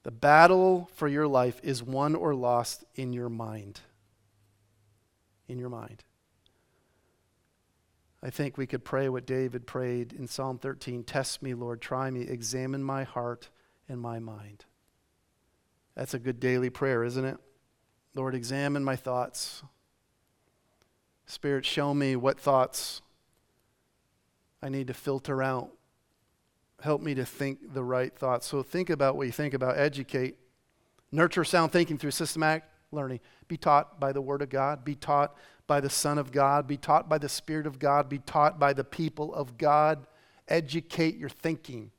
The 0.04 0.12
battle 0.12 0.90
for 0.94 1.08
your 1.08 1.28
life 1.28 1.60
is 1.64 1.82
won 1.82 2.16
or 2.16 2.36
lost 2.36 2.84
in 2.96 3.14
your 3.14 3.30
mind. 3.30 3.82
In 5.48 5.58
your 5.60 5.70
mind. 5.70 6.04
I 8.22 8.30
think 8.30 8.58
we 8.58 8.68
could 8.68 8.84
pray 8.84 9.10
what 9.10 9.28
David 9.28 9.68
prayed 9.68 10.12
in 10.14 10.28
Psalm 10.28 10.58
13 10.58 11.04
Test 11.04 11.44
me, 11.44 11.54
Lord, 11.54 11.82
try 11.82 12.10
me, 12.10 12.22
examine 12.22 12.84
my 12.84 13.04
heart 13.04 13.50
and 13.88 14.02
my 14.02 14.20
mind. 14.20 14.66
That's 15.96 16.14
a 16.14 16.20
good 16.20 16.40
daily 16.40 16.70
prayer, 16.70 17.04
isn't 17.04 17.26
it? 17.26 17.38
Lord, 18.16 18.34
examine 18.34 18.84
my 18.84 18.96
thoughts. 18.96 19.62
Spirit, 21.28 21.66
show 21.66 21.94
me 21.94 22.16
what 22.16 22.40
thoughts 22.40 23.02
I 24.64 24.70
need 24.70 24.88
to 24.88 24.94
filter 24.94 25.44
out. 25.44 25.70
Help 26.82 27.02
me 27.02 27.14
to 27.16 27.26
think 27.26 27.74
the 27.74 27.84
right 27.84 28.14
thoughts. 28.14 28.48
So 28.48 28.64
think 28.64 28.90
about 28.90 29.18
what 29.18 29.28
you 29.28 29.34
think 29.34 29.54
about, 29.54 29.78
educate, 29.78 30.38
nurture 31.12 31.44
sound 31.44 31.72
thinking 31.72 31.98
through 31.98 32.12
systematic 32.12 32.64
learning. 32.92 33.20
Be 33.48 33.58
taught 33.58 34.00
by 34.00 34.12
the 34.12 34.22
Word 34.22 34.42
of 34.42 34.50
God, 34.50 34.86
be 34.86 34.96
taught 34.96 35.36
by 35.68 35.82
the 35.82 35.90
Son 35.90 36.18
of 36.18 36.32
God, 36.32 36.66
be 36.66 36.78
taught 36.78 37.10
by 37.10 37.18
the 37.18 37.30
Spirit 37.30 37.68
of 37.68 37.78
God, 37.78 38.08
be 38.08 38.20
taught 38.20 38.58
by 38.58 38.74
the 38.74 38.84
people 38.84 39.34
of 39.34 39.58
God. 39.58 40.08
Educate 40.48 41.18
your 41.18 41.30
thinking 41.30 41.92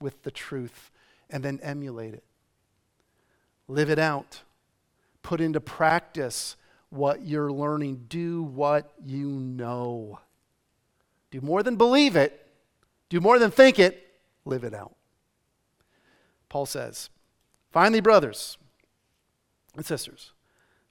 with 0.00 0.22
the 0.24 0.30
truth 0.30 0.90
and 1.30 1.44
then 1.44 1.60
emulate 1.62 2.14
it. 2.14 2.24
Live 3.68 3.90
it 3.90 3.98
out. 3.98 4.42
Put 5.22 5.40
into 5.40 5.60
practice 5.60 6.56
what 6.92 7.24
you're 7.24 7.50
learning. 7.50 8.04
Do 8.08 8.42
what 8.42 8.92
you 9.02 9.28
know. 9.28 10.20
Do 11.30 11.40
more 11.40 11.62
than 11.62 11.76
believe 11.76 12.14
it, 12.14 12.46
do 13.08 13.18
more 13.20 13.38
than 13.38 13.50
think 13.50 13.78
it, 13.78 14.06
live 14.44 14.64
it 14.64 14.74
out. 14.74 14.94
Paul 16.50 16.66
says, 16.66 17.08
finally, 17.70 18.00
brothers 18.02 18.58
and 19.74 19.86
sisters, 19.86 20.32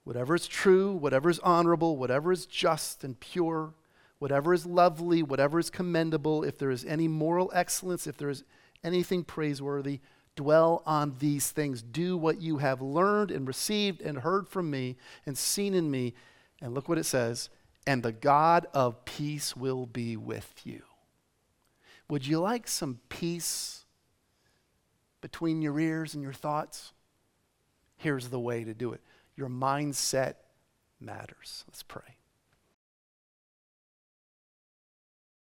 whatever 0.02 0.34
is 0.34 0.48
true, 0.48 0.92
whatever 0.92 1.30
is 1.30 1.38
honorable, 1.40 1.96
whatever 1.96 2.32
is 2.32 2.46
just 2.46 3.04
and 3.04 3.20
pure, 3.20 3.74
whatever 4.18 4.52
is 4.52 4.66
lovely, 4.66 5.22
whatever 5.22 5.60
is 5.60 5.70
commendable, 5.70 6.42
if 6.42 6.58
there 6.58 6.72
is 6.72 6.84
any 6.84 7.06
moral 7.06 7.52
excellence, 7.54 8.08
if 8.08 8.16
there 8.16 8.30
is 8.30 8.42
anything 8.82 9.22
praiseworthy, 9.22 10.00
Dwell 10.36 10.82
on 10.86 11.16
these 11.18 11.50
things. 11.50 11.82
Do 11.82 12.16
what 12.16 12.40
you 12.40 12.58
have 12.58 12.80
learned 12.80 13.30
and 13.30 13.46
received 13.46 14.00
and 14.00 14.18
heard 14.18 14.48
from 14.48 14.70
me 14.70 14.96
and 15.26 15.36
seen 15.36 15.74
in 15.74 15.90
me. 15.90 16.14
And 16.60 16.74
look 16.74 16.88
what 16.88 16.98
it 16.98 17.04
says 17.04 17.50
and 17.86 18.02
the 18.02 18.12
God 18.12 18.66
of 18.72 19.04
peace 19.04 19.56
will 19.56 19.86
be 19.86 20.16
with 20.16 20.52
you. 20.64 20.82
Would 22.08 22.26
you 22.26 22.40
like 22.40 22.68
some 22.68 23.00
peace 23.08 23.84
between 25.20 25.62
your 25.62 25.78
ears 25.78 26.14
and 26.14 26.22
your 26.22 26.32
thoughts? 26.32 26.92
Here's 27.96 28.28
the 28.28 28.40
way 28.40 28.64
to 28.64 28.74
do 28.74 28.92
it 28.92 29.00
your 29.36 29.48
mindset 29.48 30.34
matters. 31.00 31.64
Let's 31.66 31.82
pray. 31.82 32.16